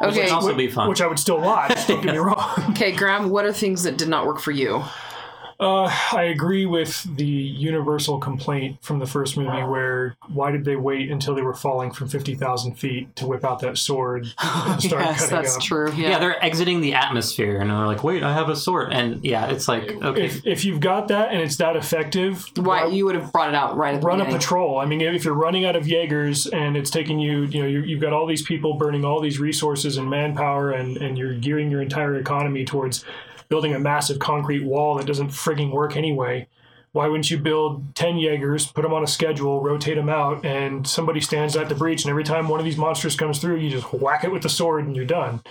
Which 0.00 0.12
Okay, 0.12 0.22
would 0.22 0.32
also 0.32 0.54
be 0.54 0.68
fun. 0.68 0.88
which 0.88 1.02
I 1.02 1.06
would 1.06 1.18
still 1.18 1.38
watch 1.38 1.86
don't 1.86 2.00
get 2.02 2.12
me 2.14 2.18
wrong 2.28 2.48
okay, 2.70 2.92
Graham. 2.92 3.28
What 3.28 3.44
are 3.44 3.52
things 3.52 3.82
that 3.82 3.98
did 3.98 4.08
not 4.08 4.24
work 4.26 4.40
for 4.40 4.52
you? 4.52 4.82
Uh, 5.62 5.92
I 6.12 6.24
agree 6.24 6.66
with 6.66 7.04
the 7.16 7.24
universal 7.24 8.18
complaint 8.18 8.78
from 8.82 8.98
the 8.98 9.06
first 9.06 9.36
movie 9.36 9.62
where 9.62 10.16
why 10.32 10.50
did 10.50 10.64
they 10.64 10.76
wait 10.76 11.10
until 11.10 11.34
they 11.34 11.42
were 11.42 11.54
falling 11.54 11.92
from 11.92 12.08
50,000 12.08 12.74
feet 12.74 13.14
to 13.16 13.26
whip 13.26 13.44
out 13.44 13.60
that 13.60 13.78
sword 13.78 14.26
and 14.42 14.82
start 14.82 15.04
yes, 15.04 15.20
cutting 15.20 15.36
that's 15.36 15.56
up 15.56 15.62
true. 15.62 15.92
yeah. 15.92 16.10
Yeah. 16.10 16.18
they're 16.18 16.44
exiting 16.44 16.80
the 16.80 16.94
atmosphere 16.94 17.60
and 17.60 17.70
they're 17.70 17.86
like, 17.86 18.02
wait, 18.04 18.22
I 18.22 18.32
have 18.32 18.48
a 18.48 18.56
sword. 18.56 18.92
And 18.92 19.24
yeah, 19.24 19.46
it's 19.46 19.68
like, 19.68 19.90
okay. 19.90 20.24
if, 20.24 20.46
if 20.46 20.64
you've 20.64 20.80
got 20.80 21.08
that 21.08 21.32
and 21.32 21.40
it's 21.40 21.56
that 21.56 21.76
effective 21.76 22.44
Why 22.56 22.86
you 22.86 23.04
would 23.06 23.14
have 23.14 23.32
brought 23.32 23.48
it 23.48 23.54
out 23.54 23.76
right 23.76 23.94
at 23.94 24.00
the 24.00 24.06
run 24.06 24.20
a 24.20 24.24
patrol. 24.24 24.78
I 24.78 24.86
mean, 24.86 25.00
if 25.00 25.24
you're 25.24 25.34
running 25.34 25.64
out 25.64 25.76
of 25.76 25.86
Jaegers 25.86 26.46
and 26.46 26.76
it's 26.76 26.90
taking 26.90 27.18
you, 27.18 27.44
you 27.44 27.62
know, 27.62 27.68
you 27.68 27.82
you've 27.82 28.00
got 28.00 28.12
all 28.12 28.26
these 28.26 28.42
people 28.42 28.74
burning 28.74 29.04
all 29.04 29.20
these 29.20 29.38
resources 29.38 29.96
and 29.96 30.08
manpower, 30.08 30.70
and, 30.70 30.96
and 30.96 31.18
you're 31.18 31.34
gearing 31.34 31.70
your 31.70 31.82
entire 31.82 32.16
economy 32.16 32.64
towards 32.64 33.04
building 33.52 33.74
a 33.74 33.78
massive 33.78 34.18
concrete 34.18 34.64
wall 34.64 34.94
that 34.94 35.06
doesn't 35.06 35.28
frigging 35.28 35.70
work 35.70 35.94
anyway. 35.94 36.48
Why 36.92 37.06
wouldn't 37.06 37.30
you 37.30 37.36
build 37.36 37.94
10 37.94 38.16
Jaegers, 38.16 38.66
put 38.72 38.80
them 38.80 38.94
on 38.94 39.04
a 39.04 39.06
schedule, 39.06 39.60
rotate 39.60 39.96
them 39.96 40.08
out, 40.08 40.42
and 40.42 40.86
somebody 40.86 41.20
stands 41.20 41.54
at 41.54 41.68
the 41.68 41.74
breach, 41.74 42.02
and 42.02 42.08
every 42.08 42.24
time 42.24 42.48
one 42.48 42.60
of 42.60 42.64
these 42.64 42.78
monsters 42.78 43.14
comes 43.14 43.40
through, 43.40 43.56
you 43.56 43.68
just 43.68 43.92
whack 43.92 44.24
it 44.24 44.32
with 44.32 44.42
the 44.42 44.48
sword 44.48 44.86
and 44.86 44.96
you're 44.96 45.04
done. 45.04 45.42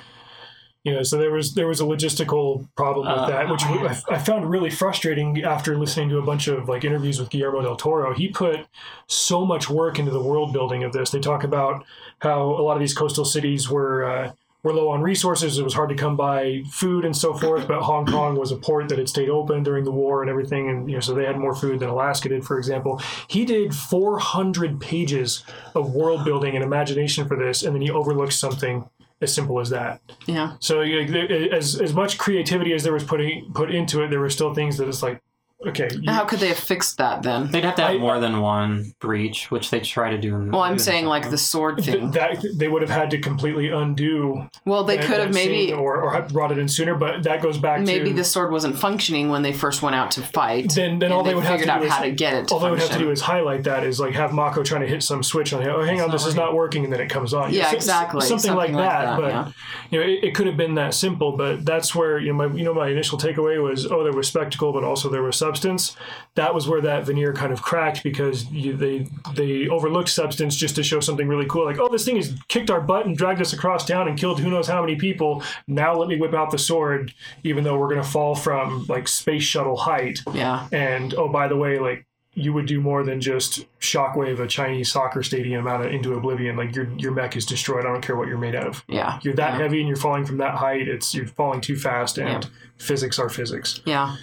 You 0.84 0.96
know, 0.96 1.04
so 1.04 1.20
there 1.20 1.30
was 1.30 1.54
there 1.54 1.68
was 1.68 1.80
a 1.80 1.84
logistical 1.84 2.68
problem 2.76 3.06
with 3.06 3.20
Uh, 3.20 3.28
that, 3.28 3.48
which 3.52 3.62
oh, 3.68 3.84
yeah. 3.84 4.00
I, 4.10 4.16
I 4.16 4.18
found 4.18 4.50
really 4.50 4.72
frustrating 4.72 5.44
after 5.44 5.78
listening 5.78 6.10
to 6.10 6.18
a 6.18 6.24
bunch 6.24 6.48
of 6.48 6.68
like 6.68 6.84
interviews 6.84 7.20
with 7.20 7.30
Guillermo 7.30 7.62
del 7.62 7.76
Toro. 7.76 8.16
He 8.16 8.30
put 8.30 8.66
so 9.06 9.46
much 9.46 9.70
work 9.70 10.00
into 10.00 10.10
the 10.10 10.20
world 10.20 10.54
building 10.54 10.84
of 10.84 10.92
this. 10.92 11.12
They 11.12 11.20
talk 11.20 11.44
about 11.44 11.86
how 12.18 12.42
a 12.42 12.64
lot 12.64 12.74
of 12.74 12.80
these 12.80 12.96
coastal 12.96 13.26
cities 13.26 13.70
were 13.70 14.04
uh, 14.04 14.32
were 14.64 14.74
low 14.74 14.90
on 14.90 15.02
resources. 15.02 15.58
It 15.58 15.64
was 15.64 15.74
hard 15.74 15.90
to 15.90 15.96
come 15.96 16.16
by 16.16 16.64
food 16.70 17.04
and 17.06 17.16
so 17.16 17.34
forth. 17.34 17.68
But 17.68 17.82
Hong 17.82 18.06
Kong 18.06 18.36
was 18.38 18.52
a 18.52 18.56
port 18.56 18.90
that 18.90 18.98
had 19.00 19.10
stayed 19.10 19.30
open 19.30 19.64
during 19.64 19.84
the 19.84 19.92
war 19.92 20.22
and 20.22 20.30
everything, 20.30 20.70
and 20.70 20.88
you 20.90 20.96
know, 20.96 21.00
so 21.02 21.14
they 21.14 21.26
had 21.26 21.38
more 21.38 21.56
food 21.56 21.80
than 21.80 21.90
Alaska 21.90 22.30
did, 22.30 22.46
for 22.46 22.58
example. 22.58 23.02
He 23.28 23.46
did 23.46 23.74
400 23.74 24.80
pages 24.80 25.44
of 25.74 25.94
world 25.96 26.24
building 26.26 26.56
and 26.56 26.64
imagination 26.64 27.28
for 27.28 27.38
this, 27.38 27.64
and 27.64 27.74
then 27.76 27.82
he 27.82 27.90
overlooked 27.90 28.34
something 28.34 28.88
as 29.20 29.34
simple 29.34 29.60
as 29.60 29.70
that. 29.70 30.02
Yeah. 30.26 30.54
So 30.60 30.82
yeah, 30.82 31.06
there- 31.10 31.54
as 31.54 31.80
as 31.80 31.94
much 31.94 32.18
creativity 32.18 32.74
as 32.74 32.84
there 32.84 32.94
was 32.94 33.04
putting 33.04 33.52
put 33.54 33.74
into 33.74 34.04
it, 34.04 34.10
there 34.10 34.20
were 34.20 34.30
still 34.30 34.54
things 34.54 34.78
that 34.78 34.88
it's 34.88 35.04
like, 35.04 35.22
okay, 35.68 35.90
you- 36.00 36.12
How 36.12 36.26
could 36.26 36.40
they 36.40 36.48
have 36.48 36.58
fixed 36.58 36.98
that 36.98 37.24
then? 37.24 37.50
They'd 37.52 37.64
have 37.64 37.76
to 37.76 37.82
have 37.84 37.92
I- 37.92 37.98
more 37.98 38.20
than 38.20 38.42
one 38.42 38.94
breach, 39.00 39.50
which 39.52 39.70
they 39.70 39.80
try 39.80 40.10
to 40.12 40.18
do 40.18 40.36
in 40.36 40.46
the 40.48 40.52
Well, 40.52 40.62
I'm 40.64 40.80
saying 40.80 41.06
like 41.06 41.30
the 41.30 41.38
sword 41.38 41.78
th- 41.84 41.88
thing. 41.98 42.12
that 42.12 42.44
they 42.56 42.68
would 42.68 42.82
have 42.82 42.92
had 42.92 43.12
to 43.12 43.20
completely 43.20 43.70
undo. 43.70 44.48
Well, 44.66 44.84
they 44.84 44.98
that- 44.98 45.06
could 45.06 45.20
have 45.20 45.34
that 45.34 45.34
maybe 45.34 45.74
or, 45.74 46.02
or 46.02 46.14
have 46.14 46.30
brought 46.30 46.52
it 46.52 46.58
in 46.58 46.68
sooner, 46.68 46.96
but 46.96 47.24
that 47.24 47.42
goes 47.42 47.58
back 47.58 47.82
maybe 47.82 48.10
to 48.10 48.16
the 48.16 48.24
sword 48.24 48.52
wasn't 48.52 48.78
functioning 48.78 49.30
when 49.30 49.42
they 49.42 49.54
first 49.54 49.82
went 49.82 49.96
out 49.96 50.12
to 50.12 50.22
fight. 50.22 50.74
Then 50.74 51.00
then 51.00 51.12
and 51.12 51.14
all 51.14 51.24
they 51.24 51.36
would 51.36 51.44
have 51.44 51.60
to 51.60 51.66
figured 51.66 51.80
do 51.80 51.84
out 51.84 51.86
is 51.86 51.92
how 51.94 52.04
to 52.04 52.12
get 52.12 52.34
it 52.34 52.48
to 52.48 52.54
all 52.54 52.60
they 52.60 52.70
would 52.70 52.80
have 52.80 52.88
to 52.88 52.94
function. 52.94 53.08
do 53.08 53.12
is 53.12 53.22
highlight 53.22 53.64
that 53.66 53.84
is 53.84 54.00
like 54.00 54.14
have 54.14 54.34
Mako 54.34 54.64
trying 54.64 54.82
to 54.82 54.88
hit 54.88 55.04
some 55.04 55.22
switch 55.24 55.54
on 55.54 55.62
it. 55.62 55.68
Oh, 55.68 55.82
hang 55.84 56.02
on, 56.02 56.08
not 56.08 56.12
this 56.14 56.26
is 56.26 56.36
not 56.36 56.54
working, 56.56 56.84
and 56.84 56.92
then 56.92 57.00
it 57.02 57.10
comes 57.10 57.34
on. 57.34 57.54
Yeah, 57.54 57.70
So- 57.70 57.76
exactly. 57.76 58.22
Something, 58.22 58.56
like, 58.56 58.74
that. 58.74 59.18
but 59.20 59.28
yeah. 59.30 59.48
you 59.92 60.00
know, 60.00 60.06
it, 60.06 60.24
it 60.24 60.36
could 60.36 60.48
have 60.48 60.58
been 60.58 60.76
that 60.76 60.94
simple. 60.94 61.32
But 61.34 61.66
that's 61.66 61.94
where 61.96 62.18
you 62.18 62.34
know 62.34 62.48
my 62.50 62.56
you 62.56 62.64
know 62.64 62.74
my 62.74 62.88
initial 62.88 63.18
takeaway 63.18 63.62
was 63.62 63.86
oh 63.92 64.04
there 64.04 64.12
was 64.14 64.28
spectacle, 64.28 64.74
but 64.74 64.84
also 64.84 65.10
there 65.10 65.22
was 65.22 65.36
substance. 65.36 65.51
Substance, 65.52 65.98
that 66.36 66.56
was 66.56 66.66
where 66.70 66.80
that 66.80 67.06
veneer 67.06 67.34
kind 67.34 67.52
of 67.52 67.62
cracked 67.62 68.04
because 68.04 68.50
you, 68.52 68.72
they 68.72 69.06
they 69.34 69.68
overlooked 69.68 70.08
substance 70.08 70.56
just 70.56 70.76
to 70.78 70.84
show 70.84 71.02
something 71.02 71.28
really 71.28 71.46
cool, 71.46 71.66
like 71.66 71.78
oh 71.78 71.90
this 71.90 72.06
thing 72.06 72.16
has 72.16 72.34
kicked 72.48 72.72
our 72.72 72.80
butt 72.80 73.06
and 73.06 73.18
dragged 73.18 73.42
us 73.42 73.52
across 73.52 73.86
town 73.86 74.08
and 74.08 74.18
killed 74.18 74.40
who 74.40 74.50
knows 74.50 74.66
how 74.66 74.80
many 74.80 74.96
people. 74.96 75.44
Now 75.68 75.94
let 75.94 76.08
me 76.08 76.16
whip 76.16 76.34
out 76.34 76.50
the 76.52 76.58
sword, 76.58 77.14
even 77.44 77.66
though 77.66 77.78
we're 77.78 77.90
gonna 77.90 78.02
fall 78.02 78.34
from 78.34 78.86
like 78.88 79.10
space 79.10 79.44
shuttle 79.44 79.76
height. 79.76 80.20
Yeah. 80.34 80.70
And 80.72 81.14
oh 81.16 81.28
by 81.28 81.50
the 81.50 81.58
way, 81.58 81.78
like 81.80 82.06
you 82.34 82.54
would 82.54 82.66
do 82.66 82.80
more 82.80 83.04
than 83.04 83.20
just 83.20 83.66
shockwave 83.82 84.40
a 84.40 84.48
Chinese 84.48 84.90
soccer 84.90 85.22
stadium 85.22 85.68
out 85.68 85.86
of, 85.86 85.92
into 85.92 86.14
oblivion. 86.14 86.56
Like 86.56 86.74
your 86.74 86.90
your 86.98 87.12
mech 87.12 87.36
is 87.36 87.46
destroyed. 87.46 87.86
I 87.86 87.90
don't 87.92 88.02
care 88.02 88.16
what 88.16 88.30
you're 88.30 88.38
made 88.38 88.56
out 88.56 88.68
of. 88.68 88.86
Yeah. 88.88 89.20
You're 89.22 89.34
that 89.34 89.52
yeah. 89.52 89.58
heavy 89.58 89.80
and 89.80 89.88
you're 89.90 89.98
falling 89.98 90.26
from 90.26 90.38
that 90.38 90.56
height. 90.56 90.88
It's 90.88 91.14
you're 91.14 91.28
falling 91.28 91.60
too 91.60 91.76
fast, 91.76 92.18
and 92.18 92.46
Yeah. 92.46 92.50
physics 92.78 93.20
are 93.20 93.28
physics. 93.28 93.82
Yeah. 93.86 94.16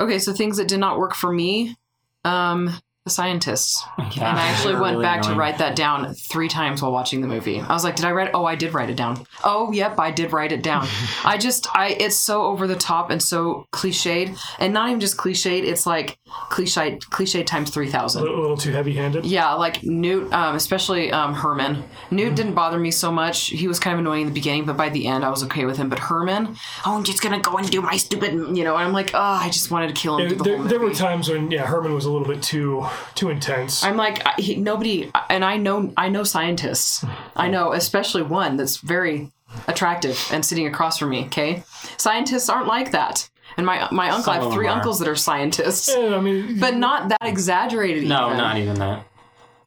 Okay, 0.00 0.18
so 0.18 0.32
things 0.32 0.56
that 0.56 0.68
did 0.68 0.80
not 0.80 0.98
work 0.98 1.14
for 1.14 1.32
me. 1.32 1.76
Um, 2.24 2.70
the 3.04 3.10
scientists. 3.10 3.84
Yeah, 3.98 4.30
And 4.30 4.38
I 4.38 4.48
actually 4.48 4.76
went 4.76 4.94
really 4.94 5.02
back 5.04 5.20
to 5.22 5.34
write 5.34 5.58
that 5.58 5.76
down 5.76 6.14
three 6.14 6.48
times 6.48 6.80
while 6.80 6.90
watching 6.90 7.20
the 7.20 7.26
movie. 7.26 7.60
I 7.60 7.70
was 7.74 7.84
like, 7.84 7.96
did 7.96 8.06
I 8.06 8.12
write? 8.12 8.30
Oh, 8.32 8.46
I 8.46 8.54
did 8.54 8.72
write 8.72 8.88
it 8.88 8.96
down. 8.96 9.26
Oh, 9.44 9.70
yep, 9.72 9.98
I 9.98 10.10
did 10.10 10.32
write 10.32 10.52
it 10.52 10.62
down. 10.62 10.86
I 11.24 11.36
just, 11.36 11.66
I, 11.76 11.88
it's 11.88 12.16
so 12.16 12.44
over 12.44 12.66
the 12.66 12.76
top 12.76 13.10
and 13.10 13.22
so 13.22 13.66
cliched, 13.72 14.38
and 14.58 14.72
not 14.72 14.88
even 14.88 15.00
just 15.00 15.18
cliched. 15.18 15.64
It's 15.64 15.84
like 15.84 16.16
cliched, 16.50 17.00
cliched 17.10 17.44
times 17.44 17.68
three 17.68 17.90
thousand. 17.90 18.22
A 18.22 18.24
little, 18.24 18.40
a 18.40 18.40
little 18.40 18.56
too 18.56 18.72
heavy-handed. 18.72 19.26
Yeah, 19.26 19.52
like 19.52 19.82
Newt, 19.82 20.32
um, 20.32 20.56
especially 20.56 21.12
um, 21.12 21.34
Herman. 21.34 21.84
Newt 22.10 22.34
didn't 22.34 22.54
bother 22.54 22.78
me 22.78 22.90
so 22.90 23.12
much. 23.12 23.48
He 23.48 23.68
was 23.68 23.78
kind 23.78 23.92
of 23.94 24.00
annoying 24.00 24.22
in 24.22 24.28
the 24.28 24.32
beginning, 24.34 24.64
but 24.64 24.78
by 24.78 24.88
the 24.88 25.06
end, 25.08 25.26
I 25.26 25.28
was 25.28 25.44
okay 25.44 25.66
with 25.66 25.76
him. 25.76 25.90
But 25.90 25.98
Herman, 25.98 26.56
oh, 26.86 26.96
I'm 26.96 27.04
just 27.04 27.20
gonna 27.20 27.40
go 27.40 27.58
and 27.58 27.70
do 27.70 27.82
my 27.82 27.98
stupid, 27.98 28.32
you 28.56 28.64
know. 28.64 28.76
And 28.76 28.84
I'm 28.86 28.94
like, 28.94 29.10
oh, 29.12 29.18
I 29.20 29.50
just 29.50 29.70
wanted 29.70 29.88
to 29.88 29.92
kill 29.94 30.16
him. 30.16 30.28
through 30.30 30.38
the 30.38 30.44
There, 30.44 30.56
whole 30.56 30.66
there 30.66 30.80
were 30.80 30.94
times 30.94 31.28
when 31.28 31.50
yeah 31.50 31.66
Herman 31.66 31.92
was 31.92 32.06
a 32.06 32.10
little 32.10 32.26
bit 32.26 32.42
too 32.42 32.86
too 33.14 33.30
intense. 33.30 33.82
I'm 33.84 33.96
like 33.96 34.24
I, 34.26 34.34
he, 34.38 34.56
nobody, 34.56 35.10
and 35.30 35.44
I 35.44 35.56
know 35.56 35.92
I 35.96 36.08
know 36.08 36.24
scientists. 36.24 37.04
I 37.36 37.48
know 37.48 37.72
especially 37.72 38.22
one 38.22 38.56
that's 38.56 38.78
very 38.78 39.30
attractive 39.68 40.18
and 40.32 40.44
sitting 40.44 40.66
across 40.66 40.98
from 40.98 41.10
me. 41.10 41.24
Okay, 41.26 41.62
scientists 41.96 42.48
aren't 42.48 42.66
like 42.66 42.92
that. 42.92 43.28
And 43.56 43.64
my 43.66 43.88
my 43.92 44.10
uncle, 44.10 44.32
I 44.32 44.40
have 44.40 44.52
three 44.52 44.66
are. 44.66 44.70
uncles 44.76 44.98
that 44.98 45.08
are 45.08 45.14
scientists, 45.16 45.88
Yeah, 45.94 46.16
I 46.16 46.20
mean, 46.20 46.58
but 46.58 46.74
not 46.76 47.08
that 47.10 47.22
exaggerated. 47.22 48.04
No, 48.08 48.26
even. 48.26 48.38
not 48.38 48.56
even 48.58 48.78
that. 48.80 49.06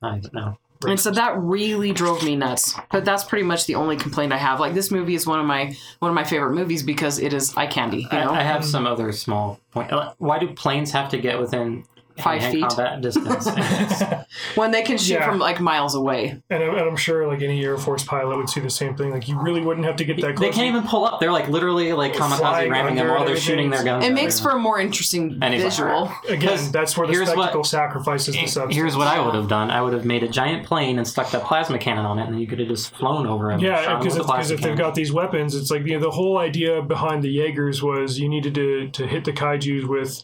Not 0.01 0.17
even, 0.17 0.29
no. 0.33 0.57
And 0.85 0.99
so 0.99 1.09
that 1.09 1.35
really 1.39 1.91
drove 1.91 2.23
me 2.23 2.35
nuts. 2.35 2.75
But 2.91 3.03
that's 3.03 3.23
pretty 3.23 3.43
much 3.43 3.65
the 3.65 3.73
only 3.75 3.95
complaint 3.95 4.31
I 4.31 4.37
have. 4.37 4.59
Like 4.59 4.73
this 4.75 4.91
movie 4.91 5.15
is 5.15 5.25
one 5.25 5.39
of 5.39 5.45
my 5.45 5.75
one 5.99 6.09
of 6.09 6.15
my 6.15 6.23
favorite 6.23 6.53
movies 6.53 6.83
because 6.83 7.17
it 7.17 7.33
is 7.33 7.55
eye 7.57 7.65
candy. 7.65 8.07
You 8.11 8.19
know, 8.19 8.31
I, 8.31 8.41
I 8.41 8.43
have 8.43 8.63
some 8.63 8.85
other 8.85 9.11
small 9.11 9.59
point. 9.71 9.91
uh, 9.91 10.13
Why 10.19 10.37
do 10.37 10.49
planes 10.53 10.91
have 10.91 11.09
to 11.09 11.17
get 11.17 11.39
within 11.39 11.83
Five 12.17 12.41
hand 12.41 12.53
feet? 12.53 12.67
combat 12.67 13.01
distance? 13.01 13.47
when 14.55 14.71
they 14.71 14.81
can 14.81 14.97
shoot 14.97 15.13
Yeah. 15.15 15.25
from 15.29 15.39
like 15.39 15.59
miles 15.59 15.95
away. 15.95 16.41
and, 16.49 16.63
I'm, 16.63 16.69
and 16.71 16.79
I'm 16.89 16.95
sure 16.95 17.27
like 17.27 17.41
any 17.41 17.63
Air 17.63 17.77
Force 17.77 18.03
pilot 18.03 18.37
would 18.37 18.49
see 18.49 18.59
the 18.59 18.69
same 18.69 18.95
thing. 18.95 19.11
Like 19.11 19.27
you 19.27 19.39
really 19.41 19.61
wouldn't 19.61 19.85
have 19.85 19.95
to 19.97 20.05
get 20.05 20.19
that 20.21 20.35
close. 20.35 20.49
they 20.49 20.55
can't 20.55 20.67
even 20.75 20.87
pull 20.87 21.05
up. 21.05 21.19
They're 21.19 21.31
like 21.31 21.47
literally 21.47 21.93
like 21.93 22.13
kamikaze 22.13 22.37
Flying 22.39 22.71
ramming 22.71 22.95
them 22.95 23.03
under 23.05 23.13
while 23.15 23.25
they're 23.25 23.35
and 23.35 23.43
shooting 23.43 23.69
their 23.69 23.83
guns. 23.83 24.05
It 24.05 24.13
makes 24.13 24.39
for 24.39 24.51
a 24.51 24.59
more 24.59 24.79
interesting 24.79 25.37
And 25.41 25.53
he's 25.53 25.63
like, 25.63 25.71
visual. 25.73 26.11
Again, 26.29 26.71
that's 26.71 26.97
where 26.97 27.07
the 27.07 27.13
here's 27.13 27.27
what- 27.29 27.37
spectacle 27.37 27.63
sacrifices 27.63 28.35
the 28.35 28.47
substance. 28.47 28.75
Here's 28.75 28.95
what 28.95 29.07
I 29.07 29.23
would 29.23 29.35
have 29.35 29.47
done. 29.47 29.69
I 29.71 29.81
would 29.81 29.93
have 29.93 30.05
made 30.05 30.23
a 30.23 30.27
giant 30.27 30.65
plane 30.65 30.97
and 30.97 31.07
stuck 31.07 31.31
that 31.31 31.43
plasma 31.43 31.77
cannon 31.77 32.05
on 32.05 32.19
it, 32.19 32.23
and 32.25 32.33
then 32.33 32.41
you 32.41 32.47
could 32.47 32.59
have 32.59 32.67
just 32.67 32.93
flown 32.95 33.27
over 33.27 33.51
him. 33.51 33.59
Yeah, 33.59 33.81
shot 33.83 33.93
him 33.93 33.99
because 33.99 34.13
with 34.13 34.21
if, 34.21 34.27
the 34.27 34.33
'cause 34.33 34.35
plasma 34.47 34.53
if 34.55 34.61
they've 34.61 34.69
cannon. 34.71 34.77
got 34.77 34.95
these 34.95 35.11
weapons, 35.11 35.55
it's 35.55 35.71
like 35.71 35.85
you 35.85 35.93
know 35.93 35.99
the 35.99 36.11
whole 36.11 36.37
idea 36.37 36.81
behind 36.81 37.23
the 37.23 37.29
Jaegers 37.29 37.81
was 37.83 38.19
you 38.19 38.27
needed 38.29 38.55
to 38.55 38.89
to 38.89 39.05
hit 39.07 39.25
the 39.25 39.33
kaiju's 39.33 39.85
with 39.85 40.23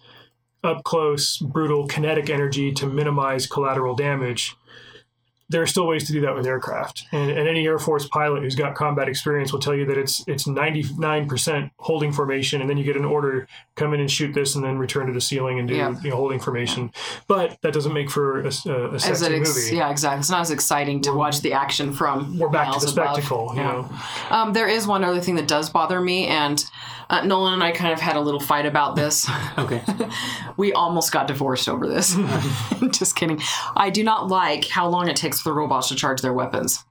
up 0.63 0.83
close, 0.83 1.37
brutal 1.37 1.87
kinetic 1.87 2.29
energy 2.29 2.71
to 2.73 2.87
minimize 2.87 3.47
collateral 3.47 3.95
damage. 3.95 4.55
There 5.49 5.61
are 5.61 5.67
still 5.67 5.85
ways 5.85 6.07
to 6.07 6.13
do 6.13 6.21
that 6.21 6.33
with 6.33 6.47
aircraft, 6.47 7.03
and, 7.11 7.29
and 7.29 7.47
any 7.47 7.67
Air 7.67 7.77
Force 7.77 8.07
pilot 8.07 8.41
who's 8.41 8.55
got 8.55 8.73
combat 8.75 9.07
experience 9.07 9.51
will 9.51 9.59
tell 9.59 9.75
you 9.75 9.85
that 9.85 9.97
it's 9.97 10.23
it's 10.25 10.47
ninety 10.47 10.83
nine 10.97 11.27
percent 11.27 11.71
holding 11.77 12.11
formation, 12.11 12.61
and 12.61 12.69
then 12.69 12.77
you 12.77 12.83
get 12.83 12.95
an 12.95 13.05
order 13.05 13.45
come 13.75 13.93
in 13.93 13.99
and 13.99 14.09
shoot 14.09 14.33
this, 14.33 14.55
and 14.55 14.63
then 14.63 14.77
return 14.79 15.05
to 15.05 15.13
the 15.13 15.21
ceiling 15.21 15.59
and 15.59 15.67
do 15.67 15.75
Yeah. 15.75 15.95
you 16.01 16.09
know, 16.09 16.15
holding 16.15 16.39
formation. 16.39 16.91
But 17.27 17.57
that 17.61 17.71
doesn't 17.73 17.93
make 17.93 18.09
for 18.09 18.39
a, 18.39 18.45
a, 18.45 18.93
a 18.95 18.99
sexy 18.99 19.35
ex- 19.35 19.55
movie. 19.55 19.75
yeah, 19.77 19.91
exactly. 19.91 20.21
It's 20.21 20.29
not 20.29 20.41
as 20.41 20.49
exciting 20.49 21.01
to 21.01 21.11
watch 21.13 21.41
the 21.41 21.53
action 21.53 21.91
from. 21.93 22.39
We're 22.39 22.49
back 22.49 22.73
to 22.73 22.79
the 22.83 22.91
above. 22.91 23.13
spectacle, 23.17 23.51
you 23.53 23.61
Yeah. 23.61 23.71
know. 23.73 23.89
Um, 24.31 24.53
there 24.53 24.69
is 24.69 24.87
one 24.87 25.03
other 25.03 25.19
thing 25.19 25.35
that 25.35 25.47
does 25.47 25.69
bother 25.69 25.99
me, 26.01 26.25
and 26.27 26.63
uh, 27.13 27.23
Nolan 27.25 27.53
and 27.53 27.63
I 27.63 27.71
kind 27.71 27.93
of 27.93 27.99
had 27.99 28.15
a 28.15 28.19
little 28.19 28.39
fight 28.39 28.65
about 28.65 28.95
this. 28.95 29.29
okay. 29.57 29.83
we 30.57 30.73
almost 30.73 31.11
got 31.11 31.27
divorced 31.27 31.69
over 31.69 31.87
this. 31.87 32.15
Just 32.91 33.15
kidding. 33.15 33.39
I 33.75 33.89
do 33.89 34.03
not 34.03 34.29
like 34.29 34.65
how 34.65 34.87
long 34.87 35.07
it 35.07 35.15
takes 35.15 35.39
for 35.41 35.49
the 35.49 35.53
robots 35.53 35.89
to 35.89 35.95
charge 35.95 36.21
their 36.21 36.33
weapons. 36.33 36.83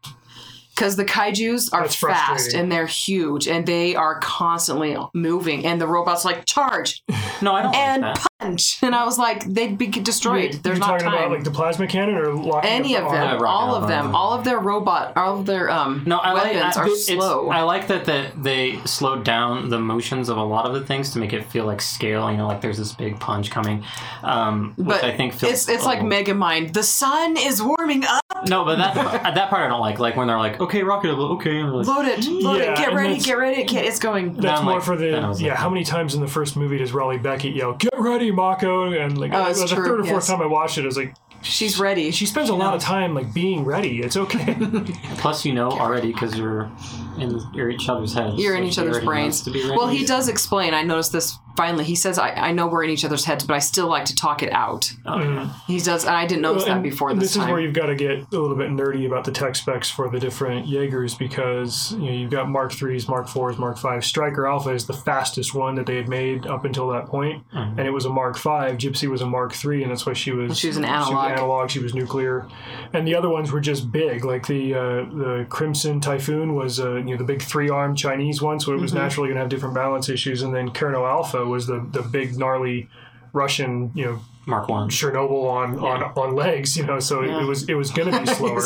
Because 0.74 0.96
the 0.96 1.04
kaiju's 1.04 1.68
are 1.70 1.82
That's 1.82 1.96
fast 1.96 2.54
and 2.54 2.72
they're 2.72 2.86
huge 2.86 3.46
and 3.46 3.66
they 3.66 3.94
are 3.94 4.18
constantly 4.20 4.96
moving, 5.12 5.66
and 5.66 5.78
the 5.78 5.86
robots 5.86 6.24
like 6.24 6.46
charge 6.46 7.04
No, 7.42 7.54
I 7.54 7.62
don't 7.62 7.76
and 7.76 8.02
like 8.02 8.18
and 8.44 8.94
I 8.94 9.04
was 9.04 9.18
like, 9.18 9.44
they'd 9.44 9.76
be 9.78 9.86
destroyed. 9.88 10.52
You're 10.54 10.62
There's 10.62 10.78
not 10.78 10.86
talking 10.86 11.06
time. 11.06 11.14
about 11.18 11.30
like 11.30 11.44
the 11.44 11.50
plasma 11.50 11.86
cannon 11.86 12.16
or 12.16 12.32
locking 12.34 12.70
Any 12.70 12.96
of 12.96 13.04
the 13.04 13.10
them, 13.10 13.16
arm? 13.16 13.28
Yeah, 13.28 13.32
rocket 13.42 13.46
all 13.46 13.74
of 13.74 13.88
them, 13.88 14.06
arm. 14.06 14.14
all 14.14 14.32
of 14.34 14.44
their 14.44 14.58
robot, 14.58 15.16
all 15.16 15.38
of 15.40 15.46
their 15.46 15.70
um 15.70 16.02
No, 16.06 16.18
I 16.18 16.32
like 16.32 16.54
weapons 16.54 16.76
I, 16.76 16.82
are 16.82 16.88
slow. 16.96 17.48
I 17.50 17.62
like 17.62 17.88
that 17.88 18.04
that 18.06 18.42
they 18.42 18.78
slowed 18.84 19.24
down 19.24 19.68
the 19.70 19.78
motions 19.78 20.28
of 20.28 20.36
a 20.36 20.42
lot 20.44 20.66
of 20.66 20.74
the 20.74 20.84
things 20.84 21.10
to 21.12 21.18
make 21.18 21.32
it 21.32 21.44
feel 21.46 21.64
like 21.66 21.80
scale. 21.80 22.30
You 22.30 22.36
know, 22.38 22.46
like 22.48 22.60
there's 22.60 22.78
this 22.78 22.92
big 22.92 23.18
punch 23.20 23.50
coming, 23.50 23.84
um, 24.22 24.74
which 24.76 24.86
but 24.86 25.04
I 25.04 25.16
think 25.16 25.34
feels 25.34 25.52
it's 25.52 25.68
it's 25.68 25.82
a 25.84 25.86
like 25.86 26.02
little- 26.02 26.34
Megamind. 26.34 26.72
The 26.72 26.82
sun 26.82 27.36
is 27.36 27.62
warming 27.62 28.04
up. 28.04 28.20
No, 28.48 28.64
but 28.64 28.76
that 28.78 28.94
that 29.34 29.50
part 29.50 29.62
I 29.62 29.68
don't 29.68 29.80
like. 29.80 29.98
Like 29.98 30.16
when 30.16 30.26
they're 30.28 30.38
like, 30.38 30.60
okay, 30.60 30.82
rocket, 30.82 31.10
okay, 31.10 31.58
and 31.60 31.68
they're 31.68 31.76
like, 31.76 31.86
Load 31.86 32.06
it, 32.06 32.24
load 32.26 32.56
Yeah, 32.58 32.72
it, 32.72 32.76
get 32.76 32.92
ready, 32.94 33.18
get 33.18 33.38
ready, 33.38 33.64
get 33.64 33.84
it's 33.84 33.98
going. 33.98 34.34
That's 34.34 34.62
more 34.62 34.74
like- 34.74 34.82
for 34.82 34.96
the 34.96 35.10
then 35.12 35.24
I 35.24 35.28
was 35.28 35.40
yeah. 35.40 35.50
like- 35.50 35.58
how 35.58 35.68
many 35.70 35.84
times 35.84 36.14
in 36.14 36.20
the 36.20 36.26
first 36.26 36.56
movie 36.56 36.78
does 36.78 36.92
Raleigh 36.92 37.18
Becket 37.18 37.54
yell 37.54 37.74
"Get 37.74 37.92
ready, 37.96 38.30
Mako"? 38.34 38.92
And 38.92 39.18
like 39.18 39.32
Oh, 39.32 39.46
it's 39.46 39.60
the 39.60 39.66
true, 39.68 39.84
third 39.84 40.00
or 40.00 40.04
fourth 40.04 40.22
yes. 40.22 40.26
time 40.28 40.40
I 40.42 40.46
watched 40.46 40.78
it, 40.78 40.82
I 40.82 40.86
was 40.86 40.96
like, 40.96 41.14
She's 41.42 41.78
ready. 41.78 42.12
she 42.12 42.24
spends 42.26 42.50
a 42.50 42.54
lot 42.54 42.74
of 42.74 42.80
time 42.80 43.14
like 43.14 43.34
being 43.34 43.64
ready. 43.64 44.00
It's 44.00 44.16
okay. 44.16 44.54
Plus, 45.18 45.44
you 45.44 45.52
know 45.52 45.70
already 45.70 46.12
because 46.12 46.38
you're 46.38 46.70
in 47.18 47.40
you're 47.52 47.68
each 47.68 47.88
other's 47.88 48.14
heads. 48.14 48.36
You're 48.36 48.54
in 48.54 48.62
each 48.62 48.78
other's 48.78 49.00
brains. 49.00 49.42
to 49.42 49.50
be 49.50 49.60
ready. 49.62 49.76
Well, 49.76 49.88
he 49.88 50.04
does 50.06 50.28
explain. 50.28 50.72
I 50.72 50.82
noticed 50.82 51.10
this 51.12 51.36
finally. 51.56 51.84
He 51.84 51.94
says, 51.94 52.18
I, 52.18 52.30
I 52.30 52.52
know 52.52 52.66
we're 52.66 52.84
in 52.84 52.90
each 52.90 53.04
other's 53.04 53.24
heads, 53.24 53.44
but 53.44 53.54
I 53.54 53.58
still 53.58 53.88
like 53.88 54.04
to 54.06 54.14
talk 54.14 54.42
it 54.42 54.52
out. 54.52 54.92
Oh, 55.06 55.18
yeah. 55.20 55.52
He 55.66 55.78
does, 55.78 56.04
and 56.04 56.14
I 56.14 56.26
didn't 56.26 56.42
notice 56.42 56.64
Well, 56.64 56.76
that 56.76 56.82
before 56.82 57.12
this, 57.14 57.34
this 57.34 57.36
is 57.36 57.48
where 57.48 57.60
you've 57.60 57.74
got 57.74 57.86
to 57.86 57.94
get 57.94 58.18
a 58.18 58.26
little 58.30 58.56
bit 58.56 58.70
nerdy 58.70 59.06
about 59.06 59.24
the 59.24 59.32
tech 59.32 59.54
specs 59.56 59.90
for 59.90 60.08
the 60.08 60.18
different 60.20 60.66
Jaegers 60.66 61.14
because 61.14 61.92
you 61.92 61.98
know 62.06 62.12
you've 62.12 62.30
got 62.30 62.48
Mark 62.48 62.72
threes, 62.72 63.08
Mark 63.08 63.28
fours, 63.28 63.58
Mark 63.58 63.78
five. 63.78 64.04
Striker 64.04 64.46
Alpha 64.46 64.70
is 64.70 64.86
the 64.86 64.92
fastest 64.92 65.54
one 65.54 65.74
that 65.76 65.86
they 65.86 65.96
had 65.96 66.08
made 66.08 66.46
up 66.46 66.64
until 66.64 66.88
that 66.88 67.06
point, 67.06 67.42
Mhm. 67.54 67.78
and 67.78 67.80
it 67.86 67.90
was 67.92 68.04
a 68.04 68.10
Mark 68.10 68.36
five. 68.36 68.76
Gipsy 68.78 69.08
was 69.08 69.20
a 69.22 69.26
Mark 69.26 69.52
three, 69.52 69.82
and 69.82 69.90
that's 69.90 70.06
why 70.06 70.12
she 70.12 70.32
was 70.32 70.58
She 70.58 70.68
was 70.68 70.76
an 70.76 70.84
She 70.84 70.90
was 70.90 71.08
analog. 71.08 71.30
analog. 71.32 71.70
She 71.70 71.78
was 71.80 71.94
nuclear, 71.94 72.46
and 72.92 73.06
the 73.06 73.14
other 73.14 73.28
ones 73.28 73.50
were 73.52 73.60
just 73.60 73.90
big. 73.92 74.24
Like 74.24 74.46
the 74.46 74.74
uh, 74.74 74.78
the 74.80 75.46
Crimson 75.48 76.00
Typhoon 76.00 76.54
was 76.54 76.80
uh, 76.80 76.94
you 76.96 77.12
know 77.12 77.16
the 77.16 77.24
big 77.24 77.42
three 77.42 77.68
armed 77.70 77.96
Chinese 77.98 78.40
one, 78.42 78.60
so 78.60 78.72
it 78.72 78.80
was 78.80 78.92
Mm-hmm. 78.92 79.00
naturally 79.00 79.28
going 79.28 79.36
to 79.36 79.40
have 79.40 79.48
different 79.48 79.74
balance 79.74 80.08
issues. 80.08 80.42
And 80.42 80.54
then 80.54 80.70
Cherno 80.70 81.08
Alpha 81.08 81.41
was 81.46 81.66
the 81.66 81.86
the 81.92 82.02
big 82.02 82.36
gnarly 82.38 82.88
Russian 83.32 83.90
you 83.94 84.04
know 84.04 84.20
Mark 84.44 84.68
one. 84.68 84.90
Chernobyl 84.90 85.44
on 85.44 85.78
on, 85.78 86.02
on 86.02 86.34
legs. 86.34 86.76
You 86.76 86.84
know, 86.84 86.98
so 86.98 87.22
it, 87.22 87.28
Yeah. 87.28 87.42
it 87.42 87.46
was 87.46 87.68
it 87.68 87.74
was 87.74 87.92
going 87.92 88.10
to 88.10 88.20
be 88.20 88.26
slower. 88.34 88.60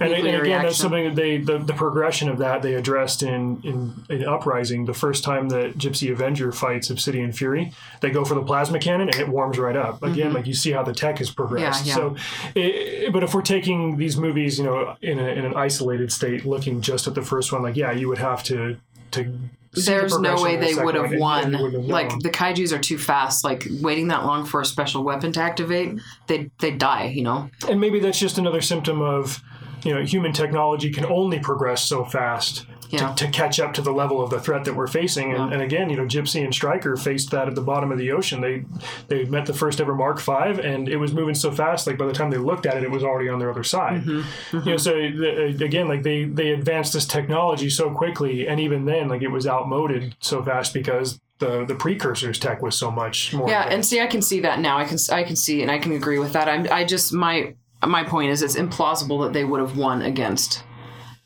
And, 0.00 0.12
and 0.14 0.24
nuclear 0.24 0.40
again, 0.40 0.62
that's 0.62 0.78
something 0.78 1.04
that 1.04 1.14
they 1.14 1.36
the, 1.36 1.58
the 1.58 1.74
progression 1.74 2.30
of 2.30 2.38
that 2.38 2.62
they 2.62 2.72
addressed 2.72 3.22
in, 3.22 3.60
in 3.62 4.02
in 4.08 4.24
Uprising. 4.26 4.86
The 4.86 4.94
first 4.94 5.22
time 5.22 5.50
that 5.50 5.76
Gipsy 5.76 6.10
Avenger 6.10 6.52
fights 6.52 6.88
Obsidian 6.88 7.32
Fury, 7.32 7.70
they 8.00 8.08
go 8.10 8.24
for 8.24 8.34
the 8.34 8.42
plasma 8.42 8.78
cannon 8.78 9.10
and 9.10 9.20
it 9.20 9.28
warms 9.28 9.58
right 9.58 9.76
up. 9.76 10.02
Again, 10.02 10.32
like 10.32 10.46
you 10.46 10.54
see 10.54 10.70
how 10.72 10.82
the 10.82 10.94
tech 10.94 11.18
has 11.18 11.30
progressed. 11.30 11.84
Mm-hmm. 11.84 12.00
Yeah, 12.00 12.14
yeah. 12.14 12.16
So, 12.16 12.50
it, 12.54 13.12
but 13.12 13.22
if 13.22 13.34
we're 13.34 13.42
taking 13.42 13.98
these 13.98 14.16
movies, 14.16 14.56
you 14.58 14.64
know, 14.64 14.96
in, 15.02 15.18
a, 15.18 15.26
in 15.28 15.44
an 15.44 15.54
isolated 15.54 16.10
state, 16.12 16.46
looking 16.46 16.80
just 16.80 17.06
at 17.06 17.14
the 17.14 17.22
first 17.22 17.52
one, 17.52 17.62
like 17.62 17.76
yeah, 17.76 17.92
you 17.92 18.08
would 18.08 18.18
have 18.18 18.42
to 18.44 18.78
to. 19.10 19.38
See 19.74 19.82
the 19.82 19.90
There's 19.90 20.18
no 20.18 20.42
way 20.42 20.56
the 20.56 20.66
they 20.66 20.74
would 20.82 20.94
have 20.94 21.12
and 21.12 21.20
won. 21.20 21.52
you 21.52 21.62
wouldn't 21.62 21.82
have 21.82 21.90
Like 21.90 22.18
the 22.20 22.30
kaiju's 22.30 22.72
are 22.72 22.78
too 22.78 22.98
fast. 22.98 23.44
Like 23.44 23.66
waiting 23.80 24.08
that 24.08 24.24
long 24.24 24.44
for 24.44 24.60
a 24.60 24.64
special 24.64 25.04
weapon 25.04 25.32
to 25.32 25.40
activate, 25.40 26.00
they 26.26 26.50
they 26.58 26.70
die. 26.72 27.06
You 27.06 27.22
know. 27.22 27.50
and 27.68 27.80
maybe 27.80 28.00
that's 28.00 28.18
just 28.18 28.38
another 28.38 28.60
symptom 28.60 29.00
of 29.00 29.42
you 29.84 29.94
know 29.94 30.02
human 30.02 30.32
technology 30.32 30.90
can 30.90 31.06
only 31.06 31.38
progress 31.38 31.82
so 31.84 32.04
fast 32.04 32.66
Yeah. 32.90 33.14
to, 33.14 33.24
to 33.26 33.30
catch 33.30 33.60
up 33.60 33.72
to 33.74 33.82
the 33.82 33.92
level 33.92 34.20
of 34.22 34.30
the 34.30 34.40
threat 34.40 34.64
that 34.64 34.74
we're 34.74 34.86
facing 34.88 35.30
and, 35.32 35.38
Yeah. 35.48 35.52
and 35.54 35.62
again 35.62 35.90
you 35.90 35.96
know 35.96 36.06
gipsy 36.06 36.42
and 36.44 36.52
striker 36.54 36.96
faced 36.96 37.30
that 37.30 37.46
at 37.48 37.54
the 37.54 37.60
bottom 37.62 37.92
of 37.92 37.98
the 37.98 38.10
ocean 38.12 38.40
they 38.40 38.64
they 39.08 39.24
met 39.24 39.46
the 39.46 39.54
first 39.54 39.80
ever 39.80 39.94
mark 39.94 40.18
five 40.18 40.58
and 40.58 40.88
it 40.88 40.96
was 40.96 41.12
moving 41.12 41.34
so 41.34 41.50
fast 41.52 41.86
like 41.86 41.96
by 41.96 42.06
the 42.06 42.12
time 42.12 42.30
they 42.30 42.36
looked 42.36 42.66
at 42.66 42.76
it 42.76 42.82
it 42.82 42.90
was 42.90 43.04
already 43.04 43.28
on 43.28 43.38
their 43.38 43.50
other 43.50 43.64
side 43.64 44.02
Mm-hmm. 44.02 44.58
you 44.66 44.70
know 44.72 44.76
so 44.76 44.92
the, 44.92 45.56
again 45.64 45.86
like 45.88 46.02
they 46.02 46.24
they 46.24 46.50
advanced 46.50 46.92
this 46.92 47.06
technology 47.06 47.70
so 47.70 47.90
quickly 47.90 48.48
and 48.48 48.58
even 48.60 48.84
then 48.84 49.08
like 49.08 49.22
it 49.22 49.28
was 49.30 49.46
outmoded 49.46 50.16
so 50.20 50.42
fast 50.42 50.74
because 50.74 51.20
the 51.38 51.64
the 51.64 51.74
precursors 51.74 52.38
tech 52.38 52.60
was 52.60 52.76
so 52.76 52.90
much 52.90 53.32
more. 53.32 53.48
Yeah, 53.48 53.62
and 53.62 53.84
see, 53.86 53.98
I 54.02 54.06
can 54.06 54.20
see 54.20 54.40
that 54.40 54.60
now. 54.60 54.76
I 54.76 54.84
can 54.84 54.98
I 55.10 55.22
can 55.22 55.36
see 55.36 55.62
and 55.62 55.70
I 55.70 55.78
can 55.78 55.92
agree 55.92 56.18
with 56.18 56.34
that. 56.34 56.48
I'm 56.48 56.66
I 56.70 56.84
just 56.84 57.14
my 57.14 57.54
my 57.86 58.04
point 58.04 58.30
is 58.30 58.42
it's 58.42 58.56
implausible 58.56 59.24
that 59.24 59.32
they 59.32 59.44
would 59.44 59.58
have 59.60 59.74
won 59.78 60.02
against 60.02 60.62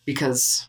because 0.05 0.69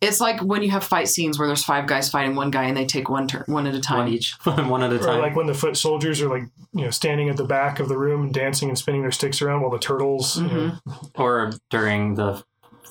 it's 0.00 0.20
like 0.20 0.40
when 0.42 0.62
you 0.62 0.70
have 0.70 0.84
fight 0.84 1.08
scenes 1.08 1.38
where 1.38 1.48
there's 1.48 1.64
five 1.64 1.86
guys 1.86 2.10
fighting 2.10 2.34
one 2.34 2.50
guy 2.50 2.64
and 2.64 2.76
they 2.76 2.86
take 2.86 3.08
one 3.08 3.26
turn 3.26 3.44
one 3.46 3.66
at 3.66 3.74
a 3.74 3.80
time 3.80 4.00
One. 4.00 4.08
each. 4.08 4.34
one 4.44 4.82
at 4.82 4.92
a 4.92 4.96
or 4.96 4.98
time. 4.98 5.20
like 5.20 5.36
when 5.36 5.46
the 5.46 5.54
foot 5.54 5.76
soldiers 5.76 6.20
are 6.20 6.28
like 6.28 6.44
you 6.72 6.82
know 6.82 6.90
standing 6.90 7.28
at 7.28 7.36
the 7.36 7.44
back 7.44 7.80
of 7.80 7.88
the 7.88 7.96
room 7.96 8.22
and 8.22 8.34
dancing 8.34 8.68
and 8.68 8.78
spinning 8.78 9.02
their 9.02 9.12
sticks 9.12 9.40
around 9.42 9.62
while 9.62 9.70
the 9.70 9.78
turtles. 9.78 10.38
You 10.38 10.48
mm-hmm. 10.48 10.90
know, 10.90 11.10
or 11.16 11.52
during 11.70 12.14
the 12.14 12.44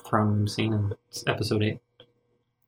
throne 0.05 0.29
room 0.29 0.47
scene 0.47 0.73
in 0.73 0.93
episode 1.27 1.63
eight. 1.63 1.79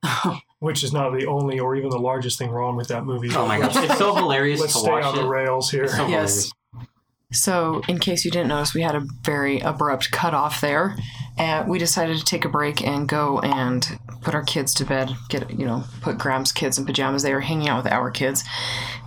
which 0.59 0.83
is 0.83 0.93
not 0.93 1.11
the 1.11 1.25
only 1.25 1.59
or 1.59 1.75
even 1.75 1.89
the 1.89 1.99
largest 1.99 2.37
thing 2.37 2.49
wrong 2.49 2.75
with 2.75 2.87
that 2.87 3.05
movie. 3.05 3.29
Oh 3.33 3.47
my 3.47 3.59
gosh, 3.59 3.75
it's 3.75 3.97
so 3.97 4.15
hilarious 4.15 4.59
Let's 4.59 4.73
to 4.73 4.79
stay 4.79 4.91
watch 4.91 5.03
on 5.03 5.17
it. 5.17 5.21
the 5.21 5.27
rails 5.27 5.71
here. 5.71 5.87
So 5.87 6.07
Yes. 6.07 6.51
So, 7.31 7.81
in 7.87 7.99
case 7.99 8.23
you 8.23 8.31
didn't 8.31 8.47
notice, 8.47 8.73
we 8.73 8.81
had 8.81 8.95
a 8.95 9.05
very 9.21 9.59
abrupt 9.59 10.11
cutoff 10.11 10.61
there. 10.61 10.95
And 11.37 11.67
we 11.67 11.79
decided 11.79 12.17
to 12.17 12.23
take 12.23 12.45
a 12.45 12.49
break 12.49 12.85
and 12.85 13.07
go 13.07 13.39
and 13.39 13.99
put 14.21 14.33
our 14.33 14.43
kids 14.43 14.73
to 14.75 14.85
bed. 14.85 15.11
Get 15.29 15.49
you 15.51 15.65
know, 15.65 15.83
put 16.01 16.17
Graham's 16.17 16.51
kids 16.51 16.77
in 16.77 16.85
pajamas. 16.85 17.23
They 17.23 17.33
were 17.33 17.41
hanging 17.41 17.67
out 17.67 17.83
with 17.83 17.91
our 17.91 18.09
kids, 18.09 18.43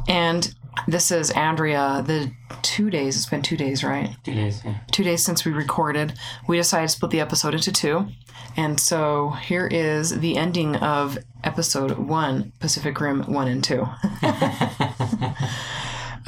and 0.07 0.55
this 0.87 1.11
is 1.11 1.31
Andrea. 1.31 2.03
The 2.07 2.31
two 2.63 2.91
days. 2.91 3.17
It's 3.17 3.27
been 3.27 3.43
two 3.43 3.57
days, 3.57 3.83
right? 3.83 4.15
Two 4.25 4.35
days. 4.35 4.63
Yeah. 4.65 4.79
Two 4.91 5.05
days 5.05 5.25
since 5.25 5.45
we 5.45 5.53
recorded. 5.53 6.15
We 6.47 6.57
decided 6.57 6.89
to 6.89 6.93
split 6.93 7.11
the 7.11 7.21
episode 7.21 7.55
into 7.55 7.73
two, 7.73 8.09
and 8.57 8.79
so 8.79 9.31
here 9.31 9.67
is 9.67 10.21
the 10.21 10.37
ending 10.37 10.77
of 10.77 11.19
episode 11.45 11.99
one, 11.99 12.53
Pacific 12.61 13.01
Rim 13.01 13.23
one 13.33 13.49
and 13.49 13.65
two. 13.65 13.87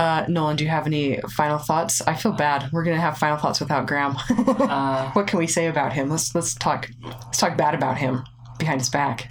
Uh, 0.00 0.24
Nolan, 0.28 0.56
do 0.56 0.64
you 0.64 0.70
have 0.70 0.86
any 0.86 1.18
final 1.36 1.58
thoughts? 1.58 2.00
I 2.06 2.14
feel 2.14 2.32
bad. 2.32 2.70
We're 2.72 2.84
gonna 2.84 3.00
have 3.00 3.18
final 3.18 3.36
thoughts 3.36 3.60
without 3.60 3.86
Graham. 3.86 4.16
Uh, 4.70 5.10
what 5.12 5.26
can 5.26 5.38
we 5.38 5.46
say 5.46 5.66
about 5.66 5.92
him? 5.92 6.08
Let's 6.08 6.34
let's 6.34 6.54
talk 6.54 6.88
let's 7.02 7.38
talk 7.38 7.56
bad 7.56 7.74
about 7.74 7.98
him 7.98 8.24
behind 8.58 8.80
his 8.80 8.88
back. 8.88 9.30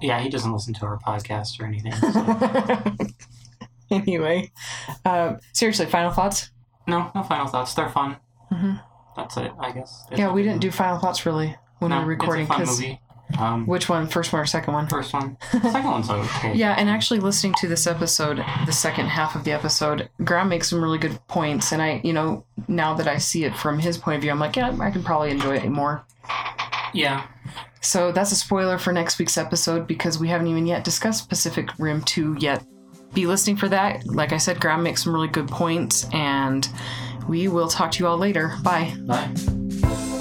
yeah, 0.00 0.20
he 0.20 0.28
doesn't 0.28 0.52
listen 0.52 0.72
to 0.74 0.86
our 0.86 0.98
podcast 0.98 1.60
or 1.60 1.66
anything. 1.66 1.92
so- 1.92 3.06
anyway, 3.90 4.50
uh, 5.04 5.34
seriously, 5.52 5.86
final 5.86 6.10
thoughts? 6.12 6.50
no, 6.86 7.10
no 7.14 7.22
final 7.22 7.46
thoughts. 7.46 7.74
They're 7.74 7.88
fun. 7.90 8.16
Mhm. 8.52 8.80
That's 9.16 9.36
it, 9.38 9.52
I 9.58 9.72
guess. 9.72 10.04
Yeah, 10.12 10.32
we 10.32 10.42
didn't 10.42 10.60
do 10.60 10.70
final 10.70 10.98
thoughts 10.98 11.26
really 11.26 11.56
when 11.78 11.90
No, 11.90 11.98
we 11.98 12.04
were 12.04 12.10
recording 12.10 12.42
It's 12.42 12.50
a 12.50 12.54
fun 12.54 12.60
because 12.62 12.80
movie. 12.80 13.00
Um, 13.38 13.66
which 13.66 13.88
one? 13.88 14.06
First 14.06 14.32
one 14.32 14.40
or 14.40 14.46
second 14.46 14.72
one? 14.72 14.86
first 14.86 15.12
one. 15.12 15.36
Second 15.50 15.90
one's 15.90 16.08
okay. 16.08 16.54
Yeah, 16.54 16.74
and 16.78 16.88
actually 16.88 17.20
listening 17.20 17.54
to 17.58 17.68
this 17.68 17.86
episode, 17.86 18.38
the 18.66 18.72
second 18.72 19.06
half 19.06 19.34
of 19.34 19.44
the 19.44 19.52
episode, 19.52 20.08
Graham 20.24 20.48
makes 20.48 20.70
some 20.70 20.82
really 20.82 20.98
good 20.98 21.18
points, 21.26 21.72
and 21.72 21.82
I, 21.82 22.00
you 22.04 22.12
know, 22.12 22.44
now 22.68 22.94
that 22.94 23.08
I 23.08 23.18
see 23.18 23.44
it 23.44 23.56
from 23.56 23.78
his 23.78 23.98
point 23.98 24.16
of 24.16 24.22
view, 24.22 24.30
I'm 24.30 24.38
like, 24.38 24.56
yeah, 24.56 24.76
I 24.80 24.90
can 24.90 25.02
probably 25.02 25.30
enjoy 25.30 25.56
it 25.56 25.68
more. 25.68 26.04
Yeah. 26.94 27.26
So 27.80 28.10
that's 28.10 28.32
a 28.32 28.36
spoiler 28.36 28.78
for 28.78 28.92
next 28.92 29.18
week's 29.18 29.36
episode 29.36 29.86
because 29.86 30.18
we 30.18 30.28
haven't 30.28 30.48
even 30.48 30.66
yet 30.66 30.82
discussed 30.84 31.28
Pacific 31.28 31.68
Rim 31.78 32.02
2 32.02 32.36
yet. 32.40 32.64
Be 33.12 33.26
listening 33.26 33.56
for 33.56 33.68
that. 33.68 34.06
Like 34.06 34.32
I 34.32 34.38
said, 34.38 34.60
Graham 34.60 34.82
makes 34.82 35.04
some 35.04 35.14
really 35.14 35.28
good 35.28 35.48
points, 35.48 36.06
and 36.12 36.68
we 37.28 37.48
will 37.48 37.68
talk 37.68 37.92
to 37.92 37.98
you 38.00 38.08
all 38.08 38.18
later. 38.18 38.54
Bye. 38.62 38.94
Bye. 39.06 40.15